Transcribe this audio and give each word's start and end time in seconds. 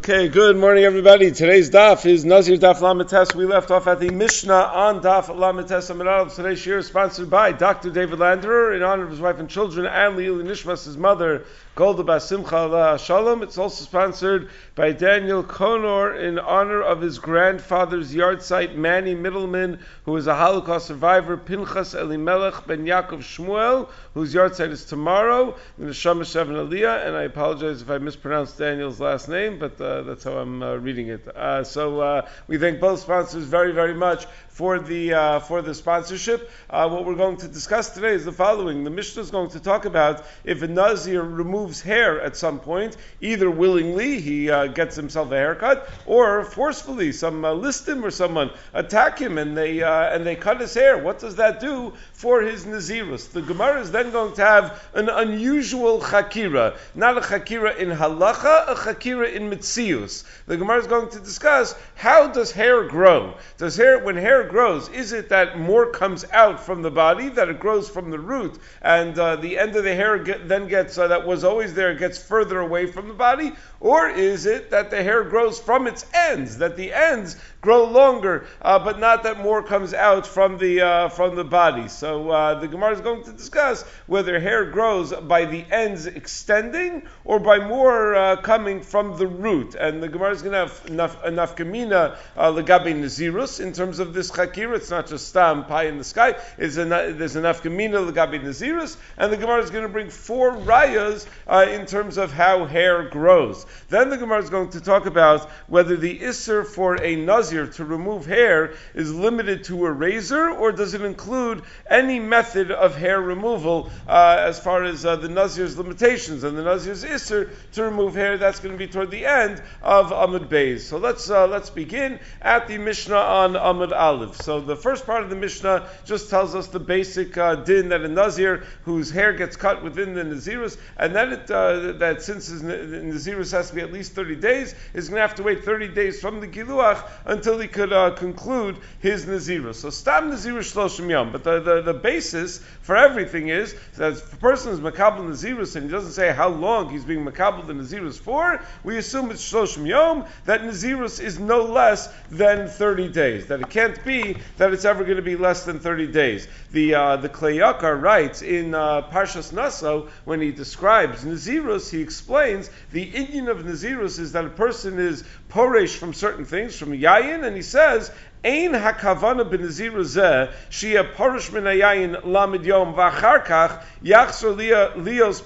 Okay, 0.00 0.30
good 0.30 0.56
morning, 0.56 0.84
everybody. 0.84 1.30
Today's 1.30 1.68
daf 1.68 2.06
is 2.06 2.24
Nazir 2.24 2.56
Daf 2.56 2.80
Lamed 2.80 3.06
Tes. 3.06 3.34
We 3.34 3.44
left 3.44 3.70
off 3.70 3.86
at 3.86 4.00
the 4.00 4.08
Mishnah 4.08 4.54
on 4.54 5.02
Daf 5.02 5.28
Lamed 5.28 5.68
Tes 5.68 5.90
Amiral. 5.90 6.34
Today's 6.34 6.64
year 6.64 6.78
is 6.78 6.86
sponsored 6.86 7.28
by 7.28 7.52
Dr. 7.52 7.90
David 7.90 8.18
Landerer 8.18 8.74
in 8.74 8.82
honor 8.82 9.04
of 9.04 9.10
his 9.10 9.20
wife 9.20 9.38
and 9.38 9.50
children, 9.50 9.84
and 9.84 10.16
Leili 10.16 10.42
Nishmas, 10.42 10.86
his 10.86 10.96
mother, 10.96 11.44
Golda 11.76 12.02
Basimcha 12.02 12.98
Shalom. 12.98 13.42
It's 13.42 13.56
also 13.56 13.84
sponsored 13.84 14.50
by 14.74 14.90
Daniel 14.92 15.44
Konor 15.44 16.20
in 16.20 16.38
honor 16.38 16.82
of 16.82 17.00
his 17.00 17.18
grandfather's 17.18 18.14
yard 18.14 18.42
site, 18.42 18.76
Manny 18.76 19.14
Middleman, 19.14 19.78
who 20.04 20.16
is 20.16 20.26
a 20.26 20.34
Holocaust 20.34 20.88
survivor, 20.88 21.36
Pinchas 21.36 21.94
Elimelech 21.94 22.66
ben 22.66 22.84
Yaakov 22.84 23.20
Shmuel, 23.20 23.88
whose 24.14 24.34
yard 24.34 24.56
site 24.56 24.70
is 24.70 24.84
tomorrow, 24.84 25.56
in 25.78 25.86
the 25.86 25.94
Shama 25.94 26.24
Shevin 26.24 26.68
Aliyah, 26.68 27.06
and 27.06 27.16
I 27.16 27.22
apologize 27.22 27.82
if 27.82 27.88
I 27.88 27.98
mispronounced 27.98 28.58
Daniel's 28.58 29.00
last 29.00 29.28
name, 29.28 29.58
but 29.58 29.80
uh, 29.80 30.02
that's 30.02 30.24
how 30.24 30.38
I'm 30.38 30.62
uh, 30.62 30.74
reading 30.74 31.08
it. 31.08 31.28
Uh, 31.28 31.62
so 31.62 32.00
uh, 32.00 32.28
we 32.48 32.58
thank 32.58 32.80
both 32.80 33.00
sponsors 33.00 33.44
very, 33.44 33.72
very 33.72 33.94
much 33.94 34.26
for 34.48 34.78
the 34.78 35.14
uh, 35.14 35.40
for 35.40 35.62
the 35.62 35.74
sponsorship. 35.74 36.50
Uh, 36.68 36.88
what 36.88 37.06
we're 37.06 37.14
going 37.14 37.36
to 37.38 37.48
discuss 37.48 37.90
today 37.90 38.12
is 38.12 38.24
the 38.24 38.32
following: 38.32 38.84
the 38.84 38.90
Mishnah 38.90 39.22
is 39.22 39.30
going 39.30 39.50
to 39.50 39.60
talk 39.60 39.84
about 39.84 40.24
if 40.44 40.62
a 40.62 40.68
nazir 40.68 41.22
removes 41.22 41.59
hair 41.68 42.20
at 42.20 42.36
some 42.36 42.60
point, 42.60 42.96
either 43.20 43.50
willingly 43.50 44.20
he 44.20 44.50
uh, 44.50 44.66
gets 44.66 44.96
himself 44.96 45.30
a 45.32 45.36
haircut, 45.36 45.88
or 46.06 46.44
forcefully 46.44 47.12
some 47.12 47.44
uh, 47.44 47.52
listim 47.52 48.02
or 48.02 48.10
someone 48.10 48.50
attack 48.72 49.18
him 49.18 49.38
and 49.38 49.56
they 49.56 49.82
uh, 49.82 50.14
and 50.14 50.26
they 50.26 50.36
cut 50.36 50.60
his 50.60 50.74
hair. 50.74 50.98
What 50.98 51.18
does 51.18 51.36
that 51.36 51.60
do 51.60 51.92
for 52.12 52.42
his 52.42 52.64
nazirus? 52.64 53.30
The 53.30 53.42
Gemara 53.42 53.80
is 53.80 53.90
then 53.90 54.10
going 54.10 54.34
to 54.34 54.44
have 54.44 54.82
an 54.94 55.08
unusual 55.08 56.00
chakira, 56.00 56.76
not 56.94 57.18
a 57.18 57.20
chakira 57.20 57.76
in 57.76 57.90
halacha, 57.90 58.68
a 58.68 58.74
chakira 58.74 59.32
in 59.32 59.50
mitzius. 59.50 60.24
The 60.46 60.56
Gemara 60.56 60.78
is 60.78 60.86
going 60.86 61.10
to 61.10 61.20
discuss 61.20 61.74
how 61.94 62.28
does 62.28 62.52
hair 62.52 62.84
grow? 62.84 63.34
Does 63.58 63.76
hair 63.76 63.98
when 63.98 64.16
hair 64.16 64.44
grows? 64.44 64.88
Is 64.88 65.12
it 65.12 65.28
that 65.28 65.58
more 65.58 65.90
comes 65.90 66.24
out 66.32 66.60
from 66.60 66.82
the 66.82 66.90
body, 66.90 67.28
that 67.28 67.48
it 67.48 67.60
grows 67.60 67.88
from 67.88 68.10
the 68.10 68.18
root, 68.18 68.58
and 68.82 69.18
uh, 69.18 69.36
the 69.36 69.58
end 69.58 69.76
of 69.76 69.84
the 69.84 69.94
hair 69.94 70.18
get, 70.18 70.48
then 70.48 70.68
gets, 70.68 70.98
uh, 70.98 71.08
that 71.08 71.26
was 71.26 71.44
always 71.50 71.74
there, 71.74 71.90
it 71.90 71.98
gets 71.98 72.18
further 72.22 72.60
away 72.60 72.86
from 72.86 73.08
the 73.08 73.14
body? 73.14 73.52
Or 73.80 74.08
is 74.08 74.46
it 74.46 74.70
that 74.70 74.90
the 74.90 75.02
hair 75.02 75.24
grows 75.24 75.58
from 75.58 75.86
its 75.86 76.06
ends, 76.14 76.58
that 76.58 76.76
the 76.76 76.92
ends 76.92 77.36
grow 77.60 77.84
longer, 77.84 78.46
uh, 78.62 78.78
but 78.78 79.00
not 79.00 79.22
that 79.24 79.40
more 79.40 79.62
comes 79.62 79.92
out 79.94 80.26
from 80.26 80.58
the, 80.58 80.82
uh, 80.82 81.08
from 81.08 81.34
the 81.34 81.44
body? 81.44 81.88
So 81.88 82.30
uh, 82.30 82.60
the 82.60 82.68
Gemara 82.68 82.92
is 82.92 83.00
going 83.00 83.24
to 83.24 83.32
discuss 83.32 83.82
whether 84.06 84.38
hair 84.38 84.70
grows 84.70 85.12
by 85.12 85.46
the 85.46 85.64
ends 85.70 86.06
extending 86.06 87.08
or 87.24 87.38
by 87.40 87.58
more 87.58 88.14
uh, 88.14 88.36
coming 88.36 88.82
from 88.82 89.16
the 89.16 89.26
root. 89.26 89.74
And 89.74 90.02
the 90.02 90.08
Gemara 90.08 90.32
is 90.32 90.42
going 90.42 90.52
to 90.52 90.58
have 90.58 90.82
enough, 90.86 91.24
enough 91.24 91.56
kamina 91.56 92.16
legabe 92.36 92.94
nazirus 92.94 93.60
in 93.60 93.72
terms 93.72 93.98
of 93.98 94.12
this 94.12 94.30
chakira. 94.30 94.76
It's 94.76 94.90
not 94.90 95.06
just 95.06 95.28
stam 95.28 95.64
pie 95.64 95.84
in 95.84 95.98
the 95.98 96.04
sky. 96.04 96.36
It's 96.58 96.76
an, 96.76 96.90
there's 96.90 97.36
enough 97.36 97.62
kamina 97.62 97.98
legabe 98.10 98.40
nazirus, 98.42 98.96
and 99.16 99.32
the 99.32 99.36
Gemara 99.36 99.62
is 99.62 99.70
going 99.70 99.84
to 99.84 99.88
bring 99.88 100.10
four 100.10 100.52
rayas 100.52 101.26
uh, 101.46 101.66
in 101.68 101.86
terms 101.86 102.16
of 102.16 102.32
how 102.32 102.64
hair 102.64 103.08
grows. 103.08 103.66
Then 103.88 104.10
the 104.10 104.16
Gemara 104.16 104.42
is 104.42 104.50
going 104.50 104.70
to 104.70 104.80
talk 104.80 105.06
about 105.06 105.50
whether 105.66 105.96
the 105.96 106.18
isser 106.18 106.66
for 106.66 107.02
a 107.02 107.16
nazir 107.16 107.66
to 107.66 107.84
remove 107.84 108.26
hair 108.26 108.74
is 108.94 109.12
limited 109.14 109.64
to 109.64 109.86
a 109.86 109.92
razor, 109.92 110.50
or 110.50 110.72
does 110.72 110.94
it 110.94 111.02
include 111.02 111.62
any 111.88 112.18
method 112.18 112.70
of 112.70 112.96
hair 112.96 113.20
removal 113.20 113.90
uh, 114.08 114.36
as 114.38 114.58
far 114.58 114.84
as 114.84 115.04
uh, 115.04 115.16
the 115.16 115.28
nazir's 115.28 115.76
limitations 115.76 116.44
and 116.44 116.56
the 116.56 116.62
nazir's 116.62 117.04
isser 117.04 117.50
to 117.72 117.82
remove 117.84 118.14
hair. 118.14 118.38
That's 118.38 118.60
going 118.60 118.72
to 118.72 118.78
be 118.78 118.86
toward 118.86 119.10
the 119.10 119.26
end 119.26 119.62
of 119.82 120.10
Amud 120.10 120.48
Beis. 120.48 120.80
So 120.80 120.98
let's 120.98 121.30
uh, 121.30 121.46
let's 121.46 121.70
begin 121.70 122.20
at 122.40 122.68
the 122.68 122.78
Mishnah 122.78 123.14
on 123.14 123.52
Amud 123.54 123.92
Aleph. 123.92 124.36
So 124.36 124.60
the 124.60 124.76
first 124.76 125.06
part 125.06 125.22
of 125.22 125.30
the 125.30 125.36
Mishnah 125.36 125.88
just 126.04 126.30
tells 126.30 126.54
us 126.54 126.68
the 126.68 126.80
basic 126.80 127.36
uh, 127.36 127.56
din 127.56 127.88
that 127.90 128.02
a 128.02 128.08
nazir 128.08 128.64
whose 128.84 129.10
hair 129.10 129.32
gets 129.32 129.56
cut 129.56 129.82
within 129.82 130.14
the 130.14 130.24
nazirus, 130.24 130.78
and 130.96 131.14
then 131.14 131.29
it, 131.32 131.50
uh, 131.50 131.92
that 131.92 132.22
since 132.22 132.46
his 132.48 132.62
nazirus 132.62 133.52
has 133.52 133.70
to 133.70 133.74
be 133.74 133.80
at 133.80 133.92
least 133.92 134.12
30 134.12 134.36
days, 134.36 134.74
is 134.94 135.08
going 135.08 135.16
to 135.16 135.22
have 135.26 135.36
to 135.36 135.42
wait 135.42 135.64
30 135.64 135.88
days 135.88 136.20
from 136.20 136.40
the 136.40 136.48
giluach 136.48 137.08
until 137.24 137.58
he 137.58 137.68
could 137.68 137.92
uh, 137.92 138.10
conclude 138.12 138.76
his 139.00 139.26
nazirus. 139.26 139.76
So 139.76 139.90
stam 139.90 140.30
nazirus 140.30 140.72
shloshim 140.72 141.10
yom. 141.10 141.32
But 141.32 141.44
the, 141.44 141.60
the, 141.60 141.82
the 141.82 141.94
basis 141.94 142.58
for 142.82 142.96
everything 142.96 143.48
is 143.48 143.74
that 143.96 144.12
if 144.12 144.32
a 144.32 144.36
person 144.36 144.72
is 144.72 144.80
makabel 144.80 145.20
nazirus 145.28 145.76
and 145.76 145.86
he 145.86 145.90
doesn't 145.90 146.12
say 146.12 146.32
how 146.32 146.48
long 146.48 146.90
he's 146.90 147.04
being 147.04 147.24
makabel 147.24 147.66
the 147.66 147.72
nazirus 147.72 148.18
for, 148.18 148.62
we 148.84 148.96
assume 148.96 149.30
it's 149.30 149.52
shloshim 149.52 149.86
yom 149.86 150.24
that 150.44 150.62
nazirus 150.62 151.20
is 151.22 151.38
no 151.38 151.62
less 151.62 152.12
than 152.30 152.68
30 152.68 153.08
days. 153.08 153.46
That 153.46 153.60
it 153.60 153.70
can't 153.70 154.02
be 154.04 154.36
that 154.58 154.72
it's 154.72 154.84
ever 154.84 155.04
going 155.04 155.16
to 155.16 155.22
be 155.22 155.36
less 155.36 155.64
than 155.64 155.80
30 155.80 156.08
days. 156.08 156.48
The 156.72 156.94
uh, 156.94 157.16
the 157.16 157.28
Kli 157.28 157.56
Yakar 157.56 158.00
writes 158.00 158.42
in 158.42 158.74
uh, 158.74 159.02
Parshas 159.02 159.52
Naso 159.52 160.08
when 160.24 160.40
he 160.40 160.52
describes 160.52 161.19
nazirus, 161.24 161.90
he 161.90 162.00
explains 162.00 162.70
the 162.92 163.02
Indian 163.02 163.48
of 163.48 163.58
nazirus 163.58 164.18
is 164.18 164.32
that 164.32 164.44
a 164.44 164.50
person 164.50 164.98
is 164.98 165.24
poresh 165.50 165.96
from 165.96 166.14
certain 166.14 166.44
things, 166.44 166.76
from 166.76 166.90
yayin, 166.90 167.44
and 167.44 167.56
he 167.56 167.62
says 167.62 168.10
B'nazir 168.42 169.92
zeh 170.04 170.52
shia 170.70 171.14
parish 171.14 171.52
min 171.52 171.64
hayayin 171.64 172.22
lamid 172.22 172.64
yom 172.64 172.94
v'achar 172.94 173.44
kach 173.44 173.82
yachzor 174.02 174.56
lios 174.96 175.42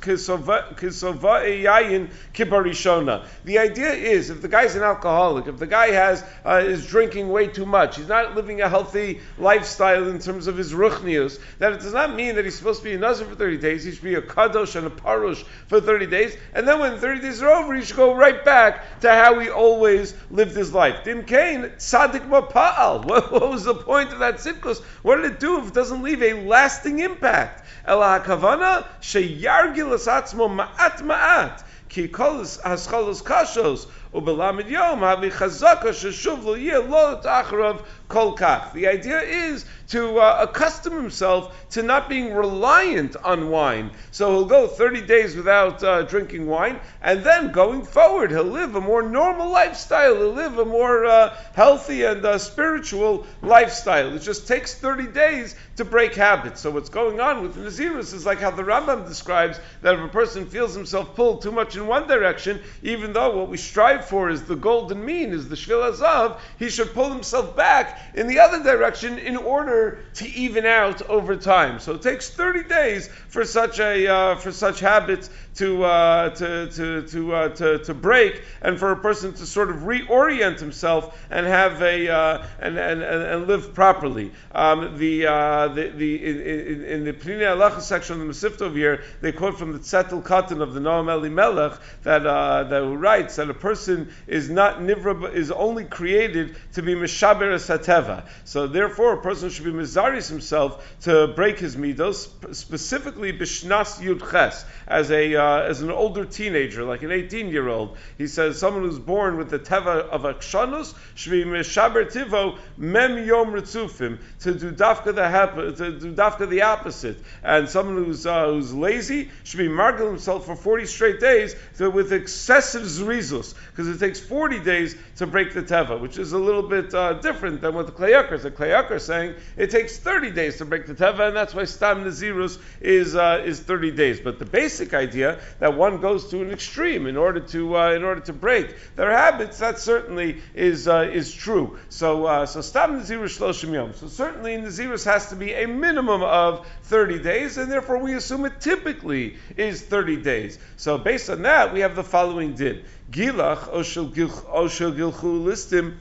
kisova 0.00 1.62
yayin 1.62 2.10
kibarishona. 2.32 3.24
The 3.44 3.58
idea 3.58 3.92
is, 3.92 4.30
if 4.30 4.42
the 4.42 4.48
guy's 4.48 4.74
an 4.74 4.82
alcoholic, 4.82 5.46
if 5.46 5.58
the 5.58 5.66
guy 5.66 5.92
has 5.92 6.24
uh, 6.44 6.62
is 6.64 6.86
drinking 6.86 7.28
way 7.28 7.46
too 7.46 7.66
much, 7.66 7.96
he's 7.96 8.08
not 8.08 8.34
living 8.34 8.60
a 8.60 8.68
healthy 8.68 9.20
lifestyle 9.38 10.08
in 10.08 10.18
terms 10.18 10.48
of 10.48 10.56
his 10.56 10.72
ruchnius, 10.72 11.38
that 11.58 11.72
it 11.72 11.80
does 11.80 11.92
not 11.92 12.14
mean 12.14 12.34
that 12.34 12.44
he's 12.44 12.56
supposed 12.56 12.80
to 12.80 12.84
be 12.84 12.94
a 12.94 12.98
nazir 12.98 13.26
for 13.26 13.36
30 13.36 13.58
days, 13.58 13.84
he 13.84 13.92
should 13.92 14.02
be 14.02 14.14
a 14.14 14.22
kadosh 14.22 14.74
and 14.74 14.86
a 14.86 14.90
parush 14.90 15.44
for 15.68 15.80
30 15.80 16.06
days, 16.06 16.36
and 16.52 16.66
then 16.66 16.80
when 16.80 16.98
30 16.98 17.20
days 17.20 17.42
are 17.42 17.50
over, 17.50 17.74
he 17.74 17.82
should 17.82 17.96
go 17.96 18.14
right 18.14 18.44
back 18.44 19.00
to 19.00 19.10
how 19.10 19.38
he 19.38 19.50
always 19.50 20.14
lived 20.30 20.56
his 20.56 20.72
life. 20.72 21.04
Dim 21.04 21.24
Kain, 21.24 21.62
tzaddik 21.78 22.23
Pa'al. 22.24 23.04
What, 23.08 23.32
what, 23.32 23.50
was 23.50 23.64
the 23.64 23.74
point 23.74 24.12
of 24.12 24.18
that 24.20 24.36
sipkus? 24.36 24.82
What 25.02 25.16
did 25.16 25.32
it 25.32 25.40
do 25.40 25.60
if 25.60 25.68
it 25.68 25.74
doesn't 25.74 26.02
leave 26.02 26.22
a 26.22 26.34
lasting 26.34 27.00
impact? 27.00 27.66
Ela 27.86 28.20
hakavana 28.20 28.86
sheyargil 29.00 29.92
asatzmo 29.92 30.48
ma'at 30.48 31.02
ma'at. 31.02 31.62
Ki 31.88 32.08
kol 32.08 32.40
haschalos 32.40 33.22
kashos 33.22 33.86
ubelamid 34.12 34.68
yom 34.68 35.00
havi 35.00 35.30
chazaka 35.30 35.90
sheshuv 35.90 36.42
lo 36.44 36.54
yeh 36.54 36.78
lo 36.78 37.20
ta'acharav 37.20 37.84
kol 38.08 38.36
kach. 38.36 38.72
The 38.72 38.88
idea 38.88 39.20
is 39.20 39.64
to 39.88 40.18
uh, 40.18 40.46
accustom 40.48 40.94
himself 40.94 41.70
to 41.70 41.82
not 41.82 42.08
being 42.08 42.34
reliant 42.34 43.16
on 43.16 43.50
wine. 43.50 43.90
So 44.10 44.30
he'll 44.30 44.44
go 44.46 44.66
30 44.66 45.02
days 45.06 45.36
without 45.36 45.82
uh, 45.82 46.02
drinking 46.02 46.46
wine, 46.46 46.80
and 47.02 47.22
then 47.22 47.52
going 47.52 47.84
forward, 47.84 48.30
he'll 48.30 48.44
live 48.44 48.74
a 48.76 48.80
more 48.80 49.02
normal 49.02 49.50
lifestyle. 49.50 50.16
He'll 50.16 50.32
live 50.32 50.58
a 50.58 50.64
more 50.64 51.04
uh, 51.04 51.36
healthy 51.54 52.04
and 52.04 52.24
uh, 52.24 52.38
spiritual 52.38 53.26
lifestyle. 53.42 54.14
It 54.14 54.20
just 54.20 54.48
takes 54.48 54.74
30 54.74 55.08
days 55.08 55.54
to 55.76 55.84
break 55.84 56.14
habits. 56.14 56.60
So 56.60 56.70
what's 56.70 56.88
going 56.88 57.20
on 57.20 57.42
with 57.42 57.56
Nazirus 57.56 58.14
is 58.14 58.24
like 58.24 58.38
how 58.38 58.50
the 58.50 58.62
Rambam 58.62 59.06
describes 59.06 59.58
that 59.82 59.94
if 59.94 60.00
a 60.00 60.08
person 60.08 60.46
feels 60.46 60.74
himself 60.74 61.14
pulled 61.14 61.42
too 61.42 61.52
much 61.52 61.76
in 61.76 61.86
one 61.86 62.06
direction, 62.06 62.60
even 62.82 63.12
though 63.12 63.36
what 63.36 63.48
we 63.48 63.56
strive 63.56 64.06
for 64.06 64.30
is 64.30 64.44
the 64.44 64.56
golden 64.56 65.04
mean, 65.04 65.32
is 65.32 65.48
the 65.48 65.56
Shvil 65.56 65.90
Hazahav, 65.90 66.38
he 66.58 66.70
should 66.70 66.94
pull 66.94 67.10
himself 67.10 67.56
back 67.56 67.93
in 68.14 68.26
the 68.26 68.38
other 68.38 68.62
direction 68.62 69.18
in 69.18 69.36
order 69.36 69.98
to 70.14 70.28
even 70.28 70.66
out 70.66 71.02
over 71.02 71.36
time. 71.36 71.78
So 71.78 71.94
it 71.94 72.02
takes 72.02 72.30
30 72.30 72.64
days 72.64 73.08
for 73.28 73.44
such 73.44 73.78
a 73.80 74.06
uh, 74.06 74.36
for 74.36 74.52
such 74.52 74.80
habits 74.80 75.30
to 75.56 75.84
uh, 75.84 76.30
to 76.30 76.68
to 76.70 77.02
to, 77.02 77.34
uh, 77.34 77.48
to 77.50 77.78
to 77.78 77.94
break, 77.94 78.42
and 78.62 78.78
for 78.78 78.90
a 78.90 78.96
person 78.96 79.32
to 79.34 79.46
sort 79.46 79.70
of 79.70 79.76
reorient 79.76 80.58
himself 80.58 81.16
and 81.30 81.46
have 81.46 81.80
a 81.82 82.08
uh, 82.08 82.46
and, 82.60 82.78
and, 82.78 83.02
and 83.02 83.46
live 83.46 83.74
properly. 83.74 84.32
Um, 84.52 84.98
the, 84.98 85.26
uh, 85.26 85.68
the 85.68 85.88
the 85.90 86.24
in, 86.24 86.84
in 86.84 87.04
the 87.04 87.12
Pnei 87.12 87.40
Halacha 87.40 87.80
section 87.80 88.20
of 88.20 88.26
the 88.26 88.32
Mesivta 88.32 88.62
over 88.62 88.76
here, 88.76 89.04
they 89.20 89.32
quote 89.32 89.58
from 89.58 89.72
the 89.72 89.78
Tzetel 89.78 90.22
Katan 90.22 90.60
of 90.60 90.74
the 90.74 90.80
Noam 90.80 91.08
Elimelech 91.08 91.78
that 92.02 92.26
uh, 92.26 92.64
that 92.64 92.82
writes 92.84 93.36
that 93.36 93.50
a 93.50 93.54
person 93.54 94.10
is 94.26 94.50
not 94.50 94.78
nivra 94.78 95.32
is 95.32 95.50
only 95.50 95.84
created 95.84 96.56
to 96.72 96.82
be 96.82 96.94
mishaber 96.94 97.54
sateva. 97.54 98.26
So 98.44 98.66
therefore, 98.66 99.14
a 99.14 99.22
person 99.22 99.50
should 99.50 99.64
be 99.64 99.72
mizaris 99.72 100.28
himself 100.28 100.84
to 101.02 101.28
break 101.28 101.58
his 101.58 101.76
midos, 101.76 102.28
specifically 102.54 103.32
bishnas 103.32 104.00
yud 104.00 104.18
yudches 104.18 104.64
as 104.86 105.10
a 105.10 105.36
uh, 105.44 105.62
as 105.68 105.82
an 105.82 105.90
older 105.90 106.24
teenager, 106.24 106.84
like 106.84 107.02
an 107.02 107.12
18 107.12 107.48
year 107.48 107.68
old. 107.68 107.96
He 108.16 108.26
says 108.26 108.58
someone 108.58 108.84
who's 108.84 108.98
born 108.98 109.36
with 109.36 109.50
the 109.50 109.58
teva 109.58 110.08
of 110.08 110.22
akshanus 110.22 110.94
be 111.30 111.44
mishaber 111.44 112.10
tivo 112.10 112.58
mem 112.78 113.26
yom 113.26 113.52
ritzufim 113.52 114.18
to 114.40 114.54
do 114.54 114.72
dafka 114.72 115.14
the 115.14 115.28
hap- 115.28 115.54
to 115.54 115.98
do 115.98 116.14
dafka 116.14 116.48
the 116.48 116.62
opposite. 116.62 117.18
And 117.42 117.68
someone 117.68 118.04
who's 118.04 118.26
uh, 118.26 118.46
who's 118.46 118.72
lazy 118.72 119.30
should 119.44 119.58
be 119.58 119.68
margil 119.68 120.08
himself 120.08 120.46
for 120.46 120.56
40 120.56 120.86
straight 120.86 121.20
days 121.20 121.54
so 121.74 121.90
with 121.90 122.12
excessive 122.12 122.82
zrizus, 122.82 123.54
because 123.70 123.88
it 123.88 123.98
takes 123.98 124.20
40 124.20 124.60
days 124.60 124.96
to 125.16 125.26
break 125.26 125.52
the 125.52 125.62
teva, 125.62 126.00
which 126.00 126.18
is 126.18 126.32
a 126.32 126.38
little 126.38 126.62
bit 126.62 126.94
uh, 126.94 127.14
different 127.14 127.60
than 127.60 127.74
what 127.74 127.86
the 127.86 127.92
Kli 127.92 128.10
Yakar 128.12 128.32
is. 128.32 128.44
The 128.44 128.50
Kli 128.50 128.68
Yakar 128.68 128.96
is 128.96 129.04
saying 129.04 129.34
it 129.56 129.70
takes 129.70 129.98
30 129.98 130.30
days 130.30 130.58
to 130.58 130.64
break 130.64 130.86
the 130.86 130.94
teva, 130.94 131.28
and 131.28 131.36
that's 131.36 131.54
why 131.54 131.64
Stam 131.64 132.04
Nazirus 132.04 132.58
is, 132.80 133.14
uh, 133.14 133.42
is 133.44 133.60
30 133.60 133.90
days. 133.92 134.20
But 134.20 134.38
the 134.38 134.44
basic 134.44 134.94
idea 134.94 135.33
that 135.58 135.76
one 135.76 136.00
goes 136.00 136.30
to 136.30 136.42
an 136.42 136.50
extreme 136.50 137.06
in 137.06 137.16
order 137.16 137.40
to, 137.40 137.76
uh, 137.76 137.92
in 137.92 138.04
order 138.04 138.20
to 138.22 138.32
break 138.32 138.74
their 138.96 139.10
habits, 139.10 139.58
that 139.58 139.78
certainly 139.78 140.40
is, 140.54 140.88
uh, 140.88 141.10
is 141.12 141.32
true. 141.32 141.78
So, 141.88 142.26
uh, 142.26 142.46
so 142.46 142.60
Stam 142.60 143.00
Nazirus 143.00 143.38
Shloshim 143.38 143.72
Yom. 143.72 143.94
So 143.94 144.08
certainly 144.08 144.56
Nazirus 144.56 145.04
has 145.04 145.30
to 145.30 145.36
be 145.36 145.52
a 145.52 145.66
minimum 145.66 146.22
of 146.22 146.66
30 146.84 147.20
days, 147.20 147.58
and 147.58 147.70
therefore 147.70 147.98
we 147.98 148.14
assume 148.14 148.44
it 148.44 148.60
typically 148.60 149.36
is 149.56 149.82
30 149.82 150.16
days. 150.22 150.58
So 150.76 150.98
based 150.98 151.30
on 151.30 151.42
that, 151.42 151.72
we 151.72 151.80
have 151.80 151.96
the 151.96 152.04
following 152.04 152.54
did. 152.54 152.84
Gilach 153.10 153.70
oshel 153.70 154.12
gilchu 154.12 155.44
listim 155.44 155.96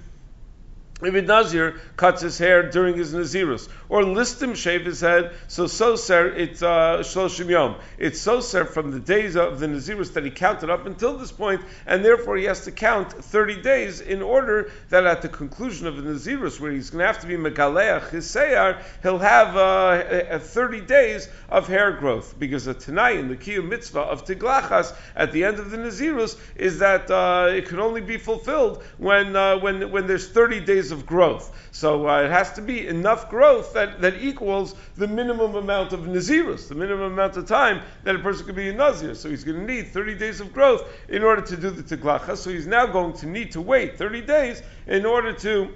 if 1.05 1.15
a 1.15 1.21
Nazir 1.21 1.79
cuts 1.95 2.21
his 2.21 2.37
hair 2.37 2.69
during 2.69 2.95
his 2.95 3.13
Nazirus, 3.13 3.67
or 3.89 4.03
listim 4.03 4.55
shave 4.55 4.85
his 4.85 5.01
head, 5.01 5.33
so 5.47 5.65
soser 5.65 6.35
it's 6.35 6.61
uh, 6.61 6.99
shloshim 6.99 7.49
yom. 7.49 7.75
It's 7.97 8.25
soser 8.25 8.67
from 8.67 8.91
the 8.91 8.99
days 8.99 9.35
of 9.35 9.59
the 9.59 9.67
Nazirus 9.67 10.13
that 10.13 10.23
he 10.23 10.31
counted 10.31 10.69
up 10.69 10.85
until 10.85 11.17
this 11.17 11.31
point, 11.31 11.61
and 11.85 12.03
therefore 12.03 12.37
he 12.37 12.45
has 12.45 12.65
to 12.65 12.71
count 12.71 13.11
30 13.11 13.61
days 13.61 14.01
in 14.01 14.21
order 14.21 14.71
that 14.89 15.05
at 15.05 15.21
the 15.21 15.29
conclusion 15.29 15.87
of 15.87 15.97
the 15.97 16.03
Nazirus, 16.03 16.59
where 16.59 16.71
he's 16.71 16.89
going 16.89 16.99
to 16.99 17.07
have 17.07 17.19
to 17.19 17.27
be 17.27 17.35
megaleach 17.35 18.09
his 18.09 18.25
seyar, 18.25 18.81
he'll 19.01 19.19
have 19.19 19.57
uh, 19.57 20.39
30 20.39 20.81
days 20.81 21.27
of 21.49 21.67
hair 21.67 21.91
growth, 21.91 22.37
because 22.39 22.65
the 22.65 22.73
Tanai 22.73 23.17
in 23.19 23.27
the 23.27 23.35
Kiyum 23.35 23.67
mitzvah 23.67 23.99
of 23.99 24.25
Tiglachas 24.25 24.95
at 25.15 25.31
the 25.31 25.43
end 25.43 25.59
of 25.59 25.71
the 25.71 25.77
Nazirus 25.77 26.37
is 26.55 26.79
that 26.79 27.11
uh, 27.11 27.49
it 27.49 27.67
can 27.67 27.79
only 27.79 28.01
be 28.01 28.17
fulfilled 28.17 28.83
when, 28.97 29.35
uh, 29.35 29.59
when, 29.59 29.91
when 29.91 30.07
there's 30.07 30.27
30 30.27 30.61
days 30.61 30.92
of 30.93 31.05
growth. 31.05 31.51
So 31.71 32.07
uh, 32.07 32.21
it 32.21 32.31
has 32.31 32.53
to 32.53 32.61
be 32.61 32.87
enough 32.87 33.29
growth 33.29 33.73
that, 33.73 33.99
that 33.99 34.21
equals 34.21 34.75
the 34.95 35.07
minimum 35.07 35.55
amount 35.55 35.91
of 35.91 36.01
Nazirus, 36.01 36.69
the 36.69 36.75
minimum 36.75 37.11
amount 37.11 37.35
of 37.35 37.45
time 37.45 37.81
that 38.05 38.15
a 38.15 38.19
person 38.19 38.45
could 38.45 38.55
be 38.55 38.69
a 38.69 38.73
Nazir. 38.73 39.15
So 39.15 39.29
he's 39.29 39.43
going 39.43 39.59
to 39.59 39.73
need 39.73 39.87
30 39.87 40.15
days 40.15 40.39
of 40.39 40.53
growth 40.53 40.87
in 41.09 41.23
order 41.23 41.41
to 41.41 41.57
do 41.57 41.69
the 41.69 41.83
Tiglacha. 41.83 42.37
So 42.37 42.49
he's 42.49 42.67
now 42.67 42.85
going 42.85 43.13
to 43.17 43.25
need 43.25 43.51
to 43.51 43.61
wait 43.61 43.97
30 43.97 44.21
days 44.21 44.63
in 44.87 45.05
order 45.05 45.33
to 45.33 45.73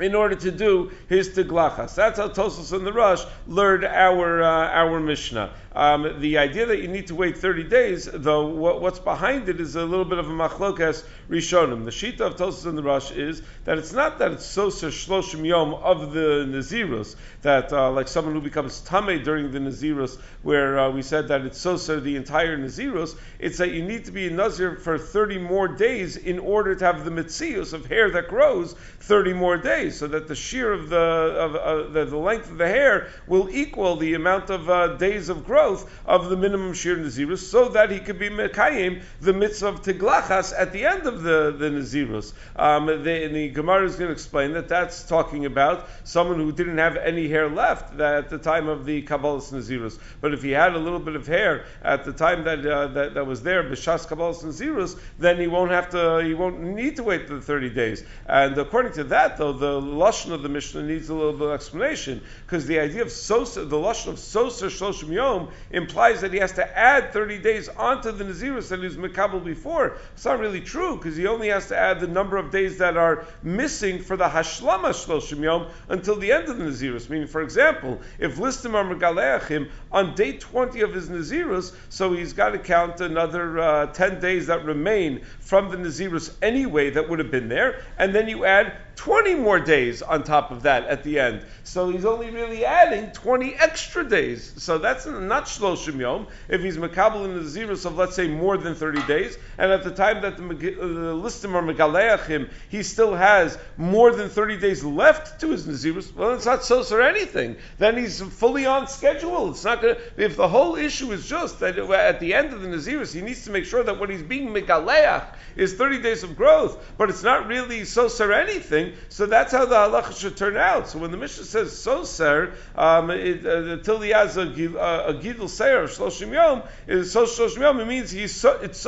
in 0.00 0.14
order 0.14 0.34
to 0.34 0.50
do 0.50 0.90
his 1.08 1.30
tiglachas. 1.30 1.94
That's 1.94 2.18
how 2.18 2.28
Tosfos 2.28 2.72
and 2.72 2.86
the 2.86 2.92
Rosh 2.92 3.24
learned 3.46 3.84
our 3.84 4.42
uh, 4.42 4.68
our 4.68 5.00
Mishnah. 5.00 5.52
Um, 5.74 6.20
the 6.20 6.36
idea 6.36 6.66
that 6.66 6.82
you 6.82 6.88
need 6.88 7.06
to 7.06 7.14
wait 7.14 7.38
30 7.38 7.64
days, 7.64 8.06
though, 8.12 8.46
what, 8.46 8.82
what's 8.82 8.98
behind 8.98 9.48
it 9.48 9.58
is 9.58 9.74
a 9.74 9.84
little 9.84 10.04
bit 10.04 10.18
of 10.18 10.28
a 10.28 10.32
machlokas 10.32 11.02
rishonim. 11.30 11.86
The 11.86 11.90
shita 11.90 12.20
of 12.20 12.36
Tosfos 12.36 12.66
and 12.66 12.76
the 12.76 12.82
Rosh 12.82 13.10
is 13.10 13.40
that 13.64 13.78
it's 13.78 13.92
not 13.92 14.18
that 14.18 14.32
it's 14.32 14.46
soser 14.46 14.90
shloshim 14.90 15.46
yom 15.46 15.72
of 15.72 16.12
the 16.12 16.44
Nazirus, 16.46 17.16
that 17.40 17.72
uh, 17.72 17.90
like 17.90 18.08
someone 18.08 18.34
who 18.34 18.42
becomes 18.42 18.80
tame 18.80 19.22
during 19.22 19.50
the 19.50 19.60
Nazirus, 19.60 20.18
where 20.42 20.78
uh, 20.78 20.90
we 20.90 21.00
said 21.00 21.28
that 21.28 21.40
it's 21.46 21.64
soser 21.64 22.02
the 22.02 22.16
entire 22.16 22.58
Nazirus, 22.58 23.16
it's 23.38 23.56
that 23.56 23.70
you 23.70 23.82
need 23.82 24.04
to 24.04 24.12
be 24.12 24.26
a 24.26 24.30
Nazir 24.30 24.76
for 24.76 24.98
30 24.98 25.38
more 25.38 25.68
days 25.68 26.18
in 26.18 26.38
order 26.38 26.74
to 26.74 26.84
have 26.84 27.04
the 27.06 27.10
mitzius 27.10 27.72
of 27.72 27.86
hair 27.86 28.10
that 28.10 28.28
grows 28.28 28.74
30 28.74 29.32
more 29.32 29.56
days, 29.56 29.81
so 29.90 30.06
that 30.06 30.28
the 30.28 30.34
shear 30.34 30.72
of 30.72 30.88
the, 30.88 30.96
of, 30.96 31.56
uh, 31.56 31.88
the, 31.90 32.04
the, 32.04 32.16
length 32.16 32.50
of 32.50 32.58
the 32.58 32.66
hair 32.66 33.08
will 33.26 33.48
equal 33.50 33.96
the 33.96 34.14
amount 34.14 34.50
of 34.50 34.68
uh, 34.68 34.96
days 34.96 35.28
of 35.28 35.44
growth 35.44 35.90
of 36.06 36.28
the 36.28 36.36
minimum 36.36 36.74
shir 36.74 36.96
nazirus, 36.96 37.38
so 37.38 37.68
that 37.70 37.90
he 37.90 37.98
could 37.98 38.18
be 38.18 38.28
mekayim 38.28 39.02
the 39.20 39.32
mitzvah 39.32 39.68
of 39.68 39.82
tiglachas 39.82 40.52
at 40.56 40.72
the 40.72 40.84
end 40.84 41.06
of 41.06 41.22
the 41.22 41.54
the 41.58 41.70
nazirus. 41.70 42.32
Um, 42.56 42.86
the, 42.86 43.28
the 43.28 43.48
Gemara 43.48 43.84
is 43.84 43.96
going 43.96 44.08
to 44.08 44.12
explain 44.12 44.52
that 44.52 44.68
that's 44.68 45.04
talking 45.04 45.46
about 45.46 45.88
someone 46.04 46.38
who 46.38 46.52
didn't 46.52 46.78
have 46.78 46.96
any 46.96 47.28
hair 47.28 47.48
left 47.48 47.98
at 48.00 48.30
the 48.30 48.38
time 48.38 48.68
of 48.68 48.84
the 48.84 49.02
kabbalas 49.02 49.52
nazirus. 49.52 49.98
But 50.20 50.34
if 50.34 50.42
he 50.42 50.50
had 50.50 50.74
a 50.74 50.78
little 50.78 51.00
bit 51.00 51.16
of 51.16 51.26
hair 51.26 51.64
at 51.82 52.04
the 52.04 52.12
time 52.12 52.44
that 52.44 52.64
uh, 52.66 52.86
that, 52.88 53.14
that 53.14 53.26
was 53.26 53.42
there 53.42 53.62
b'shas 53.64 54.06
kabbalas 54.06 54.44
nazirus, 54.44 54.98
then 55.18 55.38
he 55.38 55.46
won't 55.46 55.70
have 55.70 55.90
to 55.90 56.18
he 56.24 56.34
won't 56.34 56.60
need 56.60 56.96
to 56.96 57.02
wait 57.02 57.28
the 57.28 57.40
thirty 57.40 57.70
days. 57.70 58.04
And 58.26 58.56
according 58.58 58.92
to 58.94 59.04
that, 59.04 59.36
though, 59.36 59.52
the 59.52 59.71
lashon 59.80 60.32
of 60.32 60.42
the 60.42 60.48
Mishnah 60.48 60.82
needs 60.82 61.08
a 61.08 61.14
little 61.14 61.32
bit 61.32 61.48
of 61.48 61.52
explanation 61.52 62.22
because 62.46 62.66
the 62.66 62.78
idea 62.78 63.02
of 63.02 63.10
sosa, 63.10 63.64
the 63.64 63.76
lashon 63.76 64.08
of 64.08 64.18
sosa 64.18 64.66
shloshim 64.66 65.12
yom 65.12 65.48
implies 65.70 66.20
that 66.20 66.32
he 66.32 66.38
has 66.38 66.52
to 66.52 66.78
add 66.78 67.12
30 67.12 67.38
days 67.38 67.68
onto 67.68 68.12
the 68.12 68.24
Nazirus 68.24 68.68
that 68.68 68.80
he 68.80 68.84
was 68.84 68.96
Makabal 68.96 69.44
before. 69.44 69.96
It's 70.14 70.24
not 70.24 70.38
really 70.38 70.60
true 70.60 70.96
because 70.96 71.16
he 71.16 71.26
only 71.26 71.48
has 71.48 71.68
to 71.68 71.76
add 71.76 72.00
the 72.00 72.06
number 72.06 72.36
of 72.36 72.50
days 72.50 72.78
that 72.78 72.96
are 72.96 73.26
missing 73.42 74.02
for 74.02 74.16
the 74.16 74.28
Hashlama 74.28 74.90
Shloshim 74.90 75.42
Yom 75.42 75.68
until 75.88 76.16
the 76.16 76.32
end 76.32 76.48
of 76.48 76.58
the 76.58 76.64
Nazirus. 76.64 77.08
Meaning, 77.08 77.28
for 77.28 77.42
example, 77.42 78.00
if 78.18 78.36
Listim 78.36 78.74
are 78.74 78.84
Megaleachim 78.84 79.70
on 79.90 80.14
day 80.14 80.38
20 80.38 80.80
of 80.80 80.94
his 80.94 81.08
Nazirus, 81.08 81.74
so 81.88 82.12
he's 82.12 82.32
got 82.32 82.50
to 82.50 82.58
count 82.58 83.00
another 83.00 83.58
uh, 83.58 83.86
10 83.86 84.20
days 84.20 84.46
that 84.46 84.64
remain 84.64 85.22
from 85.40 85.70
the 85.70 85.76
Nazirus 85.76 86.34
anyway 86.42 86.90
that 86.90 87.08
would 87.08 87.18
have 87.18 87.30
been 87.30 87.48
there, 87.48 87.82
and 87.98 88.14
then 88.14 88.28
you 88.28 88.44
add 88.44 88.72
20 88.96 89.34
more 89.36 89.58
days 89.58 90.02
on 90.02 90.22
top 90.22 90.50
of 90.50 90.62
that 90.62 90.84
at 90.86 91.02
the 91.02 91.18
end. 91.18 91.44
So 91.64 91.88
he's 91.88 92.04
only 92.04 92.30
really 92.30 92.64
adding 92.64 93.10
20 93.12 93.54
extra 93.54 94.08
days. 94.08 94.52
So 94.62 94.78
that's 94.78 95.06
not 95.06 95.46
Shloshim 95.46 95.98
Yom. 95.98 96.26
If 96.48 96.60
he's 96.60 96.76
Makabal 96.76 97.24
in 97.24 97.34
the 97.34 97.40
Zirus 97.42 97.86
of, 97.86 97.96
let's 97.96 98.16
say, 98.16 98.28
more 98.28 98.56
than 98.56 98.74
30 98.74 99.06
days, 99.06 99.38
and 99.58 99.72
at 99.72 99.84
the 99.84 99.90
time 99.90 100.22
that 100.22 100.36
the, 100.36 100.44
uh, 100.44 100.86
the 100.86 101.14
listim 101.14 101.54
are 101.54 101.62
Megaleachim, 101.62 102.50
he 102.68 102.82
still 102.82 103.14
has 103.14 103.56
more 103.76 104.12
than 104.12 104.28
30 104.28 104.58
days 104.58 104.84
left 104.84 105.40
to 105.40 105.50
his 105.50 105.66
Nazirus, 105.66 106.14
well, 106.14 106.34
it's 106.34 106.46
not 106.46 106.64
Sos 106.64 106.92
or 106.92 107.02
anything. 107.02 107.56
Then 107.78 107.96
he's 107.96 108.20
fully 108.20 108.66
on 108.66 108.88
schedule. 108.88 109.50
It's 109.50 109.64
not 109.64 109.80
going 109.80 109.96
to, 109.96 110.00
if 110.16 110.36
the 110.36 110.48
whole 110.48 110.76
issue 110.76 111.12
is 111.12 111.26
just 111.26 111.60
that 111.60 111.78
at 111.78 112.20
the 112.20 112.34
end 112.34 112.52
of 112.52 112.60
the 112.62 112.68
Nazirus, 112.68 113.14
he 113.14 113.20
needs 113.20 113.44
to 113.44 113.50
make 113.50 113.64
sure 113.64 113.82
that 113.82 113.98
what 113.98 114.10
he's 114.10 114.22
being 114.22 114.48
Megaleach 114.48 115.26
is 115.56 115.74
30 115.74 116.02
days 116.02 116.22
of 116.22 116.36
growth, 116.36 116.92
but 116.98 117.10
it's 117.10 117.22
not 117.22 117.46
really 117.46 117.84
Sos 117.84 118.20
or 118.20 118.32
anything 118.32 118.81
so 119.08 119.26
that's 119.26 119.52
how 119.52 119.64
the 119.66 119.74
halacha 119.74 120.18
should 120.18 120.36
turn 120.36 120.56
out. 120.56 120.88
So 120.88 120.98
when 120.98 121.10
the 121.10 121.16
Mishnah 121.16 121.44
says 121.44 121.72
soser, 121.72 122.54
um, 122.76 123.10
it, 123.10 123.44
uh, 123.44 123.72
until 123.72 124.00
he 124.00 124.10
has 124.10 124.36
a, 124.36 124.42
uh, 124.42 125.04
a 125.08 125.14
gidul 125.14 125.48
seir 125.48 125.82
of 125.84 125.90
shloshim 125.90 126.32
yom, 126.32 126.62
is 126.86 127.12
so 127.12 127.24
shloshim 127.24 127.60
yom. 127.60 127.80
It 127.80 127.86
means 127.86 128.10
he's 128.10 128.34
so, 128.34 128.58
it's 128.60 128.86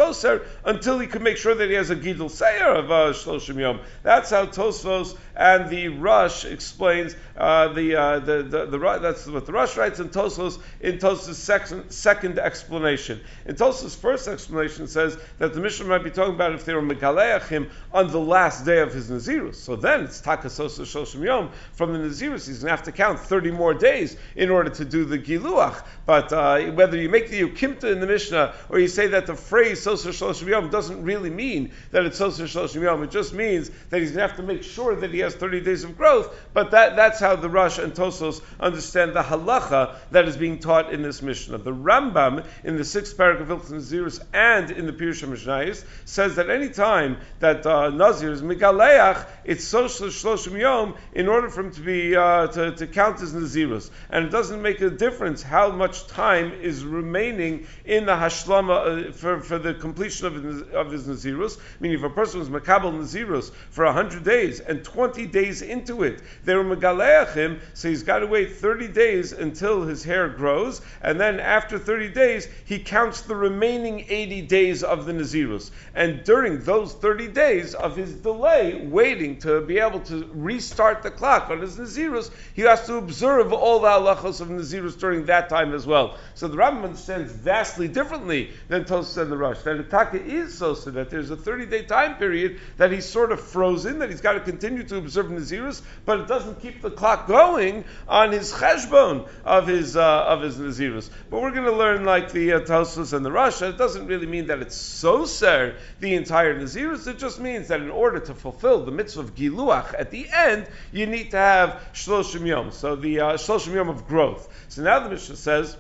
until 0.65 0.99
he 0.99 1.07
can 1.07 1.23
make 1.23 1.37
sure 1.37 1.55
that 1.55 1.69
he 1.69 1.75
has 1.75 1.91
a 1.91 1.97
gidul 1.97 2.31
seir 2.31 2.75
of 2.75 2.91
uh, 2.91 3.13
shloshim 3.13 3.59
yom. 3.59 3.81
That's 4.03 4.31
how 4.31 4.47
Tosfos 4.47 5.17
and 5.37 5.69
the 5.69 5.89
Rosh 5.89 6.45
explains 6.45 7.17
uh, 7.37 7.69
the, 7.69 7.97
uh, 7.97 8.19
the, 8.21 8.43
the, 8.43 8.67
the, 8.67 8.99
that's 9.01 9.27
what 9.27 9.47
the 9.47 9.53
Rosh 9.53 9.77
writes 9.77 9.99
in 9.99 10.09
Tosfos 10.09 10.61
in 10.81 10.99
Tosfos' 10.99 11.35
second, 11.35 11.91
second 11.91 12.39
explanation. 12.39 13.21
In 13.47 13.57
Tosfos' 13.57 13.97
first 13.97 14.29
explanation 14.29 14.87
says 14.87 15.19
that 15.39 15.53
the 15.53 15.61
Mishnah 15.61 15.87
might 15.87 16.05
be 16.05 16.11
talking 16.11 16.35
about 16.35 16.53
if 16.53 16.65
they 16.65 16.75
were 16.75 16.83
megaleachim 16.83 17.71
on 17.93 18.11
the 18.11 18.19
last 18.19 18.65
day 18.65 18.81
of 18.81 18.93
his 18.93 19.11
nazirus. 19.11 19.57
So 19.57 19.75
then 19.75 20.05
it's 20.05 20.21
takasos 20.21 20.79
shoshim 20.81 21.25
yom 21.25 21.51
from 21.73 21.93
the 21.93 21.99
Nazirus. 21.99 22.47
He's 22.47 22.59
going 22.61 22.67
to 22.67 22.71
have 22.71 22.85
to 22.85 22.93
count 22.93 23.19
30 23.19 23.51
more 23.51 23.75
days 23.75 24.17
in 24.37 24.51
order 24.51 24.71
to 24.71 24.85
do 24.85 25.05
the 25.05 25.19
giluach. 25.19 25.85
But 26.07 26.33
uh, 26.33 26.61
whether 26.73 26.97
you 26.97 27.09
make 27.09 27.31
the 27.31 27.41
yukimta 27.41 27.91
in 27.91 28.01
the 28.01 28.07
Mishnah 28.07 28.55
or 28.69 28.79
you 28.79 28.89
say 28.89 29.09
that 29.09 29.27
the 29.27 29.35
phrase 29.35 29.83
sosa 29.83 30.11
shoshim 30.11 30.47
yom 30.47 30.71
doesn't 30.71 31.03
really 31.03 31.31
mean 31.31 31.73
that 31.91 32.05
it's 32.05 32.19
sosa 32.19 32.45
shoshim 32.45 32.83
yom, 32.83 33.03
it 33.03 33.11
just 33.11 33.35
means 33.35 33.71
that 33.91 34.01
he's 34.01 34.13
going 34.13 34.23
to 34.23 34.29
have 34.29 34.37
to 34.37 34.43
make 34.43 34.63
sure 34.63 34.95
that 34.95 35.13
he 35.13 35.24
has 35.25 35.35
30 35.35 35.61
days 35.61 35.85
of 35.85 35.97
growth. 35.97 36.35
But 36.53 36.71
that, 36.71 36.97
that's 36.97 37.21
how 37.21 37.37
the 37.37 37.49
Rosh 37.49 37.79
and 37.79 37.93
Tosfos 37.93 38.41
understand 38.61 39.15
the 39.15 39.23
halacha 39.23 39.97
that 40.11 40.29
is 40.29 40.37
being 40.37 40.59
taught 40.59 40.93
in 40.93 41.03
this 41.03 41.23
Mishnah. 41.23 41.59
The 41.59 41.73
Rambam 41.73 42.47
in 42.63 42.77
the 42.77 42.85
sixth 42.85 43.17
paragraph 43.17 43.51
of 43.51 43.63
Nazirus 43.69 44.25
and 44.33 44.71
in 44.71 44.87
the 44.87 44.93
Pirush 44.93 45.27
Mishnayis 45.27 45.85
says 46.05 46.37
that 46.37 46.51
any 46.51 46.69
time 46.69 47.19
that 47.41 47.67
uh, 47.67 47.91
Nazir 47.91 48.33
is 48.33 48.43
Migaleach, 48.43 49.27
it's 49.45 49.65
social 49.65 50.09
shloshim 50.09 50.59
yom 50.59 50.95
in 51.13 51.29
order 51.29 51.49
for 51.49 51.63
him 51.63 51.73
to 51.73 51.81
be 51.81 52.15
uh, 52.17 52.47
to, 52.49 52.73
to 52.77 52.87
count 52.87 53.21
as 53.21 53.33
nazirus, 53.33 53.91
and 54.11 54.27
it 54.27 54.31
doesn't 54.31 54.63
make 54.63 54.81
a 54.81 54.91
difference 54.91 55.43
how 55.43 55.71
much 55.71 56.07
time 56.07 56.53
is 56.53 56.85
remaining 56.85 57.67
in 57.85 58.07
the 58.07 58.13
hashlama 58.13 59.09
uh, 59.09 59.13
for, 59.13 59.41
for 59.41 59.59
the 59.59 59.75
completion 59.75 60.27
of 60.27 60.43
his, 60.43 60.63
of 60.73 60.91
his 60.91 61.07
nazirus. 61.07 61.59
Meaning, 61.81 61.99
if 61.99 62.05
a 62.05 62.11
person 62.11 62.41
was 62.41 62.49
makabel 62.49 62.93
nazirus 62.93 63.53
for 63.71 63.85
hundred 63.93 64.25
days 64.25 64.61
and 64.61 64.85
twenty 65.15 65.31
days 65.31 65.63
into 65.63 66.03
it 66.03 66.21
they 66.45 66.55
were 66.57 66.65
megaleachim, 66.65 67.61
so 67.73 67.89
he's 67.89 68.03
got 68.03 68.19
to 68.19 68.27
wait 68.27 68.57
thirty 68.57 68.89
days 68.89 69.33
until 69.33 69.83
his 69.83 70.03
hair 70.03 70.29
grows, 70.29 70.81
and 71.03 71.21
then 71.21 71.39
after 71.39 71.79
thirty 71.79 72.09
days 72.09 72.49
he 72.65 72.79
counts 72.79 73.23
the 73.23 73.37
remaining 73.37 74.05
eighty 74.09 74.43
days 74.43 74.83
of 74.83 75.07
the 75.07 75.13
nazirus, 75.13 75.71
and 75.95 76.25
during 76.25 76.59
those 76.65 76.95
thirty 76.95 77.29
days 77.29 77.75
of 77.75 77.97
his 77.97 78.13
delay 78.15 78.87
waiting 78.87 79.39
to 79.39 79.61
be 79.61 79.79
able 79.79 80.01
to 80.01 80.29
restart 80.35 81.03
the 81.03 81.11
clock 81.11 81.51
on 81.51 81.61
his 81.61 81.77
Nazirus, 81.77 82.31
he 82.55 82.63
has 82.63 82.87
to 82.87 82.97
observe 82.97 83.53
all 83.53 83.81
the 83.81 83.89
halachos 83.89 84.41
of 84.41 84.49
Nazirus 84.49 84.99
during 84.99 85.27
that 85.27 85.49
time 85.49 85.75
as 85.75 85.87
well. 85.87 86.17
So 86.35 86.49
the 86.49 86.57
Rambam 86.57 86.85
understands 86.85 87.33
vastly 87.33 87.89
differently 87.89 88.51
than 88.69 88.85
Tosfos 88.85 89.21
and 89.21 89.31
the 89.31 89.37
Rosh. 89.37 89.59
That 89.61 89.89
Ataka 89.89 90.25
is 90.25 90.57
so 90.57 90.75
so 90.75 90.91
that 90.91 91.11
there's 91.11 91.31
a 91.31 91.37
30 91.37 91.67
day 91.67 91.83
time 91.83 92.17
period 92.17 92.61
that 92.77 92.91
he's 92.91 93.05
sort 93.05 93.33
of 93.33 93.41
frozen, 93.41 93.99
that 94.01 94.11
he's 94.11 94.21
got 94.21 94.33
to 94.33 94.41
continue 94.41 94.83
to 94.85 94.97
observe 95.05 95.27
Nazirus, 95.27 95.83
but 96.05 96.21
it 96.21 96.29
doesn't 96.29 96.61
keep 96.61 96.83
the 96.83 96.91
clock 96.91 97.27
going 97.27 97.85
on 98.09 98.33
his 98.33 98.53
cheshbon 98.53 99.29
of 99.45 99.67
his 99.67 99.97
uh, 99.97 100.25
of 100.25 100.43
his 100.43 100.57
Nazirus. 100.57 101.11
But 101.31 101.43
we're 101.43 101.53
going 101.53 101.65
to 101.65 101.77
learn 101.77 102.05
like 102.05 102.33
the 102.33 102.55
uh, 102.55 102.61
Tosfos 102.61 103.13
and 103.13 103.25
the 103.25 103.31
Rosh. 103.33 103.63
It 103.63 103.79
doesn't 103.79 104.07
really 104.07 104.27
mean 104.27 104.49
that 104.49 104.61
it's 104.61 104.77
so 104.77 105.27
ser 105.27 105.77
the 106.01 106.15
entire 106.15 106.59
Nazirus. 106.59 107.07
It 107.07 107.19
just 107.19 107.41
means 107.41 107.69
that 107.69 107.81
in 107.81 107.91
order 107.91 108.21
to 108.21 108.35
fulfill 108.35 108.85
the 108.85 108.93
mitzvah 108.93 109.21
of 109.21 109.35
Giluach 109.35 109.95
at 109.99 110.11
the 110.11 110.27
end, 110.33 110.67
you 110.93 111.07
need 111.07 111.31
to 111.33 111.39
have 111.39 111.83
Shloshim 111.93 112.47
Yom. 112.47 112.71
So 112.71 112.97
the 112.97 113.21
uh, 113.21 113.33
Shloshim 113.35 113.75
Yom 113.75 113.89
of 113.89 114.07
growth. 114.07 114.49
So 114.69 114.83
now 114.83 115.01
the 115.01 115.11
Mishnah 115.11 115.37
says. 115.37 115.77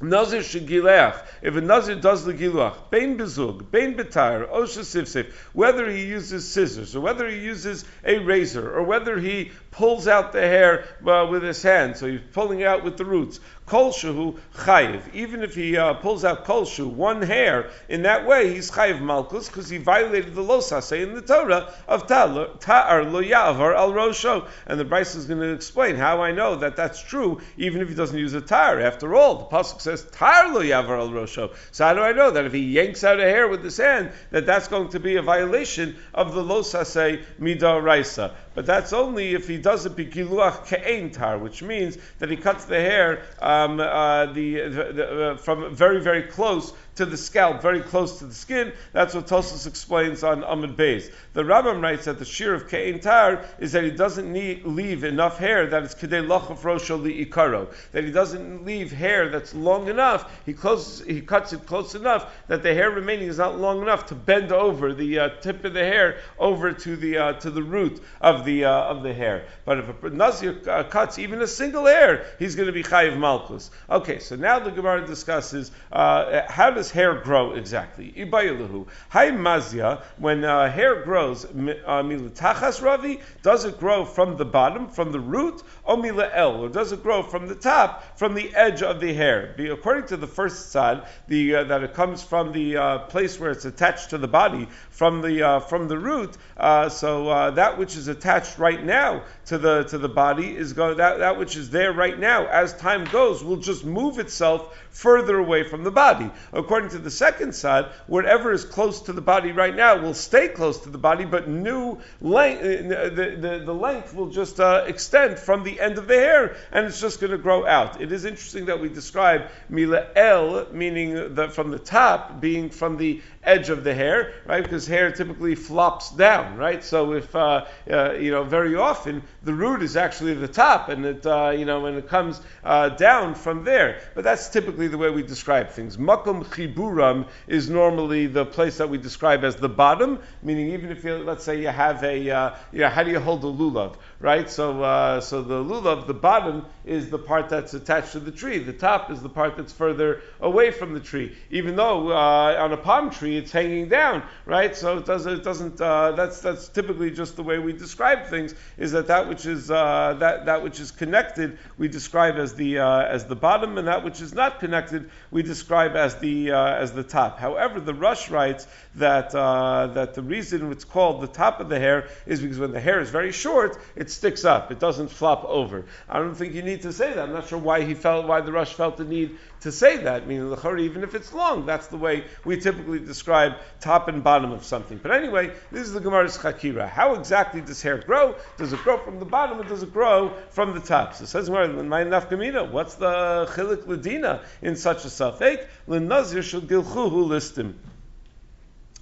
Nazir 0.00 0.42
shegileach. 0.42 1.26
If 1.42 1.56
a 1.56 1.60
nazir 1.60 1.96
does 1.96 2.24
the 2.24 2.32
giluach, 2.32 2.90
bein 2.90 3.18
bezug, 3.18 3.68
bein 3.72 3.96
betar, 3.96 4.48
osha 4.48 4.82
sifsif, 4.82 5.32
whether 5.52 5.90
he 5.90 6.04
uses 6.04 6.46
scissors 6.48 6.94
or 6.94 7.00
whether 7.00 7.28
he 7.28 7.38
uses 7.38 7.84
a 8.04 8.18
razor 8.18 8.70
or 8.70 8.84
whether 8.84 9.18
he 9.18 9.50
pulls 9.72 10.06
out 10.06 10.32
the 10.32 10.40
hair 10.40 10.84
uh, 11.04 11.26
with 11.28 11.42
his 11.42 11.62
hand, 11.62 11.96
so 11.96 12.06
he's 12.06 12.20
pulling 12.32 12.62
out 12.62 12.84
with 12.84 12.96
the 12.96 13.04
roots. 13.04 13.40
Kol 13.68 13.92
shehu 13.92 14.38
chayiv. 14.56 15.02
Even 15.12 15.42
if 15.42 15.54
he 15.54 15.76
uh, 15.76 15.92
pulls 15.94 16.24
out 16.24 16.46
kolshu, 16.46 16.90
one 16.90 17.20
hair, 17.20 17.70
in 17.90 18.02
that 18.02 18.26
way 18.26 18.52
he's 18.54 18.70
chayiv 18.70 19.00
malchus 19.02 19.46
because 19.46 19.68
he 19.68 19.76
violated 19.76 20.34
the 20.34 20.42
losase 20.42 21.02
in 21.02 21.14
the 21.14 21.20
Torah 21.20 21.74
of 21.86 22.06
ta'ar 22.06 23.04
lo 23.04 23.22
yavar 23.22 23.76
al 23.76 23.92
rosho. 23.92 24.48
And 24.66 24.80
the 24.80 24.86
Braisa 24.86 25.16
is 25.16 25.26
going 25.26 25.40
to 25.40 25.52
explain 25.52 25.96
how 25.96 26.22
I 26.22 26.32
know 26.32 26.56
that 26.56 26.76
that's 26.76 27.02
true, 27.02 27.42
even 27.58 27.82
if 27.82 27.90
he 27.90 27.94
doesn't 27.94 28.18
use 28.18 28.32
a 28.32 28.40
tar. 28.40 28.80
After 28.80 29.14
all, 29.14 29.34
the 29.34 29.44
pasuk 29.44 29.82
says 29.82 30.02
tar 30.12 30.50
lo 30.50 30.62
yavar 30.62 30.98
al 30.98 31.10
rosho. 31.10 31.54
So 31.70 31.84
how 31.84 31.92
do 31.92 32.00
I 32.00 32.12
know 32.12 32.30
that 32.30 32.46
if 32.46 32.54
he 32.54 32.60
yanks 32.60 33.04
out 33.04 33.20
a 33.20 33.24
hair 33.24 33.48
with 33.48 33.62
his 33.62 33.76
hand, 33.76 34.12
that 34.30 34.46
that's 34.46 34.68
going 34.68 34.88
to 34.90 35.00
be 35.00 35.16
a 35.16 35.22
violation 35.22 35.96
of 36.14 36.34
the 36.34 36.42
losase 36.42 37.22
midah 37.38 37.82
raisa? 37.82 38.34
But 38.58 38.66
that's 38.66 38.92
only 38.92 39.36
if 39.36 39.46
he 39.46 39.56
does 39.56 39.86
it 39.86 39.94
bikiluach 39.94 40.66
ke'ein 40.66 41.12
tar, 41.12 41.38
which 41.38 41.62
means 41.62 41.96
that 42.18 42.28
he 42.28 42.36
cuts 42.36 42.64
the 42.64 42.74
hair 42.74 43.22
um, 43.38 43.78
uh, 43.78 44.26
the, 44.26 44.62
the, 44.62 44.92
the 44.92 45.30
uh, 45.30 45.36
from 45.36 45.72
very 45.72 46.00
very 46.00 46.24
close 46.24 46.72
to 46.96 47.06
the 47.06 47.16
scalp, 47.16 47.62
very 47.62 47.82
close 47.82 48.18
to 48.18 48.26
the 48.26 48.34
skin. 48.34 48.72
That's 48.92 49.14
what 49.14 49.28
Tosfos 49.28 49.68
explains 49.68 50.24
on 50.24 50.42
Amud 50.42 50.74
Beis. 50.74 51.08
The 51.38 51.44
Rambam 51.44 51.80
writes 51.80 52.06
that 52.06 52.18
the 52.18 52.24
shear 52.24 52.52
of 52.52 52.68
Kein 52.68 52.98
Tar 52.98 53.44
is 53.60 53.70
that 53.70 53.84
he 53.84 53.92
doesn't 53.92 54.32
need, 54.32 54.64
leave 54.64 55.04
enough 55.04 55.38
hair 55.38 55.68
that 55.68 55.84
it's 55.84 55.94
Kedei 55.94 56.26
Lochav 56.26 56.58
Rosho 56.62 56.98
Ikaro. 56.98 57.72
That 57.92 58.02
he 58.02 58.10
doesn't 58.10 58.64
leave 58.64 58.90
hair 58.90 59.28
that's 59.28 59.54
long 59.54 59.86
enough, 59.86 60.42
he, 60.44 60.52
closes, 60.52 61.06
he 61.06 61.20
cuts 61.20 61.52
it 61.52 61.64
close 61.64 61.94
enough 61.94 62.34
that 62.48 62.64
the 62.64 62.74
hair 62.74 62.90
remaining 62.90 63.28
is 63.28 63.38
not 63.38 63.56
long 63.56 63.82
enough 63.82 64.06
to 64.06 64.16
bend 64.16 64.50
over 64.50 64.92
the 64.92 65.16
uh, 65.16 65.28
tip 65.40 65.64
of 65.64 65.74
the 65.74 65.84
hair 65.84 66.18
over 66.40 66.72
to 66.72 66.96
the, 66.96 67.16
uh, 67.16 67.32
to 67.34 67.52
the 67.52 67.62
root 67.62 68.02
of 68.20 68.44
the, 68.44 68.64
uh, 68.64 68.72
of 68.72 69.04
the 69.04 69.14
hair. 69.14 69.44
But 69.64 69.78
if 69.78 70.02
a 70.02 70.10
Nazir 70.10 70.60
uh, 70.68 70.82
cuts 70.82 71.20
even 71.20 71.40
a 71.40 71.46
single 71.46 71.86
hair, 71.86 72.26
he's 72.40 72.56
going 72.56 72.66
to 72.66 72.72
be 72.72 72.82
Chayiv 72.82 73.16
Malchus. 73.16 73.70
Okay, 73.88 74.18
so 74.18 74.34
now 74.34 74.58
the 74.58 74.72
Gemara 74.72 75.06
discusses 75.06 75.70
uh, 75.92 76.42
how 76.48 76.72
does 76.72 76.90
hair 76.90 77.14
grow 77.14 77.52
exactly? 77.52 78.12
Ibayiluhu. 78.16 78.88
Hai 79.10 79.30
mazia, 79.30 80.02
when 80.16 80.42
uh, 80.42 80.68
hair 80.68 81.04
grows, 81.04 81.27
uh, 81.32 82.02
militachas 82.02 82.82
ravi, 82.82 83.20
does 83.42 83.64
it 83.64 83.78
grow 83.78 84.04
from 84.04 84.36
the 84.36 84.44
bottom, 84.44 84.88
from 84.88 85.12
the 85.12 85.20
root, 85.20 85.62
or 85.84 85.96
mila 85.96 86.30
el, 86.32 86.56
or 86.64 86.68
does 86.68 86.92
it 86.92 87.02
grow 87.02 87.22
from 87.22 87.48
the 87.48 87.54
top, 87.54 88.18
from 88.18 88.34
the 88.34 88.54
edge 88.54 88.82
of 88.82 89.00
the 89.00 89.12
hair? 89.12 89.54
According 89.70 90.06
to 90.08 90.16
the 90.16 90.26
first 90.26 90.70
side, 90.70 91.02
the, 91.26 91.56
uh, 91.56 91.64
that 91.64 91.82
it 91.82 91.94
comes 91.94 92.22
from 92.22 92.52
the 92.52 92.76
uh, 92.76 92.98
place 93.00 93.38
where 93.38 93.50
it's 93.50 93.64
attached 93.64 94.10
to 94.10 94.18
the 94.18 94.28
body, 94.28 94.68
from 94.90 95.22
the 95.22 95.42
uh, 95.42 95.60
from 95.60 95.86
the 95.86 95.96
root. 95.98 96.36
Uh, 96.56 96.88
so 96.88 97.28
uh, 97.28 97.50
that 97.52 97.78
which 97.78 97.96
is 97.96 98.08
attached 98.08 98.58
right 98.58 98.82
now 98.84 99.22
to 99.46 99.56
the 99.56 99.84
to 99.84 99.98
the 99.98 100.08
body 100.08 100.56
is 100.56 100.72
going 100.72 100.96
that 100.96 101.20
that 101.20 101.38
which 101.38 101.56
is 101.56 101.70
there 101.70 101.92
right 101.92 102.18
now. 102.18 102.46
As 102.46 102.74
time 102.74 103.04
goes, 103.04 103.44
will 103.44 103.58
just 103.58 103.84
move 103.84 104.18
itself 104.18 104.76
further 104.90 105.38
away 105.38 105.62
from 105.62 105.84
the 105.84 105.90
body. 105.90 106.30
According 106.52 106.90
to 106.90 106.98
the 106.98 107.10
second 107.10 107.54
side, 107.54 107.86
whatever 108.08 108.52
is 108.52 108.64
close 108.64 109.02
to 109.02 109.12
the 109.12 109.20
body 109.20 109.52
right 109.52 109.74
now 109.74 110.02
will 110.02 110.14
stay 110.14 110.48
close 110.48 110.78
to 110.80 110.90
the 110.90 110.98
body, 110.98 111.17
but 111.24 111.48
new 111.48 111.98
length 112.20 112.62
uh, 112.62 113.08
the, 113.08 113.36
the, 113.40 113.62
the 113.64 113.74
length 113.74 114.14
will 114.14 114.28
just 114.28 114.60
uh, 114.60 114.84
extend 114.86 115.38
from 115.38 115.62
the 115.62 115.80
end 115.80 115.98
of 115.98 116.06
the 116.06 116.14
hair, 116.14 116.56
and 116.72 116.86
it's 116.86 117.00
just 117.00 117.20
going 117.20 117.30
to 117.30 117.38
grow 117.38 117.66
out. 117.66 118.00
It 118.00 118.12
is 118.12 118.24
interesting 118.24 118.66
that 118.66 118.80
we 118.80 118.88
describe 118.88 119.50
mila 119.68 120.08
el, 120.16 120.66
meaning 120.72 121.34
the, 121.34 121.48
from 121.48 121.70
the 121.70 121.78
top, 121.78 122.40
being 122.40 122.70
from 122.70 122.96
the 122.96 123.22
edge 123.48 123.70
of 123.70 123.82
the 123.82 123.94
hair, 123.94 124.34
right? 124.46 124.62
Because 124.62 124.86
hair 124.86 125.10
typically 125.10 125.54
flops 125.54 126.10
down, 126.10 126.56
right? 126.56 126.84
So 126.84 127.14
if 127.14 127.34
uh, 127.34 127.64
uh, 127.90 128.12
you 128.12 128.30
know, 128.30 128.44
very 128.44 128.76
often 128.76 129.22
the 129.42 129.54
root 129.54 129.82
is 129.82 129.96
actually 129.96 130.34
the 130.34 130.46
top, 130.48 130.90
and 130.90 131.04
it 131.04 131.26
uh, 131.26 131.52
you 131.56 131.64
know, 131.64 131.80
when 131.80 131.94
it 131.94 132.08
comes 132.08 132.40
uh, 132.62 132.90
down 132.90 133.34
from 133.34 133.64
there. 133.64 134.02
But 134.14 134.24
that's 134.24 134.50
typically 134.50 134.88
the 134.88 134.98
way 134.98 135.10
we 135.10 135.22
describe 135.22 135.70
things. 135.70 135.96
Makom 135.96 136.44
chiburam 136.44 137.26
is 137.46 137.70
normally 137.70 138.26
the 138.26 138.44
place 138.44 138.76
that 138.78 138.88
we 138.88 138.98
describe 138.98 139.44
as 139.44 139.56
the 139.56 139.68
bottom, 139.68 140.20
meaning 140.42 140.68
even 140.72 140.90
if 140.90 141.02
you, 141.02 141.16
let's 141.16 141.44
say 141.44 141.60
you 141.60 141.68
have 141.68 142.04
a, 142.04 142.30
uh, 142.30 142.54
you 142.72 142.80
know, 142.80 142.88
how 142.88 143.02
do 143.02 143.10
you 143.10 143.20
hold 143.20 143.42
a 143.44 143.46
lulav, 143.46 143.96
right? 144.20 144.50
So 144.50 144.82
uh, 144.82 145.20
so 145.20 145.42
the 145.42 145.64
lulav, 145.64 146.06
the 146.06 146.14
bottom 146.14 146.66
is 146.84 147.08
the 147.08 147.18
part 147.18 147.48
that's 147.48 147.72
attached 147.72 148.12
to 148.12 148.20
the 148.20 148.32
tree. 148.32 148.58
The 148.58 148.72
top 148.74 149.10
is 149.10 149.22
the 149.22 149.28
part 149.30 149.56
that's 149.56 149.72
further 149.72 150.20
away 150.40 150.70
from 150.70 150.92
the 150.92 151.00
tree. 151.00 151.36
Even 151.50 151.76
though 151.76 152.12
on 152.12 152.72
a 152.72 152.76
palm 152.76 153.10
tree 153.10 153.37
it's 153.38 153.52
hanging 153.52 153.88
down, 153.88 154.22
right? 154.44 154.76
So 154.76 154.98
it 154.98 155.06
doesn't. 155.06 155.40
It 155.40 155.44
doesn't. 155.44 155.80
Uh, 155.80 156.12
that's 156.12 156.40
that's 156.40 156.68
typically 156.68 157.10
just 157.10 157.36
the 157.36 157.42
way 157.42 157.58
we 157.58 157.72
describe 157.72 158.26
things. 158.26 158.54
Is 158.76 158.92
that 158.92 159.06
that 159.06 159.28
which 159.28 159.46
is 159.46 159.70
uh, 159.70 160.16
that 160.18 160.46
that 160.46 160.62
which 160.62 160.80
is 160.80 160.90
connected 160.90 161.58
we 161.78 161.88
describe 161.88 162.36
as 162.36 162.54
the 162.54 162.78
uh, 162.80 163.02
as 163.02 163.24
the 163.24 163.36
bottom, 163.36 163.78
and 163.78 163.88
that 163.88 164.04
which 164.04 164.20
is 164.20 164.34
not 164.34 164.60
connected 164.60 165.10
we 165.30 165.42
describe 165.42 165.96
as 165.96 166.16
the 166.16 166.50
uh, 166.52 166.74
as 166.74 166.92
the 166.92 167.02
top. 167.02 167.38
However, 167.38 167.80
the 167.80 167.94
Rosh 167.94 168.28
writes 168.30 168.66
that 168.98 169.34
uh, 169.34 169.88
that 169.88 170.14
the 170.14 170.22
reason 170.22 170.70
it's 170.72 170.84
called 170.84 171.20
the 171.20 171.26
top 171.26 171.60
of 171.60 171.68
the 171.68 171.78
hair 171.78 172.08
is 172.26 172.40
because 172.40 172.58
when 172.58 172.72
the 172.72 172.80
hair 172.80 173.00
is 173.00 173.10
very 173.10 173.32
short, 173.32 173.80
it 173.96 174.10
sticks 174.10 174.44
up. 174.44 174.70
It 174.70 174.78
doesn't 174.78 175.08
flop 175.08 175.44
over. 175.44 175.84
I 176.08 176.18
don't 176.18 176.34
think 176.34 176.54
you 176.54 176.62
need 176.62 176.82
to 176.82 176.92
say 176.92 177.12
that. 177.12 177.18
I'm 177.18 177.32
not 177.32 177.48
sure 177.48 177.58
why 177.58 177.82
he 177.82 177.94
felt 177.94 178.26
why 178.26 178.40
the 178.40 178.52
Rosh 178.52 178.72
felt 178.72 178.96
the 178.96 179.04
need 179.04 179.38
to 179.60 179.72
say 179.72 179.96
that, 179.98 180.26
meaning 180.26 180.50
the 180.50 180.76
even 180.76 181.02
if 181.02 181.14
it's 181.14 181.32
long, 181.32 181.66
that's 181.66 181.88
the 181.88 181.96
way 181.96 182.24
we 182.44 182.60
typically 182.60 182.98
describe 182.98 183.54
top 183.80 184.08
and 184.08 184.22
bottom 184.22 184.52
of 184.52 184.64
something. 184.64 184.98
But 184.98 185.12
anyway, 185.12 185.52
this 185.72 185.86
is 185.86 185.92
the 185.92 186.00
Gemara's 186.00 186.38
Chakira. 186.38 186.88
How 186.88 187.14
exactly 187.14 187.60
does 187.60 187.82
hair 187.82 187.98
grow? 187.98 188.36
Does 188.56 188.72
it 188.72 188.80
grow 188.80 188.98
from 188.98 189.18
the 189.18 189.24
bottom 189.24 189.60
or 189.60 189.64
does 189.64 189.82
it 189.82 189.92
grow 189.92 190.34
from 190.50 190.74
the 190.74 190.80
top? 190.80 191.14
So 191.14 191.24
it 191.24 191.28
says 191.28 191.50
my 191.50 191.66
nafkamina. 191.66 192.70
What's 192.70 192.94
the 192.94 193.48
chilik 193.50 193.84
ladina 193.84 194.44
in 194.62 194.76
such 194.76 195.04
a 195.04 195.08
safek? 195.08 195.66
L'nazir 195.86 196.42
shel 196.42 196.60
gilchuhu 196.60 197.26
listim 197.26 197.74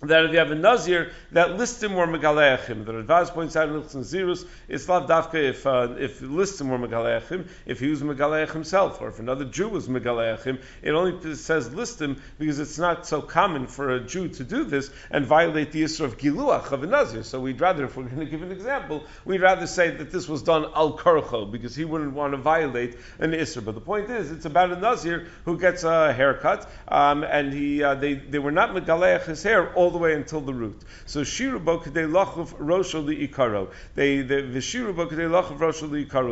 that 0.02 0.26
if 0.26 0.32
you 0.32 0.38
have 0.38 0.50
a 0.50 0.54
Nazir 0.54 1.10
that 1.32 1.50
listim 1.50 1.94
were 1.94 2.06
Megaleachim. 2.06 2.84
The 2.84 2.92
Radvaz 2.92 3.30
points 3.30 3.56
out 3.56 3.70
in 3.70 3.76
Ilchon 3.76 4.04
Zirus, 4.04 4.46
it's 4.68 4.86
not 4.86 5.08
dafka 5.08 5.42
if, 5.42 5.66
uh, 5.66 5.94
if 5.98 6.20
listim 6.20 6.68
were 6.68 6.86
Megaleachim, 6.86 7.48
if 7.64 7.80
he 7.80 7.88
was 7.88 8.02
Megaleach 8.02 8.52
himself, 8.52 9.00
or 9.00 9.08
if 9.08 9.18
another 9.20 9.46
Jew 9.46 9.68
was 9.68 9.88
Megaleachim, 9.88 10.60
it 10.82 10.90
only 10.90 11.34
says 11.34 11.70
listim 11.70 12.20
because 12.38 12.58
it's 12.58 12.78
not 12.78 13.06
so 13.06 13.22
common 13.22 13.66
for 13.66 13.94
a 13.94 14.00
Jew 14.00 14.28
to 14.28 14.44
do 14.44 14.64
this 14.64 14.90
and 15.10 15.24
violate 15.24 15.72
the 15.72 15.82
Isra 15.82 16.04
of 16.04 16.18
Giluach 16.18 16.72
of 16.72 16.82
a 16.82 16.86
Nazir. 16.86 17.22
So 17.22 17.40
we'd 17.40 17.60
rather, 17.60 17.86
if 17.86 17.96
we're 17.96 18.04
going 18.04 18.18
to 18.18 18.26
give 18.26 18.42
an 18.42 18.52
example, 18.52 19.04
we'd 19.24 19.40
rather 19.40 19.66
say 19.66 19.90
that 19.90 20.10
this 20.10 20.28
was 20.28 20.42
done 20.42 20.66
al 20.74 20.98
Korcho, 20.98 21.50
because 21.50 21.74
he 21.74 21.86
wouldn't 21.86 22.12
want 22.12 22.34
to 22.34 22.36
violate 22.36 22.98
an 23.18 23.32
Isra. 23.32 23.64
But 23.64 23.74
the 23.74 23.80
point 23.80 24.10
is, 24.10 24.30
it's 24.30 24.44
about 24.44 24.72
a 24.72 24.76
Nazir 24.76 25.28
who 25.46 25.58
gets 25.58 25.84
a 25.84 26.12
haircut, 26.12 26.70
um, 26.88 27.24
and 27.24 27.50
he, 27.52 27.82
uh, 27.82 27.94
they, 27.94 28.14
they 28.14 28.38
were 28.38 28.52
not 28.52 28.70
Megaleach 28.70 29.24
his 29.24 29.42
hair 29.42 29.72
all 29.72 29.85
the 29.90 29.98
way 29.98 30.14
until 30.14 30.40
the 30.40 30.54
root. 30.54 30.80
So 31.06 31.20
shiru 31.22 31.62
bokadei 31.62 32.10
lachav 32.10 32.54
rosho 32.58 33.28
ikaro. 33.28 33.70
They 33.94 34.22
the. 34.22 34.46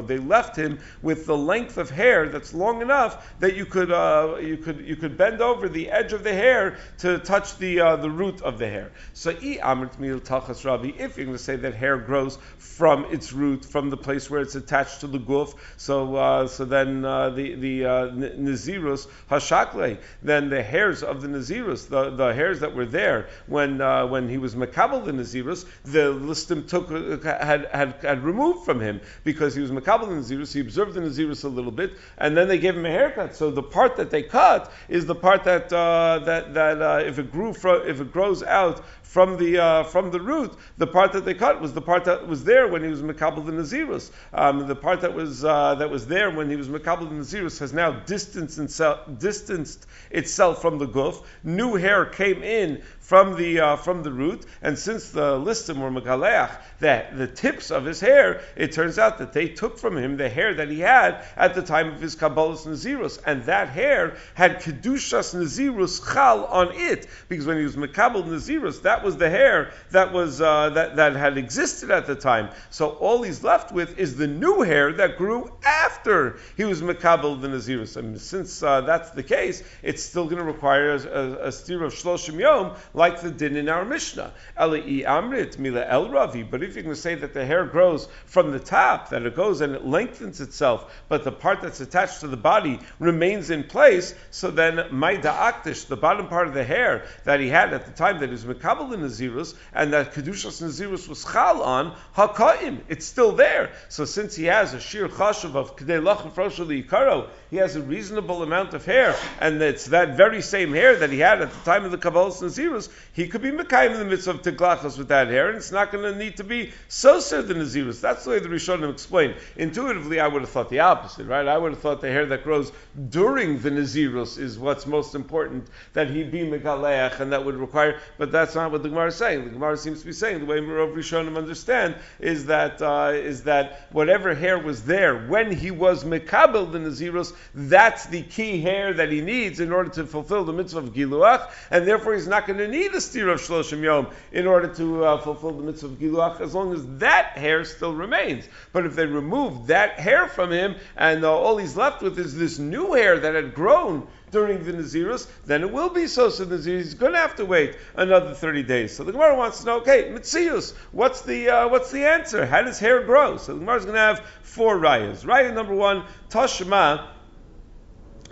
They 0.07 0.19
left 0.19 0.57
him 0.57 0.79
with 1.03 1.27
the 1.27 1.37
length 1.37 1.79
of 1.79 1.91
hair 1.91 2.29
that's 2.29 2.55
long 2.55 2.83
enough 2.83 3.35
that 3.41 3.55
you 3.55 3.67
could 3.67 3.91
uh, 3.91 4.37
you 4.41 4.57
could 4.57 4.87
you 4.87 4.97
could 4.97 5.17
bend 5.17 5.41
over 5.41 5.69
the 5.69 5.91
edge 5.91 6.13
of 6.13 6.25
the 6.25 6.33
hair 6.33 6.77
to 6.99 7.19
touch 7.19 7.59
the 7.59 7.81
uh, 7.81 7.97
the 7.97 8.11
root 8.11 8.43
of 8.43 8.59
the 8.59 8.67
hair. 8.67 8.93
So 9.13 9.31
i 9.31 9.59
amrit 9.63 9.99
mil 9.99 10.21
tachas. 10.21 10.65
If 10.99 11.17
you're 11.17 11.27
going 11.27 11.37
to 11.37 11.43
say 11.43 11.57
that 11.57 11.75
hair 11.75 11.99
grows 11.99 12.39
from 12.59 13.05
its 13.07 13.33
root, 13.33 13.65
from 13.65 13.91
the 13.91 13.97
place 13.97 14.31
where 14.31 14.41
it's 14.41 14.55
attached 14.55 15.01
to 15.01 15.07
the 15.07 15.19
guf, 15.19 15.55
so 15.77 16.17
uh, 16.17 16.47
so 16.47 16.65
then 16.65 17.05
uh, 17.05 17.31
the 17.31 17.55
the 17.55 17.85
uh, 17.85 18.09
nazirus 18.09 19.07
hashakle, 19.31 19.99
then 20.23 20.49
the 20.49 20.63
hairs 20.63 21.03
of 21.03 21.23
the 21.23 21.29
nazirus, 21.29 21.89
the, 21.89 22.11
the 22.11 22.35
hairs 22.35 22.61
that 22.61 22.75
were 22.75 22.87
there 22.87 23.29
when 23.47 23.81
uh, 23.81 24.07
when 24.07 24.29
he 24.29 24.39
was 24.39 24.55
makabel 24.55 25.07
in 25.09 25.17
the 25.17 25.23
Nazirus, 25.23 25.67
the 25.85 26.13
listim 26.13 26.67
took 26.69 26.91
had, 27.25 27.67
had 27.67 27.95
had 28.03 28.25
removed 28.25 28.65
from 28.65 28.81
him 28.81 29.01
because 29.25 29.55
he 29.55 29.61
was 29.61 29.71
makabel 29.71 30.09
the 30.09 30.15
Nazirus. 30.15 30.53
He 30.53 30.61
observed 30.61 30.95
the 30.95 31.01
Nazirus 31.01 31.45
a 31.45 31.49
little 31.49 31.73
bit, 31.73 31.93
and 32.19 32.37
then 32.37 32.49
they 32.49 32.59
gave 32.59 32.77
him 32.77 32.87
a 32.87 32.91
haircut. 32.91 33.35
So 33.35 33.51
the 33.51 33.63
part 33.63 33.97
that 33.97 34.11
they 34.11 34.23
cut 34.23 34.73
is 34.89 35.07
the 35.07 35.15
part 35.15 35.45
that 35.45 35.73
uh, 35.73 36.21
that 36.25 36.55
that 36.55 36.83
uh, 36.83 37.03
if 37.05 37.19
it 37.19 37.33
grew 37.33 37.51
if 37.51 38.01
it 38.01 38.13
grows 38.13 38.43
out 38.43 38.85
from 39.15 39.37
the 39.37 39.59
uh, 39.63 39.85
from 39.85 40.11
the 40.11 40.21
root, 40.21 40.53
the 40.77 40.89
part 40.89 41.13
that 41.13 41.25
they 41.25 41.35
cut 41.35 41.61
was 41.61 41.73
the 41.73 41.81
part 41.81 42.05
that 42.05 42.27
was 42.27 42.43
there 42.43 42.67
when 42.67 42.83
he 42.83 42.91
was 42.91 43.01
makabel 43.01 43.49
in 43.49 43.57
the 43.57 43.63
nazirus. 43.63 44.11
Um, 44.33 44.67
the 44.67 44.75
part 44.75 45.03
that 45.03 45.15
was 45.15 45.45
uh, 45.45 45.77
that 45.77 45.89
was 45.89 46.09
there 46.09 46.33
when 46.33 46.51
he 46.51 46.57
was 46.57 46.69
makabel 46.69 47.09
in 47.09 47.19
the 47.19 47.25
nazirus 47.25 47.61
has 47.61 47.73
now 47.73 47.93
distanced 47.93 48.59
itself, 48.59 49.09
distanced 49.21 49.87
itself 50.11 50.61
from 50.61 50.79
the 50.79 50.89
guf. 50.89 51.23
New 51.45 51.77
hair 51.77 52.07
came 52.07 52.43
in 52.43 52.83
from 53.05 53.37
the 53.37 53.61
uh, 53.61 53.77
from 53.77 54.03
the 54.03 54.11
root, 54.11 54.47
and 54.63 54.79
since 54.79 55.11
the 55.11 55.39
listim 55.39 55.79
were 55.79 55.91
megaleach, 55.91 56.51
that 56.81 57.17
the 57.19 57.27
tips 57.27 57.71
of 57.71 57.85
his 57.85 58.01
hair, 58.01 58.41
it 58.57 58.73
turns 58.73 58.99
out 58.99 59.19
that 59.19 59.35
they 59.35 59.47
took 59.47 59.79
from 59.79 59.99
him 59.99 60.17
the 60.17 60.29
hair 60.29 60.55
that 60.55 60.71
he 60.71 60.81
had 60.81 61.23
at 61.37 61.55
the 61.55 61.61
time 61.61 61.89
of 61.89 62.01
his 62.01 62.17
kabbalah's 62.17 62.65
nazirus, 62.65 63.21
and 63.27 63.45
that 63.45 63.69
hair 63.69 64.17
had 64.33 64.63
kedushas 64.63 65.35
nazirus 65.35 66.01
chal 66.15 66.47
on 66.47 66.73
it, 66.73 67.07
because 67.29 67.45
when 67.45 67.59
he 67.59 67.65
was 67.65 67.77
mekabel 67.77 68.25
nazirus, 68.25 68.81
that 68.83 69.05
was 69.05 69.19
the 69.19 69.29
hair 69.29 69.71
that 69.91 70.15
was 70.15 70.41
uh, 70.41 70.71
that 70.71 70.97
that 70.97 71.15
had 71.15 71.37
existed 71.37 71.91
at 71.91 72.07
the 72.07 72.15
time. 72.15 72.49
So 72.71 72.89
all 72.89 73.23
he's 73.23 73.45
left 73.45 73.71
with 73.71 73.99
is 73.99 74.17
the 74.17 74.27
new 74.27 74.63
hair 74.63 74.95
that 74.95 75.19
grew 75.19 75.53
after 75.63 76.39
he 76.57 76.65
was 76.65 76.81
mekabel 76.81 77.39
the 77.39 77.49
nazirus, 77.49 77.99
and 77.99 78.19
since 78.19 78.63
uh, 78.63 78.81
that's 78.81 79.11
the 79.11 79.23
case, 79.23 79.63
it's 79.83 80.03
still 80.03 80.25
going 80.25 80.39
to 80.39 80.45
require 80.45 80.95
a, 80.95 80.99
a, 80.99 81.49
a 81.49 81.53
steer 81.53 81.85
of 81.85 81.93
shloshim 81.93 82.41
yom 82.41 82.75
like 82.95 83.21
the 83.21 83.31
din 83.31 83.57
in 83.57 83.69
our 83.69 83.85
Mishnah. 83.85 84.33
amrit 84.57 85.59
mila 85.59 85.85
el 85.87 86.09
ravi. 86.09 86.43
But 86.43 86.63
if 86.63 86.75
you're 86.75 86.85
going 86.85 86.95
to 86.95 87.01
say 87.01 87.17
that 87.17 87.35
the 87.35 87.45
hair 87.45 87.67
grows 87.67 88.09
from 88.27 88.53
the 88.53 88.61
top, 88.61 89.11
that 89.11 89.27
it 89.27 89.35
goes 89.35 89.61
and 89.61 89.75
it 89.75 89.85
lengthens 89.85 90.41
itself, 90.41 91.03
but 91.09 91.25
the 91.25 91.33
part 91.33 91.61
that's 91.61 91.81
attached 91.81 92.21
to 92.21 92.29
the 92.29 92.37
body 92.37 92.79
remains 92.99 93.51
in 93.51 93.65
place, 93.65 94.15
so 94.31 94.51
then 94.51 94.87
maida 94.93 95.29
aktish, 95.29 95.87
the 95.87 95.97
bottom 95.97 96.29
part 96.29 96.47
of 96.47 96.55
the 96.55 96.65
hair 96.65 97.05
that 97.25 97.41
he 97.41 97.49
had 97.49 97.75
at 97.75 97.87
the 97.87 97.93
time 97.93 98.21
that 98.21 98.31
was 98.31 98.45
mekabel 98.45 98.93
in 98.95 99.01
Nazirus, 99.01 99.55
and 99.73 99.93
that 99.93 100.15
kedushas 100.15 100.63
Nazirus 100.63 101.09
was 101.09 101.25
chal 101.25 101.63
on, 101.63 101.97
hakaim, 102.17 102.81
it's 102.89 103.05
still 103.05 103.33
there. 103.33 103.73
So 103.89 104.05
since 104.05 104.37
he 104.37 104.45
has 104.45 104.73
a 104.75 104.81
sheer 104.81 105.09
chashav 105.09 105.57
of 105.57 105.77
kedei 105.77 106.01
lachem 106.01 106.33
ikaro, 106.33 107.29
he 107.51 107.57
has 107.57 107.77
a 107.77 107.83
reasonable 107.83 108.43
amount 108.43 108.75
of 108.75 108.85
hair, 108.85 109.17
and 109.41 109.61
it's 109.63 109.87
that 109.87 110.17
very 110.17 110.43
same 110.43 110.73
hair 110.73 110.97
that 110.97 111.11
he 111.11 111.19
had 111.19 111.41
at 111.41 111.53
the 111.53 111.61
time 111.65 111.85
of 111.85 111.91
the 111.91 111.99
Kabbalah's 111.99 112.41
Nazirus, 112.41 112.84
he 113.13 113.29
could 113.29 113.43
be 113.43 113.51
Mekayim 113.51 113.93
in 113.93 113.99
the 113.99 114.05
midst 114.05 114.27
of 114.27 114.43
Teglachos 114.43 114.99
with 114.99 115.09
that 115.09 115.29
hair, 115.29 115.49
and 115.49 115.57
it's 115.57 115.73
not 115.73 115.93
going 115.93 116.05
to 116.13 116.19
need 116.19 116.37
to 116.39 116.45
be 116.45 116.73
so 116.89 117.21
the 117.21 117.55
Nazirus. 117.55 118.01
That's 118.01 118.25
the 118.25 118.31
way 118.31 118.39
the 118.39 118.49
Rishonim 118.49 118.91
explain. 118.91 119.35
Intuitively, 119.57 120.21
I 120.21 120.29
would 120.29 120.43
have 120.43 120.51
thought 120.51 120.71
the 120.71 120.81
opposite, 120.81 121.27
right? 121.27 121.47
I 121.47 121.57
would 121.57 121.73
have 121.73 121.81
thought 121.81 122.01
the 122.01 122.09
hair 122.09 122.27
that 122.27 122.45
grows 122.45 122.73
during 123.09 123.61
the 123.61 123.71
Nazirus 123.71 124.39
is 124.39 124.59
what's 124.59 124.87
most 124.87 125.15
important, 125.15 125.69
that 125.93 126.11
he 126.11 126.25
be 126.25 126.41
Megaleach, 126.41 127.21
and 127.21 127.33
that 127.33 127.45
would 127.45 127.57
require, 127.57 128.01
but 128.19 128.33
that's 128.33 128.55
not 128.55 128.73
what 128.73 128.83
the 128.83 128.89
Gemara 128.89 129.09
is 129.09 129.17
saying. 129.17 129.45
The 129.45 129.51
Gemara 129.51 129.77
seems 129.77 130.01
to 130.01 130.07
be 130.07 130.13
saying, 130.13 130.41
the 130.41 130.47
way 130.47 130.61
Rav 130.61 130.91
Rishonim 130.91 131.37
understand, 131.37 131.97
is 132.19 132.47
that, 132.47 132.83
uh, 132.83 133.13
is 133.15 133.45
that 133.45 133.89
whatever 133.93 134.35
hair 134.35 134.59
was 134.59 134.85
there 134.85 135.27
when 135.27 135.53
he 135.53 135.71
was 135.71 136.05
Mekabel 136.05 136.71
the 136.71 136.79
Nazirus, 136.79 137.35
that's 137.55 138.07
the 138.07 138.23
key 138.23 138.61
hair 138.61 138.93
that 138.95 139.11
he 139.11 139.21
needs 139.21 139.61
in 139.61 139.73
order 139.73 139.91
to 139.91 140.05
fulfill 140.05 140.45
the 140.45 140.53
mitzvah 140.53 140.81
of 140.81 140.93
Giluach, 140.93 141.51
and 141.71 141.87
therefore 141.87 142.15
he's 142.15 142.29
not 142.29 142.47
going 142.47 142.59
to 142.59 142.69
need 142.69 142.74
a 142.75 143.01
steer 143.01 143.29
of 143.29 143.41
Shloshim 143.41 143.83
Yom 143.83 144.09
in 144.33 144.47
order 144.47 144.69
to 144.75 145.05
uh, 145.05 145.19
fulfill 145.19 145.53
the 145.53 145.63
mitzvah 145.63 145.87
of 145.87 145.93
Giluach, 145.93 146.41
as 146.41 146.55
long 146.55 146.73
as 146.73 146.85
that 146.99 147.39
hair 147.39 147.65
still 147.65 147.95
remains. 147.95 148.49
But 148.73 148.87
if 148.87 148.97
they 148.97 149.07
remove 149.07 149.69
that 149.69 150.01
hair 150.01 150.27
from 150.27 150.51
him, 150.51 150.75
and 150.97 151.25
uh, 151.25 151.33
all 151.33 151.57
he's 151.57 151.77
left 151.77 152.03
with 152.03 152.19
is 152.19 152.37
this 152.37 152.59
new 152.59 152.93
hair 152.93 153.19
that 153.19 153.35
had 153.35 153.55
grown 153.55 154.07
during 154.31 154.65
the 154.65 154.73
Nazirus, 154.73 155.29
then 155.47 155.63
it 155.63 155.71
will 155.71 155.91
be 155.91 156.09
so. 156.09 156.29
So 156.29 156.45
Nazir 156.45 156.79
he's 156.79 156.95
going 156.95 157.13
to 157.13 157.19
have 157.19 157.37
to 157.37 157.45
wait 157.45 157.77
another 157.95 158.35
30 158.35 158.65
days. 158.65 158.95
So 158.95 159.05
the 159.05 159.13
Gemara 159.13 159.37
wants 159.37 159.61
to 159.61 159.67
know, 159.67 159.77
okay, 159.79 160.11
Mitzius, 160.11 160.75
what's 160.91 161.23
the, 161.23 161.49
uh, 161.51 161.69
what's 161.69 161.93
the 161.93 162.05
answer? 162.05 162.45
How 162.45 162.63
does 162.63 162.81
hair 162.81 163.05
grow? 163.05 163.37
So 163.37 163.53
the 163.53 163.61
Gemara 163.61 163.77
is 163.77 163.85
going 163.85 163.95
to 163.95 164.01
have 164.01 164.21
four 164.43 164.77
rayas. 164.77 165.25
Raya 165.25 165.55
number 165.55 165.75
one, 165.75 166.05
Tashma, 166.31 167.07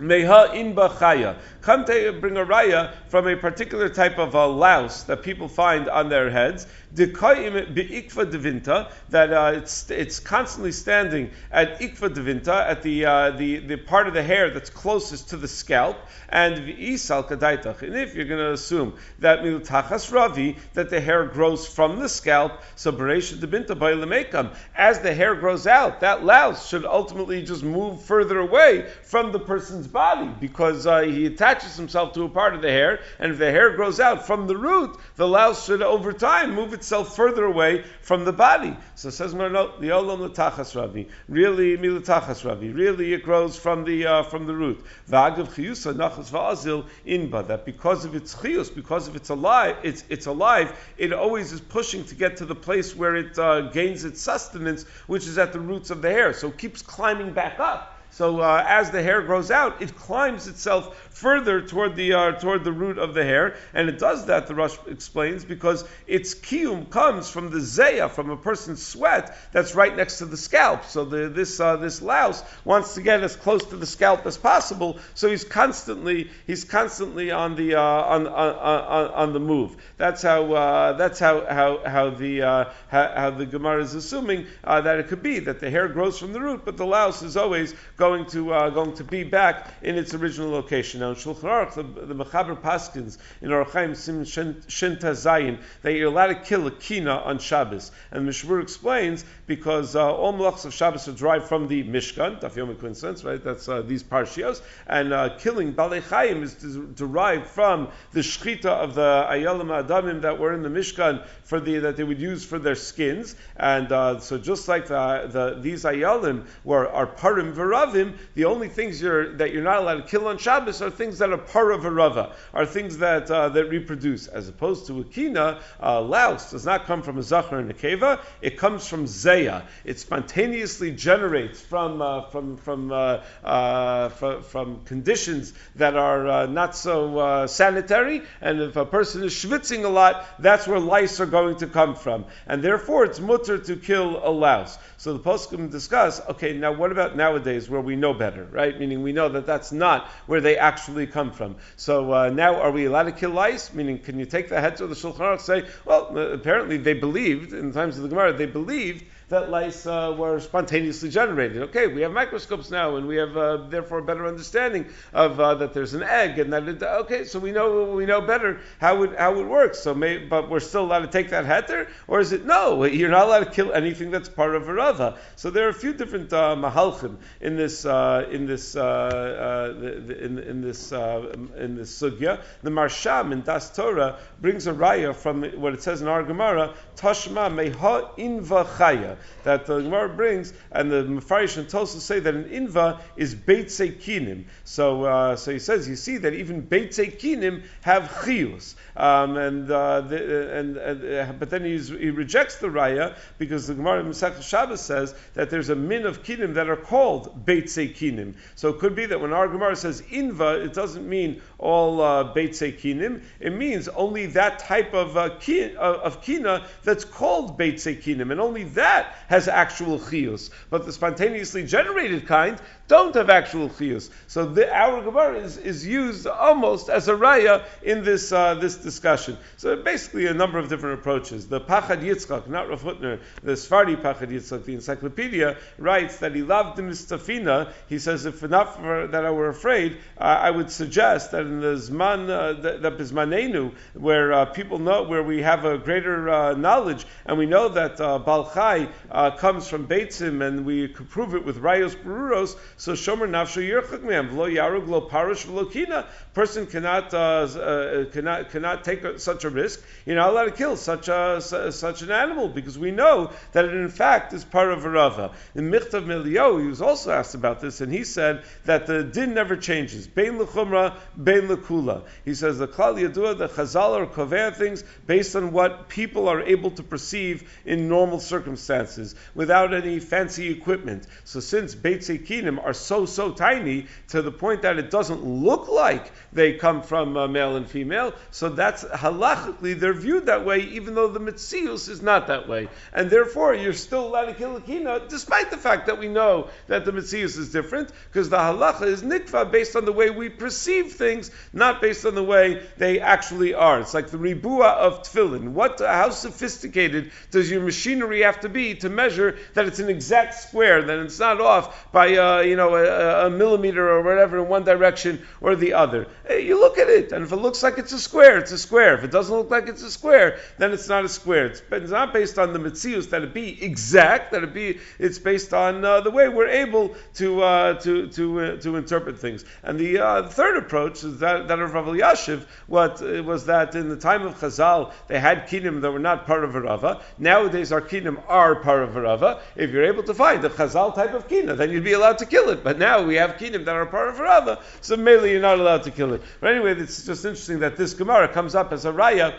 Meha 0.03 0.53
in 0.53 0.75
chaya. 0.75 1.37
Come 1.61 1.85
to 1.85 2.11
bring 2.19 2.37
a 2.37 2.45
raya 2.45 2.91
from 3.07 3.27
a 3.27 3.35
particular 3.35 3.89
type 3.89 4.19
of 4.19 4.35
a 4.35 4.45
louse 4.45 5.03
that 5.03 5.23
people 5.23 5.47
find 5.47 5.87
on 5.87 6.09
their 6.09 6.29
heads. 6.29 6.67
Ikva 6.95 8.29
devinta 8.31 8.91
that 9.09 9.33
uh, 9.33 9.53
it's 9.55 9.89
it's 9.89 10.19
constantly 10.19 10.71
standing 10.71 11.31
at 11.51 11.79
ikva 11.79 12.09
devinta 12.09 12.69
at 12.69 12.83
the 12.83 13.05
uh, 13.05 13.31
the 13.31 13.57
the 13.57 13.77
part 13.77 14.07
of 14.07 14.13
the 14.13 14.21
hair 14.21 14.51
that's 14.51 14.69
closest 14.69 15.29
to 15.29 15.37
the 15.37 15.47
scalp 15.47 15.97
and 16.29 16.57
v'isal 16.57 17.27
kadaitach. 17.27 17.81
And 17.81 17.95
if 17.95 18.13
you're 18.13 18.25
going 18.25 18.39
to 18.39 18.51
assume 18.51 18.93
that 19.19 19.39
miltachas 19.39 20.11
ravi 20.11 20.57
that 20.75 20.91
the 20.91 21.01
hair 21.01 21.25
grows 21.25 21.67
from 21.67 21.99
the 21.99 22.07
scalp, 22.07 22.61
so 22.75 22.91
beresha 22.91 23.37
devinta 23.37 23.77
by 23.77 23.93
lemekam 23.93 24.53
as 24.75 24.99
the 24.99 25.13
hair 25.13 25.33
grows 25.33 25.65
out, 25.65 26.01
that 26.01 26.23
louse 26.23 26.67
should 26.67 26.85
ultimately 26.85 27.41
just 27.41 27.63
move 27.63 28.03
further 28.03 28.37
away 28.37 28.87
from 29.01 29.31
the 29.31 29.39
person's 29.39 29.87
body 29.87 30.29
because 30.39 30.85
uh, 30.85 31.01
he 31.01 31.25
attaches 31.25 31.75
himself 31.75 32.13
to 32.13 32.23
a 32.23 32.29
part 32.29 32.53
of 32.53 32.61
the 32.61 32.69
hair, 32.69 32.99
and 33.17 33.31
if 33.31 33.39
the 33.39 33.49
hair 33.49 33.75
grows 33.75 33.99
out 33.99 34.27
from 34.27 34.45
the 34.45 34.55
root, 34.55 34.95
the 35.15 35.27
louse 35.27 35.65
should 35.65 35.81
over 35.81 36.13
time 36.13 36.53
move 36.53 36.73
itself 36.83 37.15
further 37.15 37.45
away 37.45 37.83
from 38.01 38.25
the 38.25 38.33
body. 38.33 38.75
So 38.95 39.09
says 39.09 39.33
no, 39.33 39.47
the 39.79 39.87
olam 39.87 40.29
latachas 40.29 40.75
ravi. 40.75 41.07
Really, 41.29 41.77
milatachas 41.77 42.43
ravi. 42.45 42.71
Really, 42.71 43.13
it 43.13 43.23
grows 43.23 43.57
from 43.57 43.85
the 43.85 44.05
uh, 44.05 44.23
from 44.23 44.45
the 44.45 44.53
root. 44.53 44.83
Va'agav 45.09 45.47
chiyusa 45.55 45.93
nachas 45.93 46.29
va'azil 46.29 46.85
inba. 47.07 47.47
That 47.47 47.65
because 47.65 48.03
of 48.03 48.15
its 48.15 48.35
chiyus, 48.35 48.73
because 48.73 49.07
of 49.07 49.15
its 49.15 49.29
alive, 49.29 49.77
it's 49.83 50.03
it's 50.09 50.25
alive. 50.25 50.77
It 50.97 51.13
always 51.13 51.53
is 51.53 51.61
pushing 51.61 52.03
to 52.05 52.15
get 52.15 52.37
to 52.37 52.45
the 52.45 52.55
place 52.55 52.93
where 52.93 53.15
it 53.15 53.39
uh, 53.39 53.61
gains 53.61 54.03
its 54.03 54.19
sustenance, 54.21 54.83
which 55.07 55.25
is 55.25 55.37
at 55.37 55.53
the 55.53 55.59
roots 55.61 55.89
of 55.89 56.01
the 56.01 56.09
hair. 56.09 56.33
So 56.33 56.49
it 56.49 56.57
keeps 56.57 56.81
climbing 56.81 57.31
back 57.31 57.59
up. 57.59 57.92
So 58.13 58.41
uh, 58.41 58.63
as 58.67 58.91
the 58.91 59.01
hair 59.01 59.23
grows 59.23 59.49
out, 59.49 59.81
it 59.81 59.95
climbs 59.95 60.47
itself 60.47 60.95
further 61.09 61.61
toward 61.61 61.95
the 61.95 62.13
uh, 62.13 62.31
toward 62.33 62.63
the 62.63 62.71
root 62.71 62.99
of 62.99 63.15
the 63.15 63.23
hair, 63.23 63.55
and 63.73 63.89
it 63.89 63.97
does 63.97 64.27
that. 64.27 64.45
The 64.45 64.53
Rosh 64.53 64.77
explains 64.87 65.43
because 65.43 65.83
its 66.05 66.35
kium 66.35 66.91
comes 66.91 67.31
from 67.31 67.49
the 67.49 67.57
zeya, 67.57 68.11
from 68.11 68.29
a 68.29 68.37
person's 68.37 68.85
sweat 68.85 69.35
that's 69.51 69.73
right 69.73 69.95
next 69.95 70.19
to 70.19 70.25
the 70.25 70.37
scalp. 70.37 70.85
So 70.85 71.05
the, 71.05 71.27
this 71.27 71.59
uh, 71.59 71.77
this 71.77 72.03
louse 72.03 72.43
wants 72.65 72.93
to 72.95 73.01
get 73.01 73.23
as 73.23 73.35
close 73.35 73.65
to 73.65 73.77
the 73.77 73.87
scalp 73.87 74.27
as 74.27 74.37
possible. 74.37 74.99
So 75.15 75.31
he's 75.31 75.43
constantly 75.43 76.29
he's 76.45 76.65
constantly 76.65 77.31
on 77.31 77.55
the 77.55 77.75
uh, 77.75 77.81
on, 77.81 78.27
on, 78.27 78.55
on, 78.55 79.11
on 79.11 79.33
the 79.33 79.39
move. 79.39 79.75
That's 79.97 80.21
how 80.21 80.53
uh, 80.53 80.93
that's 80.93 81.17
how 81.17 81.47
how 81.47 81.81
how 81.83 82.09
the 82.11 82.43
uh, 82.43 82.65
how, 82.89 83.11
how, 83.15 83.29
the 83.31 83.47
Gemara 83.47 83.81
is 83.81 83.95
assuming 83.95 84.45
that 84.63 84.99
it 84.99 85.07
could 85.07 85.23
be 85.23 85.39
that 85.39 85.59
the 85.59 85.71
hair 85.71 85.87
grows 85.87 86.19
from 86.19 86.31
the 86.31 86.41
root, 86.41 86.61
but 86.63 86.77
the 86.77 86.85
louse 86.85 87.23
is 87.23 87.37
always 87.37 87.73
going 88.03 88.25
to 88.25 88.53
uh, 88.53 88.69
going 88.69 88.93
to 88.93 89.03
be 89.05 89.23
back 89.23 89.69
in 89.81 89.97
its 89.97 90.13
original 90.13 90.49
location. 90.49 90.99
Now 90.99 91.11
in 91.11 91.15
Shulchan 91.15 91.43
Aruch, 91.43 91.73
the, 91.75 91.83
the 91.83 92.13
Mechaber 92.13 92.59
Paskins 92.61 93.17
in 93.41 93.49
Orchaim 93.49 93.95
Sim 93.95 94.25
Shinta 94.25 95.11
Zayin, 95.11 95.61
that 95.83 95.93
you're 95.93 96.09
allowed 96.09 96.27
to 96.27 96.35
kill 96.35 96.67
a 96.67 96.71
kina 96.71 97.11
on 97.11 97.39
Shabbos. 97.39 97.91
And 98.11 98.27
Mishmur 98.27 98.61
explains 98.61 99.23
because 99.47 99.95
uh, 99.95 100.13
all 100.13 100.33
malachs 100.33 100.65
of 100.65 100.73
Shabbos 100.73 101.07
are 101.07 101.13
derived 101.13 101.45
from 101.45 101.69
the 101.69 101.85
Mishkan, 101.85 102.41
Dafyomi 102.41 102.77
coincidence, 102.77 103.23
right? 103.23 103.41
That's 103.41 103.69
uh, 103.69 103.81
these 103.83 104.03
parshios, 104.03 104.61
and 104.85 105.13
uh, 105.13 105.37
killing 105.37 105.73
Balei 105.73 106.01
Chayim 106.01 106.43
is 106.43 106.55
derived 106.95 107.47
from 107.47 107.87
the 108.11 108.19
shchita 108.19 108.65
of 108.65 108.95
the 108.95 109.25
Ayalim 109.29 109.71
Adamim 109.87 110.23
that 110.23 110.39
were 110.39 110.51
in 110.51 110.61
the 110.61 110.69
Mishkan 110.69 111.25
for 111.43 111.61
the 111.61 111.79
that 111.79 111.95
they 111.95 112.03
would 112.03 112.19
use 112.19 112.43
for 112.43 112.59
their 112.59 112.75
skins. 112.75 113.33
And 113.55 113.89
uh, 113.93 114.19
so 114.19 114.37
just 114.37 114.67
like 114.67 114.87
the, 114.87 115.29
the 115.31 115.61
these 115.61 115.85
Ayalim 115.85 116.47
were 116.65 116.89
are 116.89 117.07
parim 117.07 117.53
v'rav 117.53 117.92
the 117.93 118.45
only 118.45 118.67
things 118.67 119.01
you're, 119.01 119.35
that 119.37 119.53
you're 119.53 119.63
not 119.63 119.77
allowed 119.77 119.95
to 119.95 120.03
kill 120.03 120.27
on 120.27 120.37
Shabbos 120.37 120.81
are 120.81 120.89
things 120.89 121.19
that 121.19 121.31
are 121.31 121.37
para 121.37 121.77
v'rava, 121.77 122.33
are 122.53 122.65
things 122.65 122.97
that 122.97 123.29
uh, 123.29 123.49
that 123.49 123.65
reproduce, 123.65 124.27
as 124.27 124.49
opposed 124.49 124.87
to 124.87 124.99
a 124.99 125.03
kina, 125.03 125.61
uh, 125.81 126.01
louse 126.01 126.51
does 126.51 126.65
not 126.65 126.85
come 126.85 127.01
from 127.01 127.17
a 127.17 127.23
zachar 127.23 127.59
and 127.59 127.71
a 127.71 127.73
keva, 127.73 128.19
it 128.41 128.57
comes 128.57 128.87
from 128.87 129.05
zeya. 129.05 129.63
It 129.85 129.99
spontaneously 129.99 130.91
generates 130.91 131.61
from 131.61 132.01
uh, 132.01 132.29
from 132.29 132.57
from, 132.57 132.91
uh, 132.91 133.21
uh, 133.43 134.09
from, 134.09 134.43
from 134.43 134.85
conditions 134.85 135.53
that 135.75 135.95
are 135.95 136.27
uh, 136.27 136.45
not 136.47 136.75
so 136.75 137.45
sanitary, 137.47 138.21
and 138.41 138.61
if 138.61 138.75
a 138.75 138.85
person 138.85 139.23
is 139.23 139.33
schwitzing 139.33 139.85
a 139.85 139.89
lot, 139.89 140.25
that's 140.39 140.67
where 140.67 140.79
lice 140.79 141.19
are 141.19 141.25
going 141.25 141.57
to 141.57 141.67
come 141.67 141.95
from, 141.95 142.25
and 142.47 142.63
therefore 142.63 143.05
it's 143.05 143.19
mutter 143.19 143.57
to 143.57 143.75
kill 143.75 144.21
a 144.23 144.31
louse. 144.31 144.77
So 145.03 145.11
the 145.11 145.19
poskim 145.19 145.69
discuss, 145.69 146.21
okay, 146.29 146.53
now 146.53 146.71
what 146.71 146.93
about 146.93 147.17
nowadays 147.17 147.69
where 147.69 147.81
we 147.81 147.97
know 147.97 148.13
better, 148.13 148.45
right? 148.45 148.79
Meaning 148.79 149.03
we 149.03 149.11
know 149.11 149.27
that 149.27 149.45
that's 149.45 149.73
not 149.73 150.07
where 150.27 150.39
they 150.39 150.57
actually 150.57 151.07
come 151.07 151.33
from. 151.33 151.57
So 151.75 152.13
uh, 152.13 152.29
now, 152.29 152.61
are 152.61 152.71
we 152.71 152.85
allowed 152.85 153.03
to 153.03 153.11
kill 153.11 153.31
lice? 153.31 153.73
Meaning, 153.73 153.99
can 153.99 154.17
you 154.17 154.25
take 154.25 154.47
the 154.47 154.61
heads 154.61 154.79
of 154.79 154.87
the 154.87 154.95
Shulchan 154.95 155.19
Aruch 155.19 155.41
say, 155.41 155.65
well, 155.83 156.17
uh, 156.17 156.29
apparently 156.29 156.77
they 156.77 156.93
believed 156.93 157.51
in 157.51 157.73
times 157.73 157.97
of 157.97 158.03
the 158.03 158.07
Gemara, 158.07 158.31
they 158.31 158.45
believed 158.45 159.03
that 159.33 159.49
lice 159.49 159.87
uh, 159.87 160.15
were 160.15 160.39
spontaneously 160.39 161.09
generated. 161.09 161.63
Okay, 161.63 161.87
we 161.87 162.01
have 162.01 162.11
microscopes 162.11 162.69
now, 162.69 162.97
and 162.97 163.07
we 163.07 163.15
have 163.15 163.35
uh, 163.35 163.57
therefore 163.67 163.97
a 163.97 164.03
better 164.03 164.27
understanding 164.27 164.85
of 165.11 165.39
uh, 165.39 165.55
that 165.55 165.73
there's 165.73 165.95
an 165.95 166.03
egg, 166.03 166.37
and 166.37 166.53
that 166.53 166.67
it, 166.67 166.81
okay, 166.81 167.25
so 167.25 167.39
we 167.39 167.51
know 167.51 167.95
we 167.95 168.05
know 168.05 168.21
better 168.21 168.61
how 168.79 169.01
it 169.03 169.17
how 169.17 169.39
it 169.39 169.47
works. 169.47 169.79
So, 169.79 169.95
may, 169.95 170.19
but 170.19 170.49
we're 170.49 170.59
still 170.59 170.85
allowed 170.85 170.99
to 170.99 171.07
take 171.07 171.31
that 171.31 171.45
heter, 171.45 171.89
or 172.07 172.19
is 172.19 172.31
it 172.31 172.45
no? 172.45 172.83
You're 172.83 173.09
not 173.09 173.25
allowed 173.25 173.45
to 173.45 173.51
kill 173.51 173.73
anything 173.73 174.11
that's 174.11 174.29
part 174.29 174.55
of 174.55 174.69
a 174.69 174.73
rava. 174.73 175.17
So 175.35 175.49
there 175.49 175.65
are 175.65 175.69
a 175.69 175.73
few 175.73 175.93
different 175.93 176.31
uh, 176.31 176.55
mahalchim 176.55 177.17
in 177.41 177.55
this 177.55 177.85
uh, 177.85 178.27
in 178.31 178.45
this 178.45 178.75
uh, 178.75 178.83
uh, 178.83 179.87
in, 180.13 180.37
in 180.37 180.61
this 180.61 180.91
in 180.91 181.75
this 181.75 181.99
sugya. 181.99 182.39
The 182.61 182.69
Maharsham 182.69 183.31
in 183.31 183.41
Das 183.41 183.75
Torah 183.75 184.19
brings 184.39 184.67
a 184.67 184.73
raya 184.73 185.15
from 185.15 185.43
what 185.59 185.73
it 185.73 185.81
says 185.81 186.03
in 186.03 186.07
our 186.07 186.21
Gemara, 186.21 186.75
Tashma 186.95 187.49
meha 187.49 188.15
inva 188.17 188.65
chaya 188.65 189.17
that 189.43 189.65
the 189.65 189.81
Gemara 189.81 190.09
brings, 190.09 190.53
and 190.71 190.91
the 190.91 191.03
Mefarish 191.03 191.57
and 191.57 191.67
Tosa 191.67 191.99
say 191.99 192.19
that 192.19 192.33
an 192.33 192.45
inva 192.45 193.01
is 193.17 193.35
Beitzei 193.35 193.99
Kinim. 193.99 194.45
So, 194.63 195.03
uh, 195.03 195.35
so 195.35 195.51
he 195.51 195.59
says, 195.59 195.87
you 195.87 195.95
see 195.95 196.17
that 196.17 196.33
even 196.33 196.63
Beitzei 196.63 197.17
Kinim 197.19 197.63
have 197.81 198.03
chiyus. 198.03 198.75
Um, 198.95 199.37
and, 199.37 199.69
uh, 199.69 200.01
the, 200.01 200.57
and, 200.57 200.77
uh, 200.77 201.33
but 201.39 201.49
then 201.49 201.65
he 201.65 202.09
rejects 202.09 202.57
the 202.57 202.67
raya 202.67 203.17
because 203.37 203.67
the 203.67 203.73
Gemara 203.73 204.01
in 204.01 204.07
Masech 204.07 204.41
Shabbos 204.41 204.81
says 204.81 205.15
that 205.33 205.49
there's 205.49 205.69
a 205.69 205.75
min 205.75 206.05
of 206.05 206.23
kinim 206.23 206.53
that 206.55 206.69
are 206.69 206.75
called 206.75 207.45
beitzei 207.45 207.95
kinim. 207.95 208.35
So 208.55 208.69
it 208.69 208.79
could 208.79 208.95
be 208.95 209.05
that 209.07 209.19
when 209.19 209.33
our 209.33 209.47
Gemara 209.47 209.75
says 209.75 210.01
inva, 210.01 210.65
it 210.65 210.73
doesn't 210.73 211.07
mean 211.07 211.41
all 211.63 212.01
uh, 212.01 212.33
beitzei 212.33 212.77
kinim. 212.77 213.23
It 213.39 213.53
means 213.53 213.87
only 213.87 214.27
that 214.27 214.59
type 214.59 214.93
of 214.93 215.15
uh, 215.15 215.29
ki, 215.39 215.75
uh, 215.75 215.79
of 215.79 216.21
kina 216.21 216.67
that's 216.83 217.05
called 217.05 217.57
beitzei 217.57 218.01
kinim, 218.01 218.31
and 218.31 218.39
only 218.39 218.65
that 218.75 219.15
has 219.27 219.47
actual 219.47 219.97
chiyus. 219.97 220.49
But 220.69 220.85
the 220.85 220.91
spontaneously 220.91 221.65
generated 221.65 222.27
kind 222.27 222.59
don't 222.87 223.15
have 223.15 223.29
actual 223.29 223.69
chiyus. 223.69 224.09
So 224.27 224.45
the, 224.45 224.73
our 224.73 225.01
Gemara 225.01 225.39
is, 225.39 225.57
is 225.57 225.87
used 225.87 226.27
almost 226.27 226.89
as 226.89 227.07
a 227.07 227.13
raya 227.13 227.63
in 227.81 228.03
this 228.03 228.31
uh, 228.31 228.55
this 228.55 228.75
discussion. 228.75 229.37
So 229.57 229.75
basically 229.75 230.27
a 230.27 230.33
number 230.33 230.59
of 230.59 230.69
different 230.69 230.99
approaches. 230.99 231.47
The 231.47 231.61
Pachad 231.61 232.03
Yitzchak, 232.03 232.47
not 232.47 232.69
Rav 232.69 232.81
Hutner, 232.81 233.19
the 233.41 233.53
Sfardi 233.53 233.95
Pachad 233.95 234.29
Yitzchak, 234.29 234.65
the 234.65 234.73
encyclopedia, 234.73 235.57
writes 235.77 236.17
that 236.17 236.35
he 236.35 236.41
loved 236.41 236.77
the 236.77 236.83
Mistafina. 236.83 237.71
He 237.87 237.99
says, 237.99 238.25
if 238.25 238.41
not 238.43 238.75
for 238.75 239.07
that 239.07 239.25
I 239.25 239.31
were 239.31 239.49
afraid, 239.49 239.97
uh, 240.17 240.23
I 240.23 240.51
would 240.51 240.69
suggest 240.69 241.31
that 241.31 241.41
in 241.41 241.61
the 241.61 241.75
Zman, 241.75 242.29
uh, 242.29 242.61
that, 242.61 242.81
that 242.81 242.97
Bismanenu, 242.97 243.73
where 243.93 244.33
uh, 244.33 244.45
people 244.45 244.79
know, 244.79 245.03
where 245.03 245.23
we 245.23 245.41
have 245.41 245.65
a 245.65 245.77
greater 245.77 246.29
uh, 246.29 246.53
knowledge, 246.53 247.05
and 247.25 247.37
we 247.37 247.45
know 247.45 247.69
that 247.69 247.99
uh, 247.99 248.19
Balchai 248.25 248.91
uh, 249.09 249.31
comes 249.31 249.67
from 249.67 249.87
Beitzim, 249.87 250.45
and 250.45 250.65
we 250.65 250.89
could 250.89 251.09
prove 251.09 251.33
it 251.33 251.45
with 251.45 251.61
Rayos 251.61 251.95
Beruros, 251.95 252.57
so 252.77 252.93
Shomer 252.93 253.29
Nafsho 253.29 253.61
Yerchak 253.61 254.03
Me'am, 254.03 254.29
V'lo 254.29 254.53
Yarug, 254.53 254.87
Lo 254.87 255.07
Parush, 255.07 255.45
V'lo 255.45 255.71
Kina, 255.71 256.07
person 256.33 256.65
cannot, 256.65 257.13
uh, 257.13 258.05
cannot, 258.11 258.49
cannot 258.49 258.83
take 258.83 259.03
a, 259.03 259.19
such 259.19 259.43
a 259.43 259.49
risk. 259.49 259.81
You're 260.05 260.15
not 260.15 260.29
allowed 260.29 260.45
to 260.45 260.51
kill 260.51 260.75
such 260.77 261.07
a, 261.07 261.41
such 261.41 262.01
an 262.01 262.11
animal, 262.11 262.49
because 262.49 262.77
we 262.77 262.91
know 262.91 263.31
that 263.51 263.65
it 263.65 263.73
in 263.73 263.89
fact 263.89 264.33
is 264.33 264.43
part 264.43 264.71
of 264.71 264.85
a 264.85 264.89
rava. 264.89 265.31
In 265.55 265.71
Michtav 265.71 266.05
MeEliyahu, 266.05 266.61
he 266.61 266.67
was 266.67 266.81
also 266.81 267.11
asked 267.11 267.35
about 267.35 267.59
this, 267.59 267.81
and 267.81 267.91
he 267.91 268.03
said 268.03 268.43
that 268.65 268.87
the 268.87 269.03
din 269.03 269.33
never 269.33 269.55
changes. 269.55 270.07
Bein 270.07 270.37
lechumra, 270.37 270.95
bein 271.21 271.47
lekula. 271.47 272.03
He 272.25 272.33
says 272.33 272.57
the 272.57 272.67
klal 272.67 272.95
yadua, 272.95 273.37
the 273.37 273.47
chazal 273.47 273.97
are 273.97 274.05
kovea 274.07 274.55
things 274.55 274.83
based 275.05 275.35
on 275.35 275.51
what 275.51 275.89
people 275.89 276.27
are 276.27 276.41
able 276.41 276.71
to 276.71 276.83
perceive 276.83 277.49
in 277.65 277.87
normal 277.87 278.19
circumstances, 278.19 279.15
without 279.35 279.73
any 279.73 279.99
fancy 279.99 280.49
equipment. 280.51 281.07
So 281.23 281.39
since 281.39 281.75
Beit 281.75 282.01
Kinim 282.01 282.62
are 282.63 282.73
so 282.73 283.05
so 283.05 283.31
tiny 283.31 283.87
to 284.09 284.21
the 284.21 284.31
point 284.31 284.61
that 284.63 284.77
it 284.77 284.89
doesn't 284.89 285.23
look 285.23 285.67
like 285.67 286.11
they 286.31 286.53
come 286.53 286.81
from 286.81 287.15
uh, 287.17 287.27
male 287.27 287.55
and 287.55 287.69
female, 287.69 288.13
so 288.31 288.49
that's 288.49 288.83
halachically 288.83 289.79
they're 289.79 289.93
viewed 289.93 290.25
that 290.25 290.45
way, 290.45 290.59
even 290.61 290.95
though 290.95 291.07
the 291.07 291.19
mitzius 291.19 291.89
is 291.89 292.01
not 292.01 292.27
that 292.27 292.47
way, 292.47 292.67
and 292.93 293.09
therefore 293.09 293.53
you're 293.53 293.73
still 293.73 294.07
allowed 294.07 294.25
to 294.25 294.33
kill 294.33 294.55
a 294.55 294.61
kina, 294.61 295.01
despite 295.07 295.51
the 295.51 295.57
fact 295.57 295.87
that 295.87 295.99
we 295.99 296.07
know 296.07 296.49
that 296.67 296.85
the 296.85 296.91
mitzius 296.91 297.37
is 297.37 297.51
different, 297.51 297.91
because 298.07 298.29
the 298.29 298.37
halacha 298.37 298.83
is 298.83 299.03
nikva 299.03 299.51
based 299.51 299.75
on 299.75 299.85
the 299.85 299.91
way 299.91 300.09
we 300.09 300.29
perceive 300.29 300.93
things, 300.93 301.31
not 301.51 301.81
based 301.81 302.05
on 302.05 302.15
the 302.15 302.23
way 302.23 302.63
they 302.77 302.99
actually 302.99 303.53
are. 303.53 303.79
It's 303.79 303.93
like 303.93 304.09
the 304.09 304.17
ribua 304.17 304.69
of 304.69 305.03
tefillin. 305.03 305.49
What, 305.49 305.79
how 305.79 306.09
sophisticated 306.09 307.11
does 307.31 307.49
your 307.49 307.61
machinery 307.61 308.21
have 308.21 308.39
to 308.41 308.49
be 308.49 308.75
to 308.75 308.89
measure 308.89 309.37
that 309.53 309.65
it's 309.65 309.79
an 309.79 309.89
exact 309.89 310.35
square, 310.35 310.81
that 310.83 310.99
it's 310.99 311.19
not 311.19 311.41
off 311.41 311.91
by 311.91 312.15
uh, 312.15 312.41
you 312.41 312.52
know 312.55 312.75
a, 312.75 313.27
a, 313.27 313.29
millimeter 313.29 313.89
or 313.89 314.01
whatever 314.01 314.39
in 314.39 314.47
one 314.47 314.63
direction 314.63 315.25
or 315.41 315.55
the 315.55 315.73
other? 315.73 316.07
You 316.29 316.59
look 316.59 316.77
at 316.77 316.89
it, 316.89 317.11
and 317.11 317.23
if 317.23 317.31
it 317.31 317.37
looks 317.37 317.63
like 317.63 317.77
it's 317.77 317.93
a 317.93 317.99
square, 317.99 318.37
it's 318.37 318.51
a 318.51 318.57
square. 318.57 318.95
If 318.95 319.03
it 319.03 319.11
doesn't 319.11 319.35
look 319.35 319.51
like 319.51 319.67
it's 319.67 319.83
a 319.83 319.91
square, 319.91 320.39
then 320.57 320.71
it's 320.71 320.87
not 320.87 321.05
a 321.05 321.09
square. 321.09 321.45
It's, 321.47 321.61
it's 321.71 321.91
not 321.91 322.13
based 322.13 322.39
on 322.39 322.53
the 322.53 322.59
mitzius 322.59 323.09
that 323.11 323.21
it 323.21 323.33
be 323.33 323.63
exact, 323.63 324.31
that 324.31 324.43
it 324.43 324.53
be. 324.53 324.79
It's 324.99 325.19
based 325.19 325.53
on 325.53 325.83
uh, 325.83 326.01
the 326.01 326.11
way 326.11 326.29
we're 326.29 326.47
able 326.47 326.95
to 327.15 327.41
uh, 327.41 327.73
to 327.81 328.07
to 328.09 328.39
uh, 328.39 328.57
to 328.57 328.75
interpret 328.75 329.19
things. 329.19 329.45
And 329.63 329.79
the, 329.79 329.99
uh, 329.99 330.21
the, 330.21 330.29
third 330.29 330.57
approach 330.57 331.03
is 331.03 331.19
that, 331.19 331.47
that 331.47 331.59
of 331.59 331.73
Rav 331.73 331.85
Elyashiv. 331.85 332.45
What 332.67 333.01
uh, 333.01 333.23
was 333.23 333.45
that 333.45 333.75
in 333.75 333.89
the 333.89 333.97
time 333.97 334.25
of 334.25 334.39
Chazal 334.39 334.91
they 335.07 335.19
had 335.19 335.47
kinim 335.47 335.81
that 335.81 335.91
were 335.91 335.99
not 335.99 336.25
part 336.25 336.43
of 336.43 336.55
a 336.55 336.61
rava. 336.61 337.01
Nowadays 337.17 337.71
our 337.71 337.81
kinim 337.81 338.21
are 338.27 338.55
part 338.55 338.83
of 338.83 338.95
a 338.95 339.01
rava. 339.01 339.41
If 339.55 339.71
you're 339.71 339.85
able 339.85 340.03
to 340.03 340.13
find 340.13 340.43
a 340.43 340.49
Chazal 340.49 340.93
type 340.95 341.13
of 341.13 341.27
kina, 341.27 341.55
then 341.55 341.71
you'd 341.71 341.83
be 341.83 341.93
allowed 341.93 342.17
to 342.19 342.25
kill 342.25 342.42
it. 342.49 342.63
But 342.63 342.77
now 342.77 343.03
we 343.03 343.15
have 343.15 343.31
kinim 343.31 343.65
that 343.65 343.75
are 343.75 343.85
part 343.85 344.09
of 344.09 344.19
rava, 344.19 344.59
so 344.81 344.95
mainly 344.95 345.31
you're 345.31 345.41
not 345.41 345.59
allowed 345.59 345.83
to 345.83 345.91
kill 345.91 346.13
it. 346.13 346.21
But 346.39 346.53
anyway, 346.53 346.79
it's 346.79 347.05
just 347.05 347.25
interesting 347.25 347.59
that 347.59 347.77
this 347.77 347.93
Gemara 347.93 348.27
comes 348.27 348.55
up 348.55 348.71
as 348.71 348.85
a 348.85 348.91
raya 348.91 349.33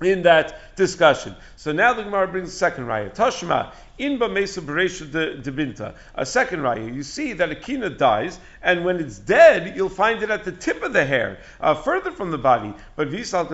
in 0.00 0.22
that 0.22 0.76
discussion. 0.76 1.34
So 1.56 1.72
now 1.72 1.94
the 1.94 2.02
Gemara 2.02 2.28
brings 2.28 2.50
the 2.50 2.56
second 2.56 2.86
raya. 2.86 3.14
Tashma 3.14 3.72
in 3.98 4.18
Bamesa 4.18 4.60
Beresha 4.62 5.10
de 5.10 5.50
Binta. 5.52 5.94
A 6.14 6.24
second 6.24 6.60
raya. 6.60 6.92
You 6.92 7.02
see 7.02 7.34
that 7.34 7.50
a 7.50 7.54
kina 7.54 7.90
dies, 7.90 8.38
and 8.62 8.84
when 8.84 8.96
it's 8.96 9.18
dead, 9.18 9.76
you'll 9.76 9.88
find 9.88 10.22
it 10.22 10.30
at 10.30 10.44
the 10.44 10.52
tip 10.52 10.82
of 10.82 10.92
the 10.92 11.04
hair, 11.04 11.38
uh, 11.60 11.74
further 11.74 12.10
from 12.10 12.30
the 12.30 12.38
body. 12.38 12.74
But 12.96 13.08
Visal 13.08 13.50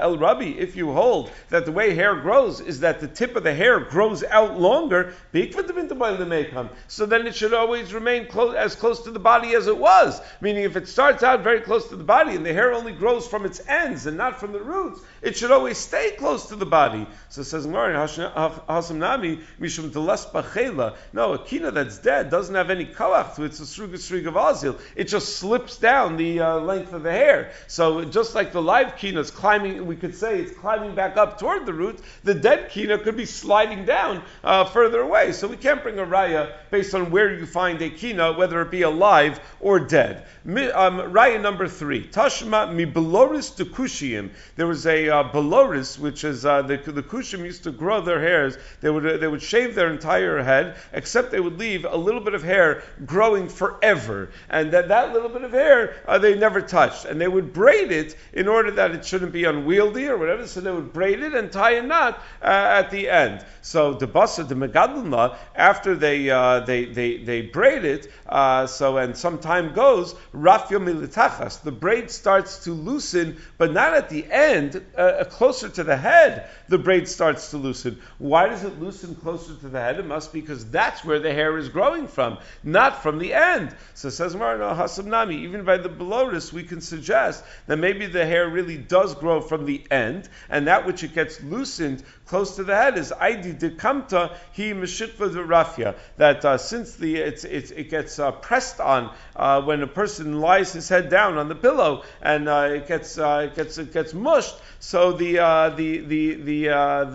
El 0.00 0.18
Rabbi, 0.18 0.44
if 0.58 0.76
you 0.76 0.92
hold 0.92 1.30
that 1.50 1.64
the 1.64 1.72
way 1.72 1.94
hair 1.94 2.16
grows 2.16 2.60
is 2.60 2.80
that 2.80 3.00
the 3.00 3.08
tip 3.08 3.36
of 3.36 3.44
the 3.44 3.54
hair 3.54 3.80
grows 3.80 4.24
out 4.24 4.58
longer, 4.58 5.14
debinta 5.32 6.70
so 6.88 7.06
then 7.06 7.26
it 7.26 7.34
should 7.34 7.54
always 7.54 7.92
remain 7.92 8.26
close, 8.26 8.54
as 8.54 8.74
close 8.74 9.02
to 9.02 9.10
the 9.10 9.18
body 9.18 9.54
as 9.54 9.66
it 9.66 9.76
was. 9.76 10.20
Meaning, 10.40 10.64
if 10.64 10.76
it 10.76 10.88
starts 10.88 11.22
out 11.22 11.42
very 11.42 11.60
close 11.60 11.88
to 11.88 11.96
the 11.96 12.04
body 12.04 12.34
and 12.34 12.44
the 12.44 12.52
hair 12.52 12.72
only 12.72 12.92
grows 12.92 13.26
from 13.26 13.44
its 13.44 13.60
ends 13.68 14.06
and 14.06 14.16
not 14.16 14.40
from 14.40 14.52
the 14.52 14.60
roots, 14.60 15.00
it 15.22 15.36
should 15.36 15.50
always 15.50 15.78
stay 15.78 16.12
close 16.12 16.46
to 16.46 16.56
the 16.56 16.66
body. 16.66 17.06
So 17.28 17.42
says 17.42 17.66
Hasam 17.66 18.96
Nami 18.96 19.40
Mishum 19.70 19.90
Bachela. 20.32 20.96
No, 21.12 21.34
a 21.34 21.38
kina 21.38 21.70
that's 21.70 21.98
dead 21.98 22.30
doesn't 22.30 22.54
have 22.54 22.70
any 22.70 22.86
koach 22.86 23.36
to 23.36 23.44
it. 23.44 23.46
its 23.46 23.60
a 23.60 23.62
sruga 23.64 23.94
sruga 23.94 24.28
of 24.28 24.34
azil. 24.34 24.78
It 24.96 25.04
just 25.04 25.36
slips 25.36 25.76
down 25.76 26.16
the 26.16 26.40
uh, 26.40 26.58
length 26.60 26.92
of 26.92 27.02
the 27.02 27.10
hair. 27.10 27.52
So 27.68 28.04
just 28.04 28.34
like 28.34 28.52
the 28.52 28.62
live 28.62 28.96
kina 28.96 29.20
is 29.20 29.30
climbing, 29.30 29.86
we 29.86 29.96
could 29.96 30.14
say 30.14 30.40
it's 30.40 30.52
climbing 30.58 30.94
back 30.94 31.16
up 31.16 31.38
toward 31.38 31.66
the 31.66 31.72
root, 31.72 32.00
the 32.24 32.34
dead 32.34 32.70
kina 32.70 32.98
could 32.98 33.16
be 33.16 33.26
sliding 33.26 33.84
down 33.84 34.22
uh, 34.42 34.64
further 34.64 35.00
away. 35.00 35.32
So 35.32 35.48
we 35.48 35.56
can't 35.56 35.82
bring 35.82 35.98
a 35.98 36.06
raya 36.06 36.52
based 36.70 36.94
on 36.94 37.10
where 37.10 37.32
you 37.32 37.46
find 37.46 37.80
a 37.82 37.90
kina, 37.90 38.32
whether 38.32 38.60
it 38.62 38.70
be 38.70 38.82
alive 38.82 39.40
or 39.60 39.80
dead. 39.80 40.24
Um, 40.46 41.12
raya 41.12 41.40
number 41.40 41.68
three. 41.68 42.06
Tashma 42.06 42.72
mi 42.72 42.86
beloris 42.86 43.56
to 43.56 43.64
kushim. 43.64 44.30
There 44.56 44.66
was 44.66 44.86
a 44.86 45.08
uh, 45.08 45.24
beloris, 45.32 45.98
which 45.98 46.24
is 46.24 46.44
uh, 46.44 46.62
the, 46.62 46.76
the 46.76 47.02
kushim 47.02 47.44
used 47.44 47.64
to 47.64 47.72
grow 47.72 48.00
their 48.00 48.20
hairs. 48.20 48.56
They 48.80 48.90
would, 48.90 49.20
they 49.20 49.26
would 49.26 49.42
shave 49.50 49.74
their 49.74 49.90
entire 49.90 50.42
head, 50.42 50.76
except 50.92 51.32
they 51.32 51.40
would 51.40 51.58
leave 51.58 51.84
a 51.84 51.96
little 51.96 52.20
bit 52.20 52.34
of 52.34 52.42
hair 52.42 52.82
growing 53.04 53.48
forever. 53.48 54.30
And 54.48 54.72
that, 54.72 54.88
that 54.88 55.12
little 55.12 55.28
bit 55.28 55.42
of 55.42 55.50
hair 55.50 55.96
uh, 56.06 56.18
they 56.18 56.38
never 56.38 56.60
touched. 56.60 57.04
And 57.04 57.20
they 57.20 57.26
would 57.26 57.52
braid 57.52 57.90
it 57.90 58.16
in 58.32 58.46
order 58.46 58.70
that 58.72 58.92
it 58.92 59.04
shouldn't 59.04 59.32
be 59.32 59.44
unwieldy 59.44 60.06
or 60.06 60.16
whatever. 60.16 60.46
So 60.46 60.60
they 60.60 60.70
would 60.70 60.92
braid 60.92 61.20
it 61.20 61.34
and 61.34 61.50
tie 61.50 61.72
a 61.72 61.82
knot 61.82 62.22
uh, 62.42 62.46
at 62.80 62.90
the 62.90 63.10
end. 63.10 63.44
So 63.62 63.94
the 63.94 64.06
basa, 64.06 64.46
the 64.46 64.54
megadlma, 64.54 65.36
after 65.56 65.96
they, 65.96 66.30
uh, 66.30 66.60
they, 66.60 66.84
they, 66.84 67.18
they 67.18 67.42
braid 67.42 67.84
it, 67.84 68.10
uh, 68.26 68.66
so 68.66 68.96
and 68.98 69.16
some 69.16 69.38
time 69.38 69.74
goes, 69.74 70.14
rafio 70.32 70.78
militachas, 70.78 71.62
the 71.62 71.72
braid 71.72 72.10
starts 72.10 72.64
to 72.64 72.72
loosen, 72.72 73.36
but 73.58 73.72
not 73.72 73.94
at 73.94 74.08
the 74.08 74.24
end, 74.30 74.82
uh, 74.96 75.24
closer 75.24 75.68
to 75.68 75.82
the 75.82 75.96
head, 75.96 76.48
the 76.68 76.78
braid 76.78 77.08
starts 77.08 77.50
to 77.50 77.56
loosen. 77.56 78.00
Why 78.18 78.48
does 78.48 78.64
it 78.64 78.80
loosen 78.80 79.14
closer? 79.16 79.39
Closer 79.40 79.60
to 79.60 79.68
the 79.68 79.80
head, 79.80 79.98
it 79.98 80.06
must 80.06 80.32
be 80.32 80.40
because 80.40 80.66
that's 80.66 81.04
where 81.04 81.18
the 81.18 81.32
hair 81.32 81.56
is 81.56 81.68
growing 81.68 82.06
from, 82.06 82.38
not 82.62 83.02
from 83.02 83.18
the 83.18 83.32
end. 83.32 83.74
So 83.94 84.10
says 84.10 84.34
Marno 84.34 84.76
Hasamnami, 84.76 85.42
even 85.42 85.64
by 85.64 85.78
the 85.78 85.88
belotus, 85.88 86.52
we 86.52 86.62
can 86.62 86.80
suggest 86.80 87.42
that 87.66 87.78
maybe 87.78 88.06
the 88.06 88.26
hair 88.26 88.48
really 88.48 88.76
does 88.76 89.14
grow 89.14 89.40
from 89.40 89.64
the 89.64 89.82
end, 89.90 90.28
and 90.50 90.66
that 90.66 90.86
which 90.86 91.02
it 91.02 91.14
gets 91.14 91.42
loosened 91.42 92.02
close 92.30 92.54
to 92.54 92.62
the 92.62 92.76
head 92.76 92.96
is 92.96 93.12
Aidi 93.20 93.58
dekamta 93.58 94.32
he 94.52 94.72
meshitva 94.72 95.30
rafia. 95.48 95.96
That 96.16 96.44
uh, 96.44 96.58
since 96.58 96.94
the 96.94 97.16
it's, 97.16 97.42
it's, 97.42 97.72
it 97.72 97.90
gets 97.90 98.20
uh, 98.20 98.30
pressed 98.30 98.78
on 98.78 99.12
uh, 99.34 99.62
when 99.62 99.82
a 99.82 99.88
person 99.88 100.40
lies 100.40 100.72
his 100.72 100.88
head 100.88 101.08
down 101.08 101.38
on 101.38 101.48
the 101.48 101.56
pillow 101.56 102.04
and 102.22 102.48
uh, 102.48 102.68
it 102.70 102.86
gets 102.86 103.18
uh, 103.18 103.48
it 103.50 103.56
gets 103.56 103.78
it 103.78 103.92
gets 103.92 104.14
mushed. 104.14 104.54
So 104.78 105.10
the 105.10 105.40
uh, 105.40 105.70
the 105.70 105.98
the 105.98 106.34
the 106.34 106.64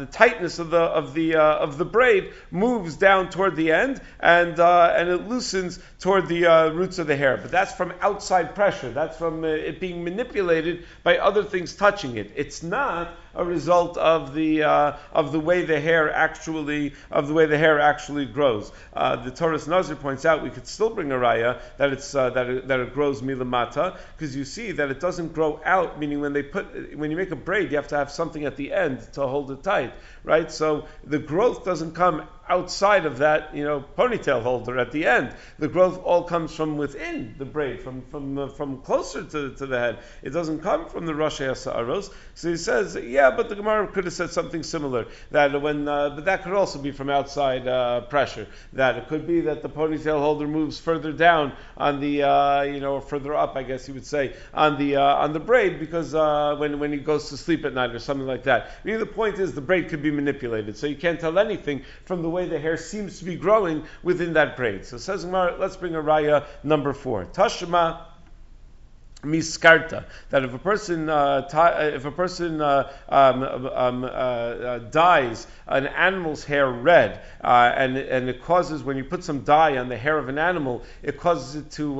the 0.01 0.07
tightness 0.11 0.59
of 0.59 0.69
the 0.69 0.81
of 0.81 1.13
the 1.13 1.37
of 1.37 1.77
the 1.77 1.85
braid 1.85 2.33
moves 2.51 2.97
down 2.97 3.29
toward 3.29 3.55
the 3.55 3.71
end 3.71 4.01
and 4.19 4.59
and 4.59 5.09
it 5.09 5.29
loosens 5.29 5.79
toward 6.01 6.27
the 6.27 6.71
roots 6.75 6.99
of 6.99 7.07
the 7.07 7.15
hair. 7.15 7.37
But 7.37 7.51
that's 7.51 7.71
from 7.71 7.93
outside 8.01 8.53
pressure. 8.53 8.91
That's 8.91 9.17
from 9.17 9.45
it 9.45 9.79
being 9.79 10.03
manipulated 10.03 10.85
by 11.03 11.19
other 11.19 11.45
things 11.45 11.73
touching 11.73 12.17
it. 12.17 12.33
It's 12.35 12.61
not 12.61 13.15
a 13.35 13.43
result 13.43 13.97
of 13.97 14.33
the 14.33 14.63
uh, 14.63 14.97
of 15.13 15.31
the 15.31 15.39
way 15.39 15.63
the 15.63 15.79
hair 15.79 16.11
actually 16.11 16.93
of 17.11 17.27
the 17.27 17.33
way 17.33 17.45
the 17.45 17.57
hair 17.57 17.79
actually 17.79 18.25
grows. 18.25 18.71
Uh, 18.93 19.15
the 19.17 19.31
Toras 19.31 19.67
Nazir 19.67 19.95
points 19.95 20.25
out 20.25 20.43
we 20.43 20.49
could 20.49 20.67
still 20.67 20.89
bring 20.89 21.11
a 21.11 21.15
raya 21.15 21.59
that 21.77 21.91
it's 21.91 22.15
uh, 22.15 22.29
that 22.31 22.49
it, 22.49 22.67
that 22.67 22.79
it 22.79 22.93
grows 22.93 23.21
milamata 23.21 23.97
because 24.17 24.35
you 24.35 24.45
see 24.45 24.71
that 24.71 24.89
it 24.89 24.99
doesn't 24.99 25.33
grow 25.33 25.59
out. 25.65 25.99
Meaning 25.99 26.21
when 26.21 26.33
they 26.33 26.43
put 26.43 26.97
when 26.97 27.11
you 27.11 27.17
make 27.17 27.31
a 27.31 27.35
braid, 27.35 27.71
you 27.71 27.77
have 27.77 27.87
to 27.89 27.97
have 27.97 28.11
something 28.11 28.45
at 28.45 28.55
the 28.55 28.73
end 28.73 29.01
to 29.13 29.27
hold 29.27 29.51
it 29.51 29.63
tight, 29.63 29.93
right? 30.23 30.51
So 30.51 30.85
the 31.03 31.19
growth 31.19 31.65
doesn't 31.65 31.93
come 31.93 32.27
outside 32.47 33.05
of 33.05 33.19
that, 33.19 33.55
you 33.55 33.63
know, 33.63 33.83
ponytail 33.97 34.41
holder 34.41 34.77
at 34.77 34.91
the 34.91 35.05
end. 35.05 35.35
The 35.59 35.67
growth 35.67 36.01
all 36.03 36.23
comes 36.23 36.53
from 36.55 36.77
within 36.77 37.35
the 37.37 37.45
braid, 37.45 37.81
from 37.81 38.03
from 38.03 38.37
uh, 38.37 38.47
from 38.49 38.81
closer 38.81 39.23
to, 39.23 39.55
to 39.55 39.65
the 39.65 39.79
head. 39.79 39.99
It 40.21 40.29
doesn't 40.29 40.61
come 40.61 40.89
from 40.89 41.05
the 41.05 41.15
Rosh 41.15 41.41
Hashanah. 41.41 42.13
So 42.33 42.49
he 42.49 42.57
says, 42.57 42.95
yeah, 42.95 43.31
but 43.31 43.49
the 43.49 43.55
Gemara 43.55 43.87
could 43.87 44.05
have 44.05 44.13
said 44.13 44.29
something 44.29 44.63
similar. 44.63 45.07
That 45.31 45.61
when, 45.61 45.87
uh, 45.87 46.09
but 46.09 46.25
that 46.25 46.43
could 46.43 46.53
also 46.53 46.79
be 46.79 46.91
from 46.91 47.09
outside 47.09 47.67
uh, 47.67 48.01
pressure. 48.01 48.47
That 48.73 48.97
it 48.97 49.07
could 49.07 49.25
be 49.25 49.41
that 49.41 49.61
the 49.61 49.69
ponytail 49.69 50.19
holder 50.19 50.47
moves 50.47 50.79
further 50.79 51.13
down 51.13 51.53
on 51.77 51.99
the, 51.99 52.23
uh, 52.23 52.61
you 52.63 52.79
know, 52.79 52.99
further 52.99 53.33
up, 53.33 53.55
I 53.55 53.63
guess 53.63 53.87
you 53.87 53.93
would 53.93 54.05
say, 54.05 54.35
on 54.53 54.77
the 54.77 54.97
uh, 54.97 55.15
on 55.15 55.33
the 55.33 55.39
braid 55.39 55.79
because 55.79 56.13
uh, 56.13 56.55
when 56.57 56.79
when 56.79 56.91
he 56.91 56.99
goes 56.99 57.29
to 57.29 57.37
sleep 57.37 57.65
at 57.65 57.73
night 57.73 57.91
or 57.91 57.99
something 57.99 58.27
like 58.27 58.43
that. 58.43 58.71
I 58.83 58.87
mean, 58.87 58.99
the 58.99 59.05
point 59.05 59.39
is 59.39 59.53
the 59.53 59.61
braid 59.61 59.89
could 59.89 60.01
be 60.01 60.11
manipulated, 60.11 60.77
so 60.77 60.87
you 60.87 60.95
can't 60.95 61.19
tell 61.19 61.39
anything 61.39 61.83
from 62.05 62.21
the 62.21 62.29
way 62.35 62.45
the 62.47 62.59
hair 62.59 62.77
seems 62.77 63.19
to 63.19 63.25
be 63.25 63.35
growing 63.35 63.83
within 64.03 64.33
that 64.33 64.57
braid. 64.57 64.85
So 64.85 64.97
says 64.97 65.23
Gemara, 65.23 65.55
let's 65.57 65.77
bring 65.77 65.95
a 65.95 66.01
raya 66.01 66.45
number 66.63 66.93
four. 66.93 67.25
Tashma 67.25 68.01
miskarta 69.25 70.05
that 70.29 70.43
if 70.43 70.53
a 70.53 70.59
person 70.59 71.09
uh, 71.09 71.47
uh, 71.53 71.91
if 71.93 72.05
a 72.05 72.11
person 72.11 72.61
uh, 72.61 72.91
um, 73.09 73.43
um, 73.43 74.03
uh, 74.03 74.07
uh, 74.07 74.77
dyes 74.79 75.47
an 75.67 75.87
animal's 75.87 76.43
hair 76.43 76.69
red 76.69 77.21
uh, 77.43 77.71
and 77.75 77.97
and 77.97 78.29
it 78.29 78.41
causes 78.43 78.83
when 78.83 78.97
you 78.97 79.03
put 79.03 79.23
some 79.23 79.41
dye 79.41 79.77
on 79.77 79.89
the 79.89 79.97
hair 79.97 80.17
of 80.17 80.29
an 80.29 80.37
animal 80.37 80.83
it 81.01 81.19
causes 81.19 81.55
it 81.55 81.71
to 81.71 81.97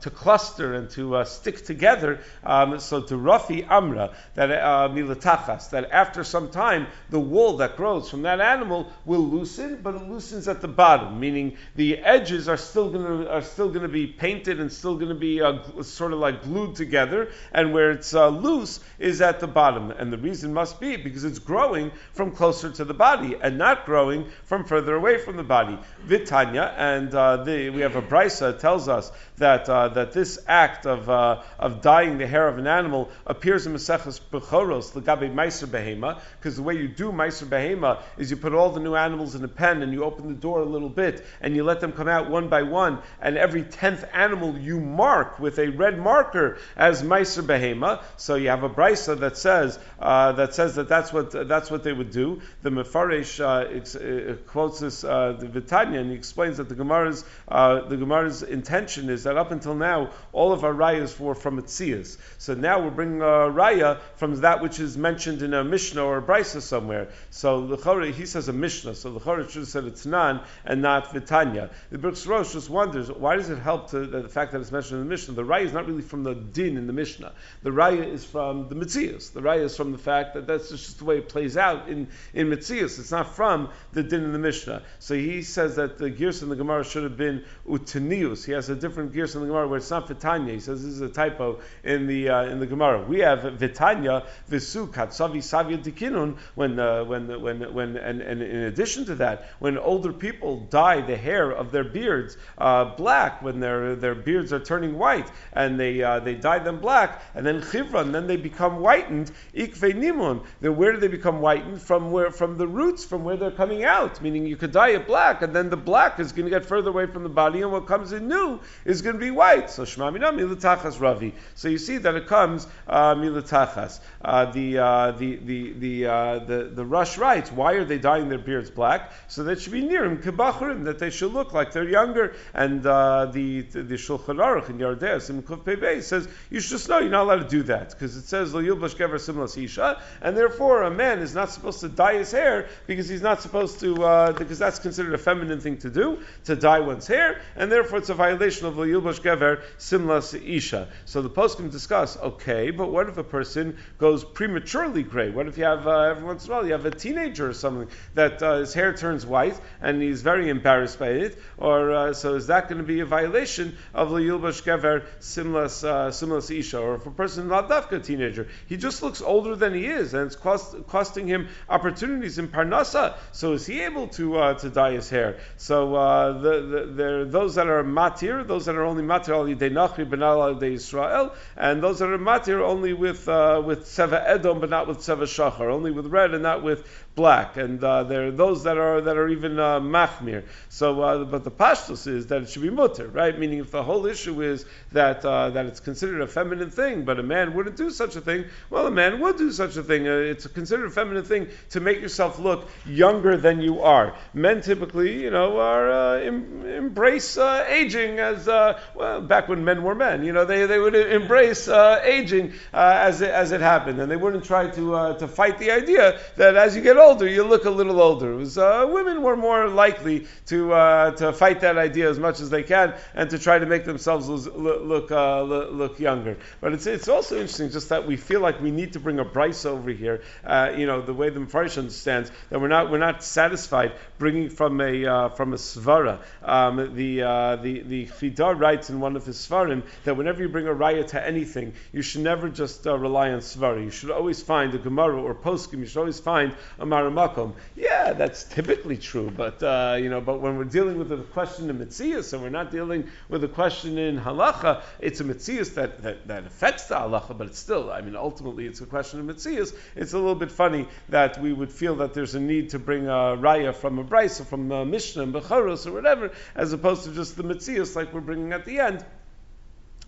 to 0.00 0.10
cluster 0.10 0.74
and 0.74 0.90
to 0.90 1.22
stick 1.24 1.64
together 1.64 2.20
um, 2.44 2.78
so 2.80 3.02
to 3.02 3.14
rafi 3.14 3.68
amra 3.68 4.14
that 4.34 4.48
milatachas 4.90 5.70
that 5.70 5.90
after 5.90 6.24
some 6.24 6.50
time 6.50 6.86
the 7.10 7.20
wool 7.20 7.58
that 7.58 7.76
grows 7.76 8.08
from 8.08 8.22
that 8.22 8.40
animal 8.40 8.90
will 9.04 9.26
loosen 9.26 9.80
but 9.82 9.94
it 9.94 10.08
loosens 10.08 10.48
at 10.48 10.60
the 10.60 10.68
bottom 10.68 11.20
meaning 11.20 11.56
the 11.76 11.98
edges 11.98 12.48
are 12.48 12.56
still 12.56 12.90
going 12.90 13.04
to 13.04 13.30
are 13.30 13.42
still 13.42 13.68
going 13.68 13.82
to 13.82 13.88
be 13.88 14.06
painted 14.06 14.60
and 14.60 14.72
still 14.72 14.96
going 14.96 15.08
to 15.08 15.14
be 15.14 15.38
sort 15.82 16.12
of 16.12 16.18
like 16.18 16.42
glued 16.42 16.61
glued 16.62 16.76
together, 16.76 17.30
and 17.52 17.72
where 17.72 17.90
it's 17.90 18.14
uh, 18.14 18.28
loose 18.28 18.80
is 18.98 19.20
at 19.20 19.40
the 19.40 19.46
bottom. 19.46 19.90
And 19.90 20.12
the 20.12 20.18
reason 20.18 20.52
must 20.52 20.80
be 20.80 20.96
because 20.96 21.24
it's 21.24 21.38
growing 21.38 21.90
from 22.12 22.32
closer 22.32 22.70
to 22.70 22.84
the 22.84 22.94
body 22.94 23.36
and 23.40 23.58
not 23.58 23.84
growing 23.84 24.26
from 24.44 24.64
further 24.64 24.94
away 24.94 25.18
from 25.18 25.36
the 25.36 25.42
body. 25.42 25.78
Vitanya, 26.06 26.74
and 26.76 27.14
uh, 27.14 27.42
the, 27.44 27.70
we 27.70 27.80
have 27.82 27.96
a 27.96 28.02
brisa 28.02 28.58
tells 28.58 28.88
us 28.88 29.10
that 29.38 29.68
uh, 29.68 29.88
that 29.88 30.12
this 30.12 30.38
act 30.46 30.86
of 30.86 31.08
uh, 31.08 31.42
of 31.58 31.80
dyeing 31.80 32.18
the 32.18 32.26
hair 32.26 32.48
of 32.48 32.58
an 32.58 32.66
animal 32.66 33.10
appears 33.26 33.66
in 33.66 33.72
Maseches 33.72 34.20
Bechoros 34.30 34.92
Legabe 34.92 35.32
Meiser 35.32 35.66
Behema, 35.66 36.20
because 36.38 36.56
the 36.56 36.62
way 36.62 36.74
you 36.74 36.88
do 36.88 37.10
Meiser 37.10 37.46
Behema 37.46 38.00
is 38.16 38.30
you 38.30 38.36
put 38.36 38.52
all 38.52 38.70
the 38.70 38.80
new 38.80 38.94
animals 38.94 39.34
in 39.34 39.44
a 39.44 39.48
pen 39.48 39.82
and 39.82 39.92
you 39.92 40.04
open 40.04 40.28
the 40.28 40.34
door 40.34 40.60
a 40.60 40.64
little 40.64 40.88
bit 40.88 41.24
and 41.40 41.56
you 41.56 41.64
let 41.64 41.80
them 41.80 41.92
come 41.92 42.08
out 42.08 42.30
one 42.30 42.48
by 42.48 42.62
one, 42.62 42.98
and 43.20 43.36
every 43.36 43.62
tenth 43.62 44.04
animal 44.12 44.56
you 44.58 44.78
mark 44.78 45.38
with 45.38 45.58
a 45.58 45.68
red 45.70 45.98
marker 45.98 46.51
as 46.76 47.02
Meiser 47.02 47.42
Behema. 47.42 48.02
So 48.16 48.34
you 48.34 48.48
have 48.48 48.62
a 48.62 48.70
brisa 48.70 49.18
that 49.20 49.36
says 49.36 49.78
uh, 49.98 50.32
that 50.32 50.54
says 50.54 50.76
that 50.76 50.88
that's 50.88 51.12
what 51.12 51.48
that's 51.48 51.70
what 51.70 51.82
they 51.82 51.92
would 51.92 52.10
do. 52.10 52.40
The 52.62 52.70
Mefarish 52.70 53.40
uh, 53.40 54.32
uh, 54.32 54.36
quotes 54.48 54.80
this 54.80 55.04
uh, 55.04 55.36
the 55.38 55.46
Vitanya 55.46 56.00
and 56.00 56.10
he 56.10 56.16
explains 56.16 56.58
that 56.58 56.68
the 56.68 56.74
Gemara's 56.74 57.24
uh, 57.48 57.82
the 57.88 57.96
Gemara's 57.96 58.42
intention 58.42 59.08
is 59.08 59.24
that 59.24 59.36
up 59.36 59.50
until 59.50 59.74
now 59.74 60.10
all 60.32 60.52
of 60.52 60.64
our 60.64 60.74
rayas 60.74 61.18
were 61.18 61.34
from 61.34 61.60
Mitzias. 61.60 62.18
So 62.38 62.54
now 62.54 62.80
we're 62.80 62.90
bringing 62.90 63.20
a 63.20 63.50
raya 63.50 64.00
from 64.16 64.36
that 64.40 64.62
which 64.62 64.80
is 64.80 64.96
mentioned 64.96 65.42
in 65.42 65.54
a 65.54 65.64
Mishnah 65.64 66.02
or 66.02 66.18
a 66.18 66.22
brisa 66.22 66.60
somewhere. 66.60 67.08
So 67.30 67.66
the 67.66 68.12
he 68.14 68.26
says 68.26 68.48
a 68.48 68.52
Mishnah. 68.52 68.94
So 68.94 69.12
the 69.12 69.20
should 69.48 69.60
have 69.60 69.68
said 69.68 69.84
it's 69.84 70.06
Nan 70.06 70.40
and 70.64 70.82
not 70.82 71.12
Vitanya. 71.12 71.70
The 71.90 71.98
Brooks 71.98 72.26
Rosh 72.26 72.52
just 72.52 72.70
wonders 72.70 73.10
why 73.10 73.36
does 73.36 73.50
it 73.50 73.58
help 73.58 73.90
to 73.90 74.06
the 74.06 74.28
fact 74.28 74.52
that 74.52 74.60
it's 74.60 74.72
mentioned 74.72 75.00
in 75.00 75.06
the 75.06 75.10
Mishnah? 75.10 75.34
The 75.34 75.44
raya 75.44 75.64
is 75.64 75.72
not 75.72 75.86
really 75.86 76.02
from 76.02 76.24
the 76.24 76.34
din 76.42 76.76
in 76.76 76.86
the 76.86 76.92
Mishnah. 76.92 77.32
The 77.62 77.70
raya 77.70 78.06
is 78.06 78.24
from 78.24 78.68
the 78.68 78.74
Mitzias. 78.74 79.32
The 79.32 79.40
raya 79.40 79.64
is 79.64 79.76
from 79.76 79.92
the 79.92 79.98
fact 79.98 80.34
that 80.34 80.46
that's 80.46 80.70
just 80.70 80.98
the 80.98 81.04
way 81.04 81.18
it 81.18 81.28
plays 81.28 81.56
out 81.56 81.88
in, 81.88 82.08
in 82.34 82.48
Mitzias. 82.48 82.98
It's 82.98 83.10
not 83.10 83.34
from 83.34 83.70
the 83.92 84.02
din 84.02 84.24
in 84.24 84.32
the 84.32 84.38
Mishnah. 84.38 84.82
So 84.98 85.14
he 85.14 85.42
says 85.42 85.76
that 85.76 85.98
the 85.98 86.10
gears 86.10 86.42
in 86.42 86.48
the 86.48 86.56
Gemara 86.56 86.84
should 86.84 87.04
have 87.04 87.16
been 87.16 87.44
utinius. 87.66 88.44
He 88.44 88.52
has 88.52 88.68
a 88.68 88.74
different 88.74 89.12
gears 89.12 89.34
in 89.34 89.42
the 89.42 89.46
Gemara 89.46 89.68
where 89.68 89.78
it's 89.78 89.90
not 89.90 90.08
vitanya. 90.08 90.52
He 90.52 90.60
says 90.60 90.82
this 90.82 90.92
is 90.92 91.00
a 91.00 91.08
typo 91.08 91.60
in 91.84 92.06
the 92.06 92.28
uh, 92.28 92.44
in 92.44 92.60
the 92.60 92.66
Gemara. 92.66 93.04
We 93.04 93.20
have 93.20 93.40
vitanya 93.40 94.26
visu 94.48 94.88
katsavi 94.88 95.38
savia 95.38 95.82
dikinun 95.82 96.38
when 96.54 96.78
uh, 96.78 97.04
when 97.04 97.40
when 97.40 97.74
when 97.74 97.96
and, 97.96 98.20
and 98.20 98.42
in 98.42 98.62
addition 98.64 99.04
to 99.06 99.14
that, 99.16 99.50
when 99.58 99.78
older 99.78 100.12
people 100.12 100.60
dye 100.70 101.00
the 101.00 101.16
hair 101.16 101.50
of 101.50 101.72
their 101.72 101.84
beards 101.84 102.36
uh, 102.58 102.84
black 102.96 103.42
when 103.42 103.60
their 103.60 103.94
their 103.96 104.14
beards 104.14 104.52
are 104.52 104.60
turning 104.60 104.98
white 104.98 105.30
and 105.52 105.78
they 105.78 106.02
uh, 106.02 106.20
they 106.24 106.34
dye 106.34 106.58
them 106.58 106.80
black, 106.80 107.22
and 107.34 107.46
then 107.46 107.60
chivra, 107.60 108.10
then 108.10 108.26
they 108.26 108.36
become 108.36 108.76
whitened. 108.76 109.30
Ikve 109.54 109.94
nimun. 109.94 110.44
Then 110.60 110.76
where 110.76 110.92
do 110.92 110.98
they 110.98 111.08
become 111.08 111.40
whitened? 111.40 111.80
From 111.80 112.10
where? 112.10 112.30
From 112.30 112.58
the 112.58 112.66
roots, 112.66 113.04
from 113.04 113.24
where 113.24 113.36
they're 113.36 113.50
coming 113.50 113.84
out. 113.84 114.20
Meaning 114.22 114.46
you 114.46 114.56
could 114.56 114.72
dye 114.72 114.90
it 114.90 115.06
black, 115.06 115.42
and 115.42 115.54
then 115.54 115.70
the 115.70 115.76
black 115.76 116.20
is 116.20 116.32
going 116.32 116.44
to 116.44 116.50
get 116.50 116.64
further 116.66 116.90
away 116.90 117.06
from 117.06 117.22
the 117.22 117.28
body, 117.28 117.62
and 117.62 117.72
what 117.72 117.86
comes 117.86 118.12
in 118.12 118.28
new 118.28 118.60
is 118.84 119.02
going 119.02 119.14
to 119.14 119.20
be 119.20 119.30
white. 119.30 119.70
So 119.70 119.84
shma 119.84 120.12
mina 120.12 120.32
milatachas 120.32 121.00
ravi. 121.00 121.34
So 121.54 121.68
you 121.68 121.78
see 121.78 121.98
that 121.98 122.14
it 122.14 122.26
comes 122.26 122.66
uh, 122.86 123.14
milatachas. 123.14 124.00
Uh, 124.22 124.46
the, 124.46 124.78
uh, 124.78 125.10
the 125.12 125.36
the 125.36 125.72
the 125.72 126.06
uh, 126.06 126.38
the 126.40 126.70
the 126.72 126.84
Rosh 126.84 127.18
writes, 127.18 127.50
why 127.50 127.72
are 127.74 127.84
they 127.84 127.98
dyeing 127.98 128.28
their 128.28 128.38
beards 128.38 128.70
black? 128.70 129.12
So 129.28 129.44
that 129.44 129.60
should 129.60 129.72
be 129.72 129.82
near 129.82 130.04
him 130.04 130.18
kibachurim, 130.18 130.84
that 130.84 130.98
they 130.98 131.10
should 131.10 131.32
look 131.32 131.52
like 131.52 131.72
they're 131.72 131.88
younger. 131.88 132.34
And 132.54 132.86
uh, 132.86 133.26
the 133.26 133.62
the, 133.62 133.94
Shulchan 134.02 134.36
Aruch 134.36 134.68
in 134.68 134.78
Yardei 134.78 135.16
Simkuf 135.16 135.64
Pei 135.64 136.00
says 136.00 136.11
says 136.12 136.28
you 136.50 136.60
should 136.60 136.72
just 136.72 136.88
know 136.90 136.98
you're 136.98 137.10
not 137.10 137.22
allowed 137.22 137.42
to 137.42 137.48
do 137.48 137.62
that 137.62 137.90
because 137.90 138.16
it 138.16 138.24
says 138.24 138.52
Yilbash 138.52 138.96
Gever 138.96 139.18
Simlas 139.18 139.56
Isha, 139.56 140.02
and 140.20 140.36
therefore 140.36 140.82
a 140.82 140.90
man 140.90 141.20
is 141.20 141.34
not 141.34 141.50
supposed 141.50 141.80
to 141.80 141.88
dye 141.88 142.18
his 142.18 142.30
hair 142.30 142.68
because 142.86 143.08
he's 143.08 143.22
not 143.22 143.40
supposed 143.40 143.80
to 143.80 144.04
uh, 144.04 144.32
because 144.32 144.58
that's 144.58 144.78
considered 144.78 145.14
a 145.14 145.18
feminine 145.18 145.60
thing 145.60 145.78
to 145.78 145.88
do 145.88 146.20
to 146.44 146.54
dye 146.54 146.80
one's 146.80 147.06
hair, 147.06 147.40
and 147.56 147.72
therefore 147.72 147.98
it's 147.98 148.10
a 148.10 148.14
violation 148.14 148.66
of 148.66 148.74
Yilbash 148.74 149.20
Gever 149.22 149.62
Simlas 149.78 150.34
Isha. 150.34 150.88
So 151.06 151.22
the 151.22 151.30
post 151.30 151.56
can 151.56 151.70
discuss 151.70 152.18
okay, 152.18 152.70
but 152.70 152.92
what 152.92 153.08
if 153.08 153.16
a 153.16 153.24
person 153.24 153.78
goes 153.96 154.22
prematurely 154.22 155.02
gray? 155.02 155.30
What 155.30 155.46
if 155.48 155.56
you 155.56 155.64
have 155.64 155.86
uh, 155.86 156.10
every 156.10 156.24
once 156.24 156.44
in 156.44 156.52
a 156.52 156.54
while 156.54 156.66
you 156.66 156.72
have 156.72 156.84
a 156.84 156.90
teenager 156.90 157.48
or 157.48 157.54
something 157.54 157.88
that 158.12 158.42
uh, 158.42 158.58
his 158.58 158.74
hair 158.74 158.92
turns 158.92 159.24
white 159.24 159.58
and 159.80 160.02
he's 160.02 160.20
very 160.20 160.50
embarrassed 160.50 160.98
by 160.98 161.08
it, 161.08 161.38
or 161.56 161.90
uh, 161.92 162.12
so 162.12 162.34
is 162.34 162.48
that 162.48 162.68
going 162.68 162.82
to 162.82 162.86
be 162.86 163.00
a 163.00 163.06
violation 163.06 163.78
of 163.94 164.10
Yilbash 164.10 164.62
Gever 164.62 165.06
Simlas? 165.20 165.82
Similar 166.10 166.40
to 166.40 166.58
Isha, 166.58 166.78
or 166.78 166.94
if 166.96 167.06
a 167.06 167.10
person 167.10 167.44
is 167.44 167.50
not 167.50 167.68
dafka 167.68 168.04
teenager, 168.04 168.48
he 168.66 168.76
just 168.76 169.02
looks 169.02 169.22
older 169.22 169.56
than 169.56 169.74
he 169.74 169.86
is, 169.86 170.14
and 170.14 170.26
it's 170.26 170.36
cost, 170.36 170.74
costing 170.88 171.26
him 171.26 171.48
opportunities 171.68 172.38
in 172.38 172.48
Parnasa. 172.48 173.14
So 173.32 173.52
is 173.52 173.66
he 173.66 173.82
able 173.82 174.08
to 174.08 174.38
uh, 174.38 174.54
to 174.54 174.70
dye 174.70 174.92
his 174.92 175.08
hair? 175.10 175.38
So 175.56 175.94
uh, 175.94 176.32
the, 176.40 176.60
the, 176.60 176.92
there 176.92 177.24
those 177.24 177.54
that 177.54 177.66
are 177.66 177.84
matir, 177.84 178.46
those 178.46 178.66
that 178.66 178.76
are 178.76 178.84
only 178.84 179.02
matir 179.02 179.30
al 179.30 179.44
nachri 179.44 180.08
benal 180.08 180.54
al 180.54 180.62
Israel, 180.62 181.34
and 181.56 181.82
those 181.82 181.98
that 182.00 182.10
are 182.10 182.18
matir 182.18 182.60
only 182.60 182.92
with 182.92 183.28
uh, 183.28 183.62
with 183.64 183.84
seva 183.84 184.22
edom, 184.26 184.60
but 184.60 184.70
not 184.70 184.86
with 184.88 184.98
seva 184.98 185.22
shachar, 185.22 185.70
only 185.70 185.90
with 185.90 186.06
red 186.06 186.34
and 186.34 186.42
not 186.42 186.62
with 186.62 186.86
black, 187.14 187.56
and 187.56 187.82
uh, 187.84 188.04
there 188.04 188.28
are 188.28 188.30
those 188.30 188.64
that 188.64 188.78
are 188.78 189.00
that 189.02 189.16
are 189.16 189.28
even 189.28 189.58
uh, 189.58 189.80
machmir. 189.80 190.44
So, 190.68 191.02
uh, 191.02 191.24
but 191.24 191.44
the 191.44 191.50
pashtus 191.50 192.06
is 192.06 192.28
that 192.28 192.42
it 192.42 192.50
should 192.50 192.62
be 192.62 192.70
mutter, 192.70 193.06
right? 193.06 193.38
Meaning, 193.38 193.58
if 193.58 193.70
the 193.70 193.82
whole 193.82 194.06
issue 194.06 194.40
is 194.42 194.64
that 194.92 195.24
uh, 195.24 195.50
that 195.50 195.66
it's 195.66 195.80
considered 195.80 196.20
a 196.22 196.26
feminine 196.26 196.70
thing, 196.70 197.04
but 197.04 197.18
a 197.18 197.22
man 197.22 197.54
wouldn't 197.54 197.76
do 197.76 197.90
such 197.90 198.16
a 198.16 198.20
thing, 198.20 198.46
well, 198.70 198.86
a 198.86 198.90
man 198.90 199.20
would 199.20 199.36
do 199.36 199.52
such 199.52 199.76
a 199.76 199.82
thing. 199.82 200.08
Uh, 200.08 200.12
it's 200.12 200.46
considered 200.46 200.86
a 200.86 200.90
feminine 200.90 201.24
thing 201.24 201.48
to 201.70 201.80
make 201.80 202.00
yourself 202.00 202.38
look 202.38 202.68
younger 202.86 203.36
than 203.36 203.60
you 203.60 203.82
are. 203.82 204.14
Men 204.32 204.62
typically, 204.62 205.22
you 205.22 205.30
know, 205.30 205.58
are 205.58 205.90
uh, 205.90 206.20
em- 206.20 206.64
embrace 206.66 207.36
aging 207.36 208.18
as 208.18 208.46
well. 208.46 209.20
Back 209.20 209.48
when 209.48 209.64
men 209.64 209.82
were 209.82 209.94
men, 209.94 210.24
you 210.24 210.32
know, 210.32 210.44
they, 210.44 210.66
they 210.66 210.78
would 210.78 210.94
embrace 210.94 211.68
aging 211.68 212.52
as 212.72 213.20
it, 213.20 213.30
as 213.30 213.52
it 213.52 213.60
happened, 213.60 214.00
and 214.00 214.10
they 214.10 214.16
wouldn't 214.16 214.44
try 214.44 214.68
to 214.68 215.16
to 215.18 215.28
fight 215.28 215.58
the 215.58 215.70
idea 215.70 216.18
that 216.36 216.56
as 216.56 216.74
you 216.76 216.82
get 216.82 216.96
older, 217.02 217.28
you 217.28 217.44
look 217.44 217.64
a 217.64 217.70
little 217.70 218.00
older. 218.00 218.34
Was, 218.36 218.56
uh, 218.56 218.86
women 218.88 219.22
were 219.22 219.36
more 219.36 219.68
likely 219.68 220.26
to 220.46 220.72
uh, 220.72 221.10
to 221.12 221.32
fight 221.32 221.60
that 221.60 221.76
idea 221.76 222.08
as 222.08 222.18
much 222.18 222.40
as 222.40 222.50
they 222.50 222.62
can 222.62 222.94
and 223.14 223.30
to 223.30 223.38
try 223.38 223.58
to 223.58 223.66
make 223.66 223.84
themselves 223.84 224.28
look 224.28 224.82
look, 224.82 225.10
uh, 225.10 225.42
look 225.42 225.98
younger. 225.98 226.38
But 226.60 226.72
it's 226.72 226.86
it's 226.86 227.08
also 227.08 227.36
interesting 227.36 227.70
just 227.70 227.88
that 227.90 228.06
we 228.06 228.16
feel 228.16 228.40
like 228.40 228.60
we 228.60 228.70
need 228.70 228.92
to 228.94 229.00
bring 229.00 229.18
a 229.18 229.24
Braisa 229.24 229.66
over 229.66 229.90
here. 229.90 230.22
Uh, 230.44 230.72
you 230.76 230.86
know 230.86 231.02
the 231.02 231.14
way 231.14 231.30
the 231.30 231.40
Mefarish 231.40 231.76
understands 231.78 232.30
that 232.50 232.60
we're 232.60 232.68
not 232.68 232.90
we're 232.90 232.98
not 232.98 233.24
satisfied 233.24 233.92
bringing 234.18 234.48
from 234.48 234.80
a 234.80 235.06
uh, 235.06 235.28
from 235.30 235.52
a 235.52 235.56
svara. 235.56 236.20
Um, 236.42 236.94
the 236.94 237.18
the 237.62 237.82
the 237.82 238.06
Chida 238.06 238.58
writes 238.58 238.90
in 238.90 239.00
one 239.00 239.16
of 239.16 239.26
his 239.26 239.36
svarim 239.36 239.82
that 240.04 240.16
whenever 240.16 240.42
you 240.42 240.48
bring 240.48 240.68
a 240.68 240.74
raya 240.74 241.06
to 241.08 241.26
anything, 241.26 241.74
you 241.92 242.02
should 242.02 242.22
never 242.22 242.48
just 242.48 242.84
rely 242.86 243.30
on 243.30 243.40
svara. 243.40 243.82
You 243.82 243.90
should 243.90 244.10
always 244.10 244.42
find 244.42 244.74
a 244.74 244.78
gemara 244.78 245.20
or 245.20 245.34
poskim. 245.34 245.80
You 245.80 245.86
should 245.86 245.98
always 245.98 246.20
find 246.20 246.54
a 246.78 246.86
maramakom. 246.92 247.54
Yeah, 247.74 248.12
that's 248.12 248.44
typically 248.44 248.96
true, 248.96 249.30
but 249.30 249.62
uh, 249.62 249.96
you 249.98 250.10
know, 250.10 250.20
but 250.20 250.40
when 250.40 250.58
we're 250.58 250.64
dealing 250.64 250.98
with 250.98 251.08
the 251.08 251.16
question 251.16 251.70
in 251.70 251.78
mitzias 251.78 252.32
and 252.32 252.42
we're 252.42 252.50
not 252.50 252.70
dealing 252.70 253.08
with 253.28 253.42
a 253.44 253.48
question 253.48 253.96
in 253.98 254.20
halacha, 254.20 254.82
it's 255.00 255.20
a 255.20 255.24
mitzias 255.24 255.74
that, 255.74 256.02
that, 256.02 256.28
that 256.28 256.46
affects 256.46 256.88
the 256.88 256.94
halacha, 256.94 257.36
but 257.36 257.46
it's 257.46 257.58
still, 257.58 257.90
I 257.90 258.02
mean, 258.02 258.16
ultimately 258.16 258.66
it's 258.66 258.80
a 258.80 258.86
question 258.86 259.20
of 259.20 259.26
mitzias. 259.34 259.74
It's 259.96 260.12
a 260.12 260.18
little 260.18 260.34
bit 260.34 260.50
funny 260.50 260.86
that 261.08 261.40
we 261.40 261.52
would 261.52 261.72
feel 261.72 261.96
that 261.96 262.12
there's 262.14 262.34
a 262.34 262.40
need 262.40 262.70
to 262.70 262.78
bring 262.78 263.06
a 263.06 263.36
raya 263.46 263.74
from 263.74 263.98
a 263.98 264.04
Braisa, 264.04 264.44
from 264.44 264.70
a 264.70 264.84
mishnah, 264.84 265.22
and 265.22 265.34
becharos, 265.34 265.86
or 265.86 265.92
whatever, 265.92 266.32
as 266.54 266.72
opposed 266.72 267.04
to 267.04 267.12
just 267.12 267.36
the 267.36 267.44
mitzias 267.44 267.96
like 267.96 268.12
we're 268.12 268.20
bringing 268.20 268.52
at 268.52 268.64
the 268.64 268.80
end 268.80 269.04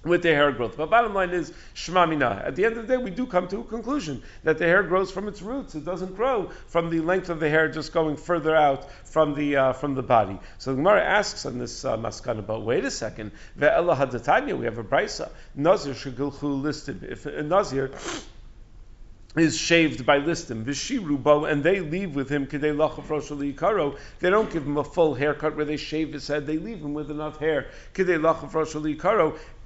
with 0.05 0.23
the 0.23 0.29
hair 0.29 0.53
growth. 0.53 0.77
But 0.77 0.91
bottom 0.91 1.15
line 1.15 1.31
is 1.31 1.53
shmamina. 1.75 2.47
At 2.47 2.57
the 2.57 2.65
end 2.65 2.77
of 2.77 2.87
the 2.87 2.97
day, 2.97 3.03
we 3.03 3.11
do 3.11 3.27
come 3.27 3.49
to 3.49 3.61
a 3.61 3.65
conclusion 3.65 4.23
that 4.43 4.59
the 4.59 4.65
hair 4.65 4.83
grows 4.83 5.11
from 5.11 5.29
its 5.29 5.43
roots. 5.43 5.75
It 5.75 5.85
doesn't 5.85 6.15
grow 6.15 6.51
from 6.67 6.91
the 6.91 7.01
length 7.01 7.31
of 7.31 7.41
the 7.41 7.49
hair 7.49 7.69
just 7.69 7.93
going 7.93 8.17
further 8.17 8.55
out 8.55 8.91
from 9.07 9.35
the 9.35 9.57
uh, 9.57 9.73
from 9.73 9.95
the 9.95 10.03
body. 10.03 10.39
So 10.59 10.71
the 10.71 10.77
Gemara 10.77 11.03
asks 11.03 11.47
on 11.47 11.59
this 11.59 11.85
uh, 11.85 11.97
but 11.97 12.61
wait 12.63 12.85
a 12.85 12.91
second. 12.91 13.33
Ve'ela 13.59 13.97
hadatanya, 13.97 14.59
we 14.59 14.65
have 14.67 14.79
a 14.79 14.85
Braisa. 14.85 15.31
Nazir 15.55 15.95
shegilchu 15.95 16.63
listed. 16.63 17.03
If 17.03 17.27
a 17.27 17.43
nazir 17.43 17.91
is 19.37 19.57
shaved 19.57 20.07
by 20.07 20.21
listim, 20.21 20.65
vishirubo, 20.65 21.51
and 21.51 21.65
they 21.65 21.81
leave 21.81 22.15
with 22.15 22.29
him 22.29 22.47
kedei 22.47 22.75
lachafroshali. 22.75 23.99
They 24.21 24.31
don't 24.31 24.51
give 24.53 24.65
him 24.65 24.77
a 24.77 24.85
full 24.85 25.15
haircut 25.15 25.57
where 25.57 25.65
they 25.65 25.77
shave 25.77 26.13
his 26.13 26.29
head. 26.29 26.47
They 26.47 26.59
leave 26.59 26.79
him 26.79 26.95
with 26.95 27.11
enough 27.11 27.39
hair 27.39 27.67
kedei 27.95 28.19
lachafroshali 28.21 28.97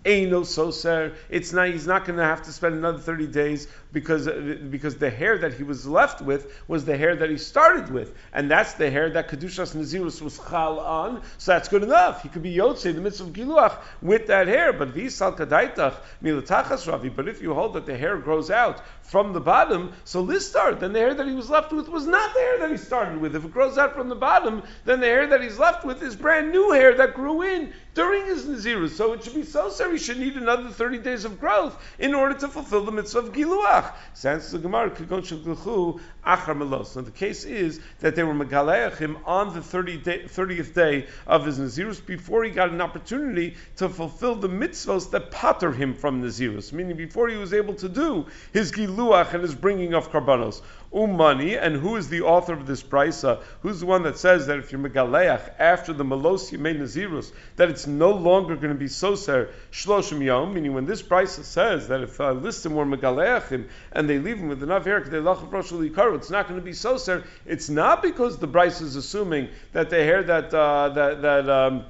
karo, 0.04 0.14
Eino 0.14 0.42
soser. 0.42 1.14
It's 1.28 1.52
not. 1.52 1.68
He's 1.68 1.86
not 1.86 2.04
going 2.04 2.18
to 2.18 2.24
have 2.24 2.42
to 2.42 2.52
spend 2.52 2.74
another 2.74 2.98
thirty 2.98 3.26
days 3.26 3.68
because 3.92 4.26
because 4.26 4.96
the 4.96 5.10
hair 5.10 5.38
that 5.38 5.54
he 5.54 5.62
was 5.62 5.86
left 5.86 6.20
with 6.20 6.52
was 6.68 6.84
the 6.84 6.96
hair 6.96 7.16
that 7.16 7.30
he 7.30 7.38
started 7.38 7.90
with, 7.90 8.14
and 8.32 8.50
that's 8.50 8.74
the 8.74 8.90
hair 8.90 9.10
that 9.10 9.28
kedushas 9.28 9.74
nazirus 9.74 10.20
was 10.22 10.38
chal 10.38 10.80
on. 10.80 11.22
So 11.38 11.52
that's 11.52 11.68
good 11.68 11.82
enough. 11.82 12.22
He 12.22 12.28
could 12.28 12.42
be 12.42 12.54
yotze 12.54 12.82
the 12.82 13.00
mitzvah 13.00 13.24
of 13.24 13.32
giluach 13.32 13.76
with 14.02 14.26
that 14.28 14.48
hair. 14.48 14.72
But 14.72 14.94
visal 14.94 15.36
kadaitach 15.36 15.96
milatachas 16.22 16.90
ravi. 16.90 17.08
But 17.08 17.28
if 17.28 17.42
you 17.42 17.54
hold 17.54 17.74
that 17.74 17.86
the 17.86 17.96
hair 17.96 18.18
grows 18.18 18.50
out 18.50 18.82
from 19.08 19.32
the 19.32 19.40
bottom, 19.40 19.92
so 20.04 20.22
listar, 20.22 20.78
then 20.78 20.92
the 20.92 20.98
hair 20.98 21.14
that 21.14 21.26
he 21.26 21.32
was 21.32 21.48
left 21.48 21.72
with 21.72 21.88
was 21.88 22.06
not 22.06 22.34
the 22.34 22.40
hair 22.40 22.58
that 22.58 22.70
he 22.70 22.76
started 22.76 23.18
with. 23.18 23.34
If 23.34 23.44
it 23.44 23.52
grows 23.52 23.78
out 23.78 23.94
from 23.94 24.10
the 24.10 24.14
bottom, 24.14 24.62
then 24.84 25.00
the 25.00 25.06
hair 25.06 25.26
that 25.26 25.42
he's 25.42 25.58
left 25.58 25.84
with 25.84 26.02
is 26.02 26.14
brand 26.14 26.52
new 26.52 26.72
hair 26.72 26.94
that 26.94 27.14
grew 27.14 27.40
in 27.40 27.72
during 27.94 28.26
his 28.26 28.44
nazirus. 28.44 28.90
So 28.90 29.14
it 29.14 29.24
should 29.24 29.34
be 29.34 29.44
so 29.44 29.70
sorry. 29.70 29.92
He 29.92 29.98
should 29.98 30.18
need 30.18 30.34
another 30.34 30.68
30 30.68 30.98
days 30.98 31.24
of 31.24 31.40
growth 31.40 31.76
in 31.98 32.14
order 32.14 32.34
to 32.34 32.48
fulfill 32.48 32.84
the 32.84 32.92
mitzvah 32.92 33.20
of 33.20 33.32
Giluach. 33.32 33.94
Since 34.12 34.50
the 34.50 34.58
Gemara, 34.58 34.90
Kagon 34.90 35.22
Shulchu, 35.22 36.00
Achar 36.26 36.54
Melos. 36.54 36.88
So 36.88 37.00
the 37.00 37.10
case 37.10 37.44
is 37.44 37.80
that 38.00 38.14
they 38.14 38.22
were 38.22 38.34
Megaleach 38.34 38.98
him 38.98 39.16
on 39.24 39.54
the 39.54 39.62
30 39.62 39.96
day, 39.98 40.22
30th 40.24 40.74
day 40.74 41.06
of 41.26 41.46
his 41.46 41.58
nazirus 41.58 42.04
before 42.04 42.44
he 42.44 42.50
got 42.50 42.68
an 42.70 42.82
opportunity 42.82 43.56
to 43.76 43.88
fulfill 43.88 44.34
the 44.34 44.48
mitzvahs 44.48 45.10
that 45.10 45.30
patter 45.30 45.72
him 45.72 45.94
from 45.94 46.22
nazirus, 46.22 46.72
meaning 46.72 46.96
before 46.96 47.28
he 47.28 47.36
was 47.36 47.54
able 47.54 47.74
to 47.74 47.88
do 47.88 48.26
his 48.52 48.70
Giluach 48.70 48.97
and 48.98 49.42
his 49.42 49.54
bringing 49.54 49.94
of 49.94 50.10
karbanos 50.10 50.60
umani, 50.92 51.60
and 51.60 51.76
who 51.76 51.96
is 51.96 52.08
the 52.08 52.22
author 52.22 52.54
of 52.54 52.66
this 52.66 52.82
Braisa? 52.82 53.42
Who's 53.60 53.80
the 53.80 53.86
one 53.86 54.02
that 54.04 54.18
says 54.18 54.46
that 54.46 54.58
if 54.58 54.72
you're 54.72 54.80
megaleach 54.80 55.52
after 55.58 55.92
the 55.92 56.04
melos 56.04 56.50
yemei 56.50 56.78
nazirus, 56.78 57.32
that 57.56 57.68
it's 57.68 57.86
no 57.86 58.10
longer 58.10 58.56
going 58.56 58.72
to 58.72 58.78
be 58.78 58.86
soser 58.86 59.50
shloshim 59.70 60.24
yom, 60.24 60.54
meaning 60.54 60.72
when 60.74 60.86
this 60.86 61.02
Braisa 61.02 61.44
says 61.44 61.88
that 61.88 62.00
if 62.00 62.20
uh, 62.20 62.32
listim 62.32 62.72
were 62.72 62.86
megaleachim 62.86 63.68
and 63.92 64.08
they 64.08 64.18
leave 64.18 64.38
him 64.38 64.48
with 64.48 64.62
enough 64.62 64.84
hair, 64.84 65.00
they 65.00 65.18
lach 65.18 66.14
it's 66.14 66.30
not 66.30 66.48
going 66.48 66.60
to 66.60 66.64
be 66.64 66.72
soser. 66.72 67.24
It's 67.46 67.68
not 67.68 68.02
because 68.02 68.38
the 68.38 68.48
brisa 68.48 68.82
is 68.82 68.96
assuming 68.96 69.48
that 69.72 69.90
the 69.90 69.96
hair 69.96 70.22
that 70.22 70.52
uh, 70.54 70.88
that 70.90 71.22
that 71.22 71.48
um, 71.48 71.84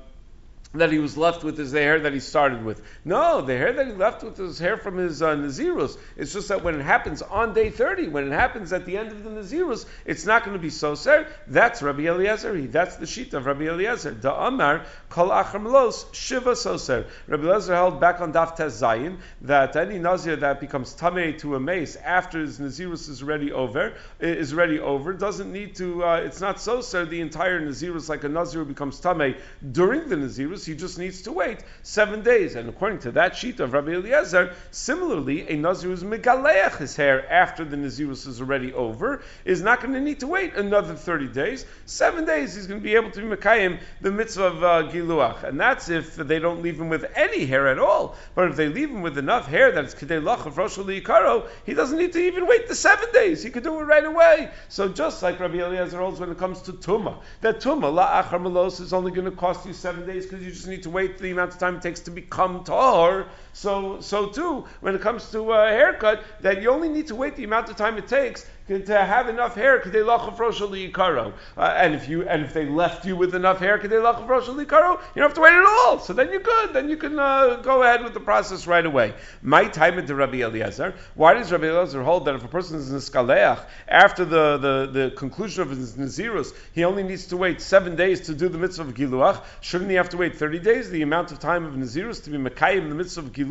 that 0.75 0.93
he 0.93 0.99
was 0.99 1.17
left 1.17 1.45
with 1.45 1.59
is 1.59 1.73
the 1.73 1.81
hair 1.81 2.01
that 2.01 2.13
he 2.13 2.21
started 2.21 2.63
with. 2.63 2.83
No, 3.05 3.41
the 3.41 3.57
hair 3.57 3.73
that 3.73 3.87
he 3.87 3.93
left 3.93 4.23
with 4.23 4.39
is 4.39 4.59
hair 4.59 4.77
from 4.77 4.99
his 4.99 5.23
uh, 5.23 5.35
Nazirus. 5.35 5.97
It's 6.17 6.35
just 6.35 6.49
that 6.49 6.63
when 6.63 6.79
it 6.79 6.83
happens 6.83 7.23
on 7.23 7.55
day 7.55 7.71
30, 7.71 8.09
when 8.09 8.31
it 8.31 8.35
happens 8.35 8.73
at 8.75 8.85
the 8.85 8.99
end 8.99 9.11
of 9.11 9.25
the 9.25 9.31
Nazirus, 9.31 9.87
it's 10.05 10.27
not 10.27 10.45
going 10.45 10.57
to 10.57 10.63
be 10.63 10.69
so 10.69 10.93
soser. 10.93 11.27
That's 11.47 11.81
Rabbi 11.81 12.03
Eliezer. 12.03 12.67
That's 12.67 12.97
the 12.97 13.07
sheet 13.07 13.33
of 13.33 13.47
Rabbi 13.47 13.65
Eliezer. 13.65 14.13
Da 14.13 14.47
Amar, 14.47 14.85
Kol 15.09 15.31
Achram 15.31 15.69
Shiva 16.15 16.53
Soser. 16.53 17.07
Rabbi 17.27 17.45
Eliezer 17.45 17.75
held 17.75 17.99
back 17.99 18.21
on 18.21 18.33
Daf 18.35 18.57
Tes 18.57 18.81
Zayin 18.81 19.19
that 19.43 19.75
any 19.75 19.99
Nazir 19.99 20.37
that 20.37 20.61
becomes 20.61 20.95
Tameh 20.95 21.39
to 21.39 21.55
a 21.55 21.61
mace 21.61 21.97
after 21.97 22.41
his 22.41 22.59
Nazirus 22.59 23.09
is 23.09 23.23
ready 23.23 23.53
over, 23.53 23.95
is 24.21 24.55
ready 24.55 24.79
over, 24.79 25.15
doesn't 25.15 25.51
need 25.51 25.77
to, 25.77 26.05
uh, 26.05 26.17
it's 26.17 26.41
not 26.43 26.61
so 26.61 26.79
Soser, 26.79 27.09
the 27.09 27.21
entire 27.23 27.61
Nazirus, 27.61 28.09
like 28.09 28.25
a 28.25 28.29
Nazir 28.29 28.61
who 28.61 28.67
becomes 28.67 29.01
Tameh 29.01 29.39
during 29.73 30.09
the 30.09 30.17
Nazirus 30.17 30.58
he 30.65 30.75
just 30.75 30.99
needs 30.99 31.23
to 31.23 31.33
wait 31.33 31.59
seven 31.83 32.23
days. 32.23 32.55
And 32.55 32.69
according 32.69 33.01
to 33.01 33.13
that 33.13 33.37
sheet 33.37 33.61
of 33.61 33.73
Rabbi 33.73 33.93
Eliezer, 33.93 34.55
similarly, 34.71 35.49
a 35.49 35.57
Nazir 35.57 35.91
who's 35.91 36.03
megaleach 36.03 36.77
his 36.79 36.97
hair 36.97 37.31
after 37.31 37.65
the 37.65 37.77
Nazirus 37.77 38.27
is 38.27 38.41
already 38.41 38.73
over 38.73 39.23
is 39.45 39.63
not 39.63 39.81
going 39.81 39.95
to 39.95 40.01
need 40.01 40.21
to 40.21 40.27
wait 40.27 40.55
another 40.55 40.95
30 40.95 41.29
days. 41.29 41.67
Seven 41.87 42.25
days 42.25 42.55
he's 42.55 42.67
going 42.67 42.81
to 42.81 42.85
be 42.85 42.95
able 42.95 43.11
to 43.11 43.21
be 43.21 43.37
Mekayim 43.37 43.81
the 44.01 44.11
mitzvah 44.11 44.45
of 44.45 44.65
uh, 44.65 44.83
Giluach. 44.91 45.45
And 45.45 45.59
that's 45.59 45.89
if 45.89 46.17
they 46.17 46.39
don't 46.39 46.63
leave 46.63 46.81
him 46.81 46.89
with 46.89 47.05
any 47.15 47.47
hair 47.47 47.69
at 47.69 47.79
all. 47.79 48.17
But 48.35 48.49
if 48.51 48.57
they 48.57 48.69
leave 48.69 48.91
him 48.91 49.03
with 49.03 49.19
enough 49.19 49.47
hair 49.47 49.73
that 49.73 49.85
it's 49.85 49.95
Kedei 49.95 50.23
Lach 50.23 50.47
of 50.47 50.57
Rosh 50.59 50.79
Yikaro, 50.79 51.49
he 51.67 51.75
doesn't 51.75 51.99
need 51.99 52.13
to 52.13 52.21
even 52.21 52.47
wait 52.47 52.69
the 52.69 52.75
seven 52.75 53.11
days. 53.13 53.43
He 53.43 53.51
could 53.51 53.63
do 53.63 53.79
it 53.79 53.85
right 53.85 54.05
away. 54.05 54.51
So 54.69 54.89
just 54.89 55.23
like 55.23 55.41
Rabbi 55.41 55.59
Eliezer 55.59 55.99
holds 55.99 56.21
when 56.21 56.31
it 56.31 56.39
comes 56.39 56.63
to 56.63 56.73
Tumah, 56.73 57.19
that 57.41 57.61
Tumah, 57.61 57.93
La 57.93 58.23
Achar 58.23 58.41
Melos, 58.41 58.81
is 58.81 58.93
only 58.93 59.11
going 59.11 59.25
to 59.25 59.37
cost 59.37 59.67
you 59.67 59.73
seven 59.73 60.07
days 60.07 60.27
because 60.27 60.45
you 60.45 60.48
just 60.51 60.67
need 60.67 60.83
to 60.83 60.91
wait 60.91 61.19
the 61.19 61.31
amount 61.31 61.53
of 61.53 61.59
time 61.59 61.77
it 61.77 61.83
takes 61.83 62.01
to 62.01 62.11
become 62.11 62.65
tahor. 62.65 63.29
So, 63.59 64.01
so 64.01 64.29
too, 64.29 64.67
when 64.83 64.95
it 64.95 65.01
comes 65.01 65.33
to 65.33 65.51
a 65.51 65.69
haircut, 65.69 66.23
that 66.43 66.63
you 66.63 66.71
only 66.71 66.89
need 66.89 67.09
to 67.09 67.17
wait 67.17 67.35
the 67.35 67.43
amount 67.43 67.69
of 67.69 67.75
time 67.75 67.99
it 67.99 68.07
takes 68.07 68.47
to 68.69 69.05
have 69.05 69.31
enough 69.31 69.55
hair, 69.55 69.83
uh, 69.83 71.63
and 71.77 71.95
if 71.95 72.07
you 72.07 72.29
and 72.29 72.45
if 72.45 72.53
they 72.53 72.67
left 72.67 73.07
you 73.07 73.17
with 73.17 73.35
enough 73.35 73.61
hair, 73.61 73.81
you 73.83 73.89
don't 73.89 74.05
have 74.05 75.35
to 75.35 75.41
wait 75.41 75.53
at 75.55 75.65
all. 75.65 75.99
So 76.01 76.13
then 76.13 76.31
you're 76.31 76.43
good. 76.43 76.75
Then 76.75 76.91
you 76.91 76.99
can 76.99 77.19
uh, 77.19 77.57
go 77.63 77.83
ahead 77.83 78.05
with 78.05 78.13
the 78.13 78.21
process 78.21 78.67
right 78.67 78.85
away. 78.85 79.15
My 79.41 79.65
time 79.65 80.07
to 80.07 80.15
Rabbi 80.15 80.43
Eliezer. 80.43 80.95
Why 81.15 81.33
does 81.33 81.51
Rabbi 81.51 81.67
Eliezer 81.67 82.03
hold 82.03 82.27
that 82.27 82.35
if 82.35 82.45
a 82.45 82.49
person 82.49 82.77
is 82.77 82.93
in 82.93 82.99
skaleach 82.99 83.65
after 83.89 84.27
the, 84.27 84.59
the, 84.59 84.91
the 84.93 85.11
conclusion 85.17 85.63
of 85.63 85.71
his 85.71 85.95
nazirus, 85.95 86.53
he 86.75 86.85
only 86.85 87.05
needs 87.05 87.29
to 87.29 87.39
wait 87.39 87.63
seven 87.63 87.97
days 87.97 88.21
to 88.27 88.35
do 88.35 88.51
the 88.51 88.59
mitzvah 88.59 88.83
of 88.83 88.95
giluach? 88.95 89.43
Shouldn't 89.63 89.89
he 89.89 89.97
have 89.97 90.11
to 90.11 90.19
wait 90.19 90.37
thirty 90.37 90.59
days? 90.59 90.91
The 90.91 91.01
amount 91.01 91.33
of 91.33 91.39
time 91.39 91.65
of 91.65 91.73
nazirus 91.73 92.23
to 92.25 92.31
be 92.31 92.37
mekayim 92.37 92.91
the 92.91 92.95
mitzvah 92.95 93.23
of 93.23 93.33
giluach 93.33 93.48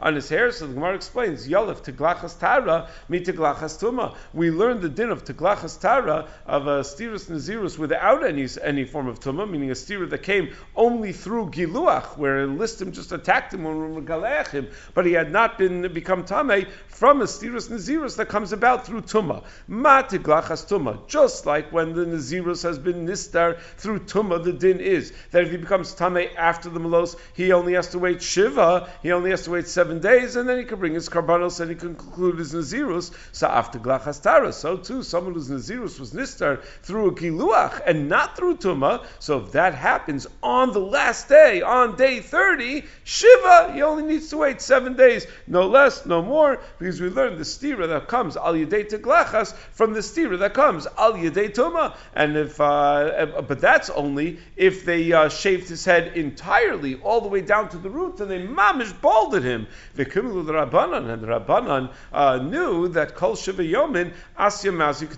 on 0.00 0.14
his 0.14 0.28
hair. 0.28 0.52
So 0.52 0.66
the 0.66 0.74
Gemara 0.74 0.94
explains 0.94 1.48
yolef 1.48 1.82
teglachas 1.82 2.38
tara 2.38 2.88
mi 3.08 3.20
teglachas 3.20 3.78
tuma. 3.80 4.14
We 4.32 4.50
learned 4.50 4.82
the 4.82 4.88
din 4.88 5.10
of 5.10 5.24
teglachas 5.24 5.80
tara 5.80 6.28
of 6.46 6.66
a 6.66 6.80
stirus 6.80 7.30
nazirus 7.30 7.78
without 7.78 8.24
any 8.24 8.48
any 8.62 8.84
form 8.84 9.08
of 9.08 9.20
tuma, 9.20 9.48
meaning 9.48 9.70
a 9.70 9.74
stira 9.74 10.08
that 10.10 10.22
came 10.22 10.54
only 10.76 11.12
through 11.12 11.50
giluach, 11.50 12.16
where 12.16 12.46
listim 12.46 12.92
just 12.92 13.12
attacked 13.12 13.54
him 13.54 13.64
when 13.64 13.94
we 13.94 14.02
him, 14.48 14.68
but 14.94 15.06
he 15.06 15.12
had 15.12 15.30
not 15.30 15.58
been 15.58 15.92
become 15.92 16.24
tame 16.24 16.66
from 16.88 17.20
a 17.20 17.24
stirus 17.24 17.68
nazirus 17.68 18.16
that 18.16 18.28
comes 18.28 18.52
about 18.52 18.86
through 18.86 19.02
tuma. 19.02 19.42
Ma 19.66 20.02
teglachas 20.02 20.66
tuma. 20.68 21.06
Just 21.06 21.46
like 21.46 21.72
when 21.72 21.94
the 21.94 22.04
nazirus 22.04 22.62
has 22.62 22.78
been 22.78 23.06
nistar 23.06 23.58
through 23.76 24.00
tuma, 24.00 24.42
the 24.42 24.52
din 24.52 24.80
is 24.80 25.12
that 25.30 25.44
if 25.44 25.50
he 25.50 25.56
becomes 25.56 25.94
tame 25.94 26.28
after 26.36 26.68
the 26.68 26.80
malos, 26.80 27.16
he 27.34 27.52
only 27.52 27.74
has 27.74 27.88
to 27.88 27.98
wait 27.98 28.22
shiva. 28.22 28.88
He 29.02 29.12
only 29.12 29.21
has 29.30 29.44
to 29.44 29.50
wait 29.50 29.66
seven 29.68 30.00
days, 30.00 30.36
and 30.36 30.48
then 30.48 30.58
he 30.58 30.64
can 30.64 30.78
bring 30.78 30.94
his 30.94 31.08
karbanos 31.08 31.60
and 31.60 31.70
he 31.70 31.76
can 31.76 31.94
conclude 31.94 32.38
his 32.38 32.52
nazirus. 32.52 33.12
So 33.32 33.46
after 33.46 33.78
glachas 33.78 34.22
tara, 34.22 34.52
so 34.52 34.76
too 34.76 35.02
someone 35.02 35.34
whose 35.34 35.48
nazirus 35.48 35.98
was 35.98 36.12
nistar 36.12 36.62
through 36.82 37.08
a 37.08 37.14
giluach 37.14 37.80
and 37.86 38.08
not 38.08 38.36
through 38.36 38.56
tuma. 38.56 39.04
So 39.18 39.38
if 39.38 39.52
that 39.52 39.74
happens 39.74 40.26
on 40.42 40.72
the 40.72 40.80
last 40.80 41.28
day, 41.28 41.62
on 41.62 41.96
day 41.96 42.20
thirty, 42.20 42.84
shiva, 43.04 43.72
he 43.72 43.82
only 43.82 44.04
needs 44.04 44.28
to 44.30 44.38
wait 44.38 44.60
seven 44.60 44.94
days, 44.96 45.26
no 45.46 45.66
less, 45.66 46.04
no 46.06 46.22
more, 46.22 46.60
because 46.78 47.00
we 47.00 47.08
learned 47.08 47.38
the 47.38 47.44
stira 47.44 47.88
that 47.88 48.08
comes 48.08 48.36
al 48.36 48.54
yedei 48.54 48.88
teglachas 48.88 49.54
from 49.72 49.92
the 49.92 50.00
stira 50.00 50.38
that 50.38 50.54
comes 50.54 50.86
al 50.98 51.14
yedei 51.14 51.52
tuma, 51.52 51.94
and 52.14 52.36
if 52.36 52.60
uh, 52.60 53.42
but 53.46 53.60
that's 53.60 53.90
only 53.90 54.38
if 54.56 54.84
they 54.84 55.12
uh, 55.12 55.28
shaved 55.28 55.68
his 55.68 55.84
head 55.84 56.16
entirely 56.16 56.96
all 56.96 57.20
the 57.20 57.28
way 57.28 57.40
down 57.40 57.68
to 57.68 57.78
the 57.78 57.90
roots 57.90 58.20
and 58.20 58.30
they 58.30 58.40
mamish 58.40 58.92
balded 59.12 59.42
him. 59.44 59.66
The 59.94 60.06
Rabbanan 60.06 61.12
and 61.12 61.22
the 61.22 61.26
Rabbanan 61.26 61.92
uh, 62.12 62.38
knew 62.38 62.88
that 62.88 63.14
kol 63.14 63.36
shiva 63.36 63.62
yomin 63.62 64.12
asya 64.38 64.72
mazu 64.72 65.08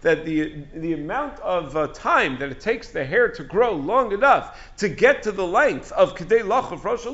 that 0.00 0.24
the 0.24 0.64
the 0.74 0.92
amount 0.92 1.38
of 1.40 1.76
uh, 1.76 1.86
time 1.88 2.38
that 2.38 2.50
it 2.50 2.60
takes 2.60 2.88
the 2.88 3.04
hair 3.04 3.28
to 3.28 3.44
grow 3.44 3.74
long 3.74 4.12
enough 4.12 4.74
to 4.78 4.88
get 4.88 5.22
to 5.24 5.32
the 5.32 5.46
length 5.46 5.92
of 5.92 6.16
kedei 6.16 6.42
lachav 6.42 6.82
rosh 6.84 7.06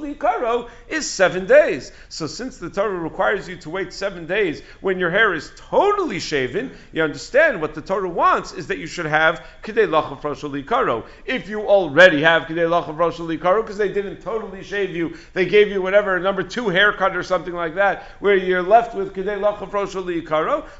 is 0.89 1.11
seven 1.11 1.47
days. 1.47 1.93
So 2.09 2.27
since 2.27 2.59
the 2.59 2.71
Torah 2.71 2.99
requires 2.99 3.49
you 3.49 3.57
to 3.57 3.71
wait 3.71 3.93
seven 3.93 4.27
days 4.27 4.63
when 4.81 4.99
your 4.99 5.11
hair 5.11 5.35
is 5.35 5.53
totally 5.57 6.21
shaven, 6.21 6.73
you 6.93 7.03
understand 7.03 7.61
what 7.61 7.75
the 7.75 7.83
Torah 7.83 8.09
wants 8.09 8.53
is 8.53 8.69
that 8.69 8.79
you 8.79 8.87
should 8.87 9.07
have 9.07 9.45
kedei 9.63 9.87
lachav 9.87 10.25
rosh 10.25 11.05
If 11.27 11.49
you 11.49 11.63
already 11.67 12.23
have 12.23 12.45
kedei 12.45 12.69
lachav 12.69 12.99
rosh 12.99 13.17
because 13.19 13.79
they 13.79 13.93
didn't 13.93 14.23
totally 14.23 14.63
shave 14.63 14.95
you, 14.95 15.17
they 15.33 15.47
gave 15.47 15.69
you 15.69 15.83
whatever 15.83 16.19
number 16.19 16.43
two 16.43 16.69
haircut 16.69 17.17
or 17.17 17.23
something 17.23 17.55
like 17.55 17.77
that, 17.77 18.05
where 18.21 18.37
you're 18.37 18.63
left 18.63 18.95
with 18.95 19.15
kedei 19.15 19.41
rosh 19.41 19.93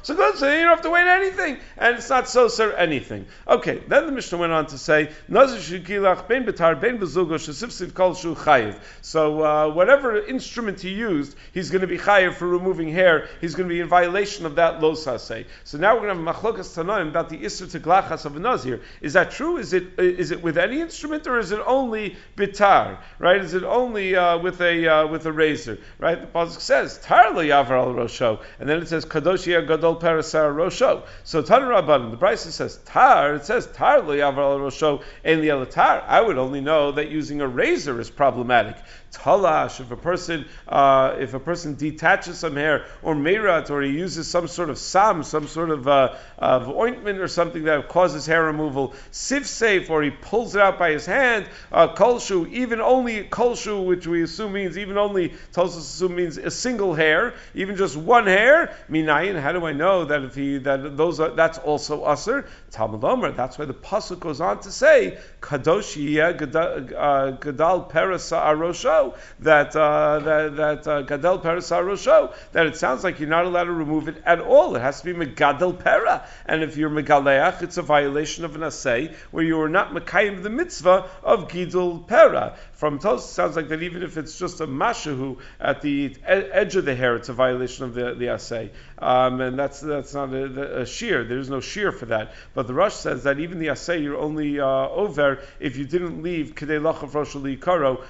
So 0.03 0.15
good, 0.15 0.37
so 0.37 0.51
you 0.51 0.61
don't 0.61 0.69
have 0.69 0.81
to 0.81 0.89
wait 0.89 1.07
anything, 1.07 1.57
and 1.77 1.97
it's 1.97 2.09
not 2.09 2.27
so 2.29 2.47
sir 2.47 2.71
anything. 2.73 3.25
Okay, 3.47 3.81
then 3.87 4.05
the 4.05 4.11
Mishnah 4.11 4.37
went 4.37 4.53
on 4.53 4.67
to 4.67 4.77
say 4.77 5.11
nazir 5.27 5.79
shikilach 5.79 6.27
ben 6.27 6.45
betar 6.45 6.79
ben 6.79 6.99
bezugo 6.99 7.35
shesif 7.35 7.93
kol 7.93 8.13
shu 8.13 8.35
chayiv. 8.35 8.79
So 9.01 9.43
uh, 9.43 9.73
whatever 9.73 10.17
instrument 10.17 10.79
he 10.81 10.89
used, 10.89 11.35
he's 11.53 11.69
going 11.69 11.81
to 11.81 11.87
be 11.87 11.97
chayiv 11.97 12.33
for 12.35 12.47
removing 12.47 12.89
hair. 12.89 13.27
He's 13.41 13.55
going 13.55 13.67
to 13.69 13.73
be 13.73 13.79
in 13.79 13.87
violation 13.87 14.45
of 14.45 14.55
that 14.55 14.79
losase. 14.79 15.45
So 15.63 15.77
now 15.77 15.95
we're 15.95 16.07
going 16.07 16.17
to 16.17 16.31
have 16.31 16.35
machlokas 16.35 16.75
tanoim 16.75 17.09
about 17.09 17.29
the 17.29 17.37
isra 17.37 17.67
teglachas 17.67 18.25
of 18.25 18.35
a 18.35 18.39
nazir. 18.39 18.81
Is 19.01 19.13
that 19.13 19.31
true? 19.31 19.57
Is 19.57 19.73
it 19.73 19.99
is 19.99 20.31
it 20.31 20.41
with 20.41 20.57
any 20.57 20.81
instrument 20.81 21.27
or 21.27 21.39
is 21.39 21.51
it 21.51 21.59
only 21.65 22.15
bitar? 22.35 22.97
Right? 23.19 23.41
Is 23.41 23.53
it 23.53 23.63
only 23.63 24.15
uh, 24.15 24.36
with 24.39 24.61
a 24.61 24.87
uh, 24.87 25.07
with 25.07 25.25
a 25.25 25.31
razor? 25.31 25.77
Right? 25.99 26.19
The 26.19 26.27
pasuk 26.27 26.59
says 26.59 26.97
tar 26.99 27.31
lo 27.31 27.43
yavar 27.43 27.71
al 27.71 27.93
rosho, 27.93 28.41
and 28.59 28.67
then 28.69 28.81
it 28.81 28.87
says 28.87 29.05
kadoshia 29.05 29.67
gadol 29.67 29.99
parasar 29.99 30.53
rosho. 30.53 31.05
So 31.23 31.41
Tan 31.41 31.61
Rabban, 31.61 32.11
the 32.11 32.17
Braisa 32.17 32.51
says 32.51 32.77
tar. 32.85 33.35
It 33.35 33.45
says 33.45 33.67
tar 33.67 34.01
lo 34.01 34.15
yavar 34.15 34.37
al 34.37 34.59
rosho 34.59 35.03
en 35.23 35.67
tar. 35.67 36.03
I 36.07 36.21
would 36.21 36.37
only 36.37 36.61
know 36.61 36.91
that 36.93 37.09
using 37.09 37.41
a 37.41 37.47
razor 37.47 37.99
is 37.99 38.09
problematic 38.09 38.77
talash, 39.11 39.79
if 39.79 39.91
a 39.91 39.97
person 39.97 40.45
uh, 40.67 41.15
if 41.19 41.33
a 41.33 41.39
person 41.39 41.75
detaches 41.75 42.39
some 42.39 42.55
hair, 42.55 42.85
or 43.01 43.15
merat, 43.15 43.69
or 43.69 43.81
he 43.81 43.91
uses 43.91 44.27
some 44.27 44.47
sort 44.47 44.69
of 44.69 44.77
sam, 44.77 45.23
some 45.23 45.47
sort 45.47 45.69
of, 45.69 45.87
uh, 45.87 46.15
of 46.37 46.69
ointment 46.69 47.19
or 47.19 47.27
something 47.27 47.63
that 47.63 47.87
causes 47.87 48.25
hair 48.25 48.43
removal, 48.43 48.93
sif 49.11 49.47
safe, 49.47 49.89
or 49.89 50.03
he 50.03 50.09
pulls 50.09 50.55
it 50.55 50.61
out 50.61 50.77
by 50.77 50.91
his 50.91 51.05
hand, 51.05 51.47
uh, 51.71 51.93
kolshu, 51.93 52.51
even 52.51 52.81
only 52.81 53.23
kolshu, 53.23 53.85
which 53.85 54.05
we 54.07 54.23
assume 54.23 54.53
means 54.53 54.77
even 54.77 54.97
only 54.97 55.29
Tosfos 55.53 55.77
assume 55.77 56.15
means 56.15 56.37
a 56.37 56.51
single 56.51 56.93
hair, 56.93 57.33
even 57.55 57.75
just 57.75 57.95
one 57.95 58.27
hair. 58.27 58.75
Minayin, 58.89 59.39
how 59.39 59.51
do 59.51 59.65
I 59.65 59.73
know 59.73 60.05
that 60.05 60.23
if 60.23 60.35
he 60.35 60.57
that 60.59 60.97
those 60.97 61.19
are, 61.19 61.31
that's 61.31 61.57
also 61.57 62.03
usher? 62.03 62.47
Talmud 62.71 63.03
Omer. 63.03 63.31
That's 63.31 63.57
why 63.57 63.65
the 63.65 63.73
pasuk 63.73 64.19
goes 64.19 64.41
on 64.41 64.59
to 64.61 64.71
say 64.71 65.17
kadoshi 65.41 66.15
gadal 66.37 66.93
uh, 66.95 67.87
perasa 67.87 68.37
arosha 68.45 68.96
that 69.39 69.75
uh, 69.75 70.19
that 70.19 70.87
uh, 70.87 71.03
gadel 71.03 71.41
pera 71.41 71.59
sarosho 71.59 72.33
that 72.51 72.65
it 72.65 72.75
sounds 72.75 73.03
like 73.03 73.19
you're 73.19 73.29
not 73.29 73.45
allowed 73.45 73.65
to 73.65 73.71
remove 73.71 74.07
it 74.07 74.21
at 74.25 74.39
all. 74.39 74.75
It 74.75 74.81
has 74.81 75.01
to 75.01 75.05
be 75.05 75.13
megadel 75.13 75.77
pera, 75.83 76.27
and 76.45 76.63
if 76.63 76.77
you're 76.77 76.89
megaleach, 76.89 77.61
it's 77.61 77.77
a 77.77 77.81
violation 77.81 78.45
of 78.45 78.55
an 78.55 78.63
assay 78.63 79.13
where 79.31 79.43
you 79.43 79.59
are 79.61 79.69
not 79.69 79.91
mekayim 79.91 80.43
the 80.43 80.49
mitzvah 80.49 81.09
of 81.23 81.47
gidul 81.47 82.07
pera. 82.07 82.55
From 82.77 82.99
Tos, 82.99 83.27
sounds 83.27 83.55
like 83.55 83.69
that 83.69 83.81
even 83.81 84.03
if 84.03 84.17
it's 84.17 84.37
just 84.37 84.61
a 84.61 84.67
mashahu 84.67 85.39
at 85.59 85.81
the 85.81 86.15
edge 86.23 86.75
of 86.75 86.85
the 86.85 86.93
hair, 86.93 87.15
it's 87.15 87.27
a 87.27 87.33
violation 87.33 87.85
of 87.85 87.95
the 87.95 88.13
the 88.13 88.29
assay, 88.29 88.69
um, 88.99 89.41
and 89.41 89.57
that's 89.57 89.79
that's 89.79 90.13
not 90.13 90.31
a, 90.31 90.81
a, 90.81 90.85
shear. 90.85 91.23
There's 91.23 91.49
no 91.49 91.59
shear 91.59 91.91
for 91.91 92.05
that. 92.05 92.33
But 92.53 92.67
the 92.67 92.75
Rosh 92.75 92.93
says 92.93 93.23
that 93.23 93.39
even 93.39 93.57
the 93.57 93.69
assay 93.69 94.03
you're 94.03 94.19
only 94.19 94.59
uh, 94.59 94.65
over 94.89 95.39
if 95.59 95.75
you 95.75 95.85
didn't 95.85 96.21
leave 96.21 96.53
kedei 96.53 96.79
lachav 96.79 97.15
rosh 97.15 97.33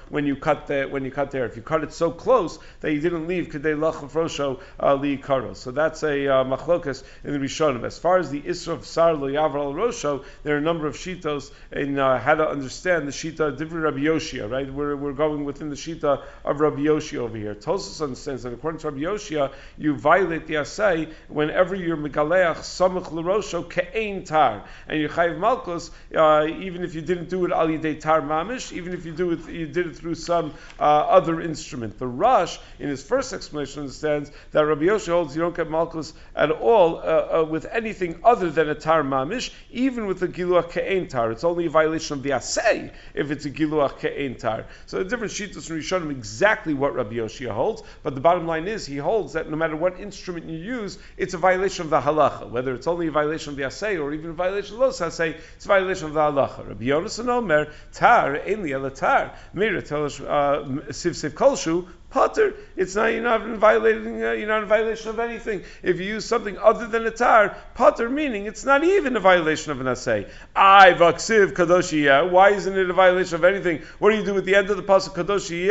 when 0.10 0.26
you 0.26 0.36
cut 0.36 0.68
the 0.68 0.84
when 0.84 1.06
you 1.06 1.12
cut 1.12 1.32
there. 1.32 1.46
If 1.46 1.56
you 1.56 1.62
cut 1.62 1.86
it 1.86 1.94
so 1.94 2.12
close 2.12 2.60
that 2.82 2.92
you 2.92 3.00
didn't 3.00 3.26
leave 3.26 3.48
kedei 3.48 3.74
lachav 3.78 4.60
uh, 4.82 4.96
li 4.96 5.16
karo. 5.16 5.54
So 5.54 5.72
that's 5.72 6.04
a 6.04 6.28
uh, 6.28 6.44
machlokas 6.44 7.04
in 7.24 7.32
the 7.32 7.40
Rishonim. 7.40 7.86
As 7.86 7.98
far 7.98 8.18
as 8.18 8.32
the 8.32 8.42
isra 8.42 8.74
of 8.74 8.86
sar 8.86 9.14
lo 9.14 9.30
yavar 9.30 9.74
rosho, 9.74 10.26
there 10.44 10.56
are 10.56 10.60
a 10.60 10.62
number 10.62 10.88
of 10.88 10.96
shitos 10.96 11.52
in 11.72 11.98
uh, 11.98 12.20
how 12.20 12.36
to 12.36 12.50
understand 12.50 13.08
the 13.08 13.14
shita 13.14 13.62
of 13.62 13.74
Rabbi 13.74 14.00
Yoshia. 14.00 14.50
Right, 14.50 14.57
we're, 14.64 14.96
we're 14.96 15.14
going 15.14 15.46
within 15.46 15.70
the 15.70 15.76
shita 15.76 16.24
of 16.46 16.60
Rabbi 16.60 16.82
Yoshia 16.82 17.20
over 17.20 17.38
here. 17.38 17.56
Tosfos 17.56 18.02
understands 18.02 18.44
that 18.44 18.54
according 18.54 18.80
to 18.82 18.90
Rabbi 18.90 19.02
Yoshia, 19.02 19.54
you 19.78 19.96
violate 19.96 20.48
the 20.48 20.56
asay 20.56 21.12
whenever 21.28 21.76
you're 21.76 21.98
megaleach 21.98 22.58
samach 22.58 23.12
l'rosho 23.12 23.70
ke'ein 23.70 24.26
tar, 24.26 24.64
and 24.88 25.00
you 25.00 25.10
chayiv 25.10 25.38
malchus 25.38 25.92
uh, 26.16 26.48
even 26.48 26.84
if 26.84 26.96
you 26.96 27.02
didn't 27.02 27.30
do 27.30 27.46
it 27.46 27.52
al 27.52 27.68
yidei 27.68 28.00
tar 28.00 28.22
mamish, 28.22 28.72
even 28.72 28.94
if 28.94 29.06
you 29.06 29.14
do 29.14 29.32
it 29.32 29.48
you 29.50 29.68
did 29.68 29.88
it 29.88 29.96
through 29.96 30.16
some 30.16 30.54
uh, 30.80 30.84
other 30.84 31.42
instrument. 31.42 32.00
The 32.00 32.08
Rosh, 32.08 32.58
in 32.80 32.90
his 32.90 33.04
first 33.04 33.34
explanation, 33.34 33.82
understands 33.82 34.32
that 34.52 34.66
Rabbi 34.66 34.86
Yoshi 34.86 35.12
holds 35.12 35.36
you 35.36 35.42
don't 35.42 35.56
get 35.56 35.70
malchus 35.70 36.14
at 36.36 36.52
all 36.52 36.98
uh, 36.98 37.42
uh, 37.42 37.46
with 37.50 37.66
anything 37.66 38.20
other 38.24 38.50
than 38.50 38.70
a 38.70 38.76
tar 38.76 39.04
mamish, 39.04 39.52
even 39.72 40.06
with 40.08 40.22
a 40.24 40.28
giluach 40.28 40.72
ke'en 40.72 41.08
tar. 41.08 41.32
It's 41.32 41.44
only 41.44 41.66
a 41.66 41.70
violation 41.70 42.18
of 42.18 42.24
the 42.24 42.32
asay 42.32 42.92
if 43.14 43.32
it's 43.32 43.46
a 43.46 43.52
giluach 43.52 44.00
ke'en 44.00 44.36
tar. 44.36 44.47
So 44.86 44.98
the 44.98 45.06
different 45.06 45.34
shittas 45.34 45.68
from 45.68 45.78
Rishonim 45.78 46.12
exactly 46.12 46.74
what 46.74 46.96
Rabbi 46.96 47.16
Yoshi 47.16 47.46
holds, 47.46 47.84
but 48.04 48.16
the 48.16 48.22
bottom 48.22 48.48
line 48.48 48.68
is 48.68 48.86
he 48.86 48.98
holds 48.98 49.34
that 49.34 49.50
no 49.50 49.56
matter 49.56 49.76
what 49.76 50.00
instrument 50.00 50.46
you 50.50 50.58
use, 50.58 50.98
it's 51.18 51.34
a 51.34 51.38
violation 51.38 51.84
of 51.84 51.90
the 51.90 52.02
halacha. 52.02 52.50
Whether 52.50 52.74
it's 52.74 52.88
only 52.88 53.08
a 53.08 53.12
violation 53.12 53.52
of 53.52 53.58
the 53.58 53.64
asay 53.64 54.02
or 54.02 54.14
even 54.14 54.32
a 54.32 54.34
violation 54.34 54.76
of 54.76 54.82
los 54.82 55.00
asay, 55.00 55.36
it's 55.56 55.66
a 55.66 55.68
violation 55.68 56.08
of 56.08 56.14
the 56.14 56.20
halacha. 56.20 56.68
Rabbi 56.68 56.86
Yonasan 56.86 57.28
Omer 57.30 57.72
tar 57.94 58.38
enli 58.38 58.96
tar. 58.96 59.34
Mira 59.54 59.80
uh, 59.80 59.82
siv 59.84 61.14
siv 61.14 61.32
kolshu 61.32 61.88
potter. 62.10 62.54
It's 62.76 62.96
not 62.96 63.08
you're 63.08 63.24
not 63.24 63.46
violating 63.58 64.24
uh, 64.24 64.32
you're 64.32 64.48
not 64.48 64.64
in 64.64 64.70
violation 64.70 65.10
of 65.10 65.20
anything. 65.20 65.64
If 65.84 66.00
you 66.00 66.06
use 66.06 66.26
something 66.26 66.58
other 66.58 66.88
than 66.88 67.06
a 67.06 67.12
tar, 67.12 67.58
potter 67.76 68.10
meaning 68.10 68.46
it's 68.46 68.66
not 68.66 68.84
even 68.84 69.16
a 69.16 69.20
violation 69.20 69.72
of 69.72 69.82
an 69.82 69.88
assay. 69.88 70.28
I 70.56 70.94
vaksiv 70.94 71.54
kadoshi 71.54 72.32
Why 72.32 72.52
isn't 72.52 72.78
it 72.78 72.90
a 72.90 72.94
violation 72.94 73.36
of 73.36 73.44
anything? 73.44 73.82
What 74.00 74.12
do 74.12 74.18
you 74.18 74.26
do 74.26 74.38
at 74.38 74.46
the 74.46 74.56
end 74.56 74.70
of 74.70 74.78
the 74.78 74.84
pasuk 74.84 75.16
kadoshi 75.16 75.68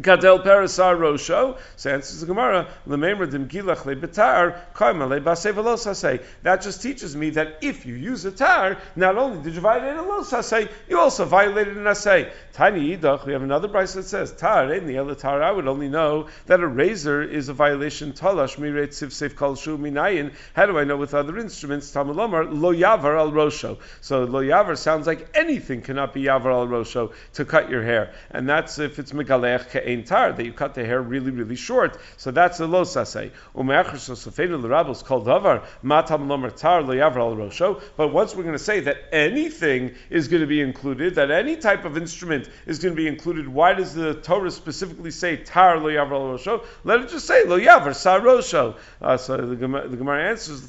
Kadel 0.00 0.44
Parasar 0.44 0.96
Rosho, 0.96 1.58
so 1.76 2.26
Gemara, 2.26 2.68
That 6.42 6.62
just 6.62 6.82
teaches 6.82 7.16
me 7.16 7.30
that 7.30 7.58
if 7.62 7.86
you 7.86 7.94
use 7.94 8.24
a 8.24 8.30
tar, 8.30 8.78
not 8.96 9.16
only 9.16 9.42
did 9.42 9.54
you 9.54 9.60
violate 9.60 9.96
a 9.96 10.02
los 10.02 10.30
hasei, 10.30 10.70
you 10.88 10.98
also 10.98 11.24
violated 11.24 11.76
an 11.76 11.84
asay. 11.84 12.30
Tiny 12.52 12.96
Yidach, 12.96 13.24
we 13.24 13.32
have 13.32 13.42
another 13.42 13.68
price 13.68 13.94
that 13.94 14.04
says, 14.04 14.32
tar, 14.32 14.72
in 14.72 14.86
the 14.86 14.98
other 14.98 15.14
tar, 15.14 15.42
I 15.42 15.50
would 15.50 15.68
only 15.68 15.88
know 15.88 16.28
that 16.46 16.60
a 16.60 16.66
razor 16.66 17.22
is 17.22 17.48
a 17.48 17.54
violation, 17.54 18.12
talash 18.12 18.56
miret 18.56 18.88
siv 18.88 19.08
seif 19.08 19.36
kol 19.36 19.54
shu 19.54 19.78
minayin. 19.78 20.32
How 20.54 20.66
do 20.66 20.78
I 20.78 20.84
know 20.84 20.96
with 20.96 21.14
other 21.14 21.38
instruments? 21.38 21.92
Tamulomar, 21.92 22.48
lo 22.50 22.72
yavar 22.72 23.18
al 23.18 23.32
rosho. 23.32 23.78
So 24.00 24.24
lo 24.24 24.42
yavar 24.42 24.76
sounds 24.76 25.06
like 25.06 25.28
anything 25.34 25.82
cannot 25.82 26.14
be 26.14 26.24
yavar 26.24 26.52
al 26.52 26.66
rosho 26.66 27.12
to 27.34 27.44
cut 27.44 27.70
your 27.70 27.82
hair. 27.82 28.12
And 28.30 28.48
that's 28.48 28.78
if 28.78 28.98
it's 28.98 29.12
megalech 29.12 29.74
ein 29.88 30.04
tar, 30.04 30.32
that 30.32 30.44
you 30.44 30.52
cut 30.52 30.74
the 30.74 30.84
hair 30.84 31.00
really, 31.00 31.30
really 31.30 31.56
short. 31.56 31.98
So 32.16 32.30
that's 32.30 32.60
a 32.60 32.66
lo 32.66 32.82
sasei. 32.82 33.30
Umeachar 33.54 34.62
the 34.62 34.68
rabbis 34.68 35.02
called 35.02 35.26
davar, 35.26 35.64
matam 35.82 36.28
lomer 36.28 36.50
tar 36.50 36.82
lo 36.82 36.94
rosho. 36.94 37.80
But 37.96 38.08
once 38.08 38.34
we're 38.34 38.42
going 38.44 38.56
to 38.56 38.62
say 38.62 38.80
that 38.80 38.96
anything 39.12 39.94
is 40.10 40.28
going 40.28 40.42
to 40.42 40.46
be 40.46 40.60
included, 40.60 41.14
that 41.16 41.30
any 41.30 41.56
type 41.56 41.84
of 41.84 41.96
instrument 41.96 42.48
is 42.66 42.78
going 42.78 42.94
to 42.94 42.96
be 42.96 43.08
included, 43.08 43.48
why 43.48 43.74
does 43.74 43.94
the 43.94 44.14
Torah 44.14 44.50
specifically 44.50 45.10
say 45.10 45.36
tar 45.36 45.78
lo 45.78 45.86
yavar 45.86 46.12
al 46.12 46.38
rosho? 46.38 46.64
Let 46.84 47.00
it 47.00 47.08
just 47.10 47.26
say 47.26 47.44
lo 47.44 47.58
sar 47.92 48.20
rosho. 48.20 48.76
Uh, 49.00 49.16
so 49.16 49.36
the 49.36 49.56
Gemara, 49.56 49.82
answers 49.82 49.90
the 49.90 49.96
Gemara 49.96 50.28
answers, 50.30 50.62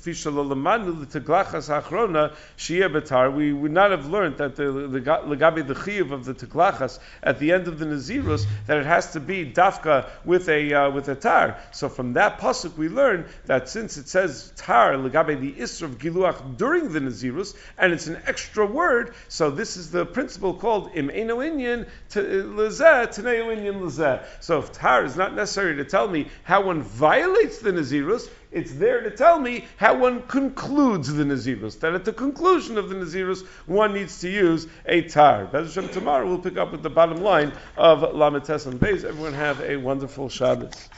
we 3.35 3.53
would 3.53 3.71
not 3.71 3.91
have 3.91 4.05
learned 4.07 4.37
that 4.37 4.55
the 4.55 4.63
legabe 4.63 5.67
the 5.67 5.73
chiyuv 5.73 6.11
of 6.11 6.25
the 6.25 6.33
teglachas 6.33 6.99
at 7.23 7.39
the 7.39 7.51
end 7.51 7.67
of 7.67 7.79
the 7.79 7.85
nazirus 7.85 8.45
that 8.67 8.77
it 8.77 8.85
has 8.85 8.98
to 9.07 9.19
be 9.19 9.51
dafka 9.51 10.09
with 10.25 10.49
a 10.49 10.73
uh, 10.73 10.89
with 10.91 11.09
a 11.09 11.15
tar. 11.15 11.57
So 11.71 11.89
from 11.89 12.13
that 12.13 12.39
pasuk 12.39 12.77
we 12.77 12.89
learn 12.89 13.25
that 13.45 13.69
since 13.69 13.97
it 13.97 14.07
says 14.07 14.51
tar 14.55 14.93
legabe 14.93 15.39
the 15.39 15.53
isra 15.53 15.83
of 15.83 15.97
giluach 15.97 16.57
during 16.57 16.91
the 16.91 16.99
nazirus, 16.99 17.55
and 17.77 17.93
it's 17.93 18.07
an 18.07 18.21
extra 18.25 18.65
word, 18.65 19.13
so 19.27 19.49
this 19.49 19.77
is 19.77 19.91
the 19.91 20.05
principle 20.05 20.53
called 20.53 20.91
im 20.95 21.09
eno 21.09 21.37
inyan 21.37 21.87
lezeh 22.11 23.07
teneo 23.07 23.55
inyan 23.55 23.81
lezeh. 23.81 24.23
So 24.39 24.59
if 24.59 24.71
tar 24.71 25.05
is 25.05 25.15
not 25.15 25.35
necessary 25.35 25.77
to 25.77 25.85
tell 25.85 26.07
me 26.07 26.27
how 26.43 26.63
one 26.63 26.81
violates 26.81 27.59
the 27.59 27.71
nazirus, 27.71 28.29
it's 28.51 28.73
there 28.73 29.01
to 29.01 29.11
tell 29.11 29.39
me 29.39 29.65
how 29.77 29.97
one 29.97 30.23
concludes 30.23 31.13
the 31.13 31.23
Nazirus. 31.23 31.79
That 31.79 31.93
at 31.93 32.05
the 32.05 32.13
conclusion 32.13 32.77
of 32.77 32.89
the 32.89 32.95
Nazirus, 32.95 33.45
one 33.67 33.93
needs 33.93 34.19
to 34.21 34.29
use 34.29 34.67
a 34.85 35.03
tar. 35.03 35.45
Bezashem, 35.45 35.91
tomorrow 35.91 36.27
we'll 36.27 36.39
pick 36.39 36.57
up 36.57 36.71
with 36.71 36.81
the 36.81 36.89
bottom 36.89 37.21
line 37.21 37.51
of 37.77 38.01
Lamed 38.15 38.43
Tes 38.43 38.65
and 38.65 38.79
Beis. 38.79 39.03
Everyone 39.03 39.33
have 39.33 39.61
a 39.61 39.77
wonderful 39.77 40.29
Shabbos. 40.29 40.89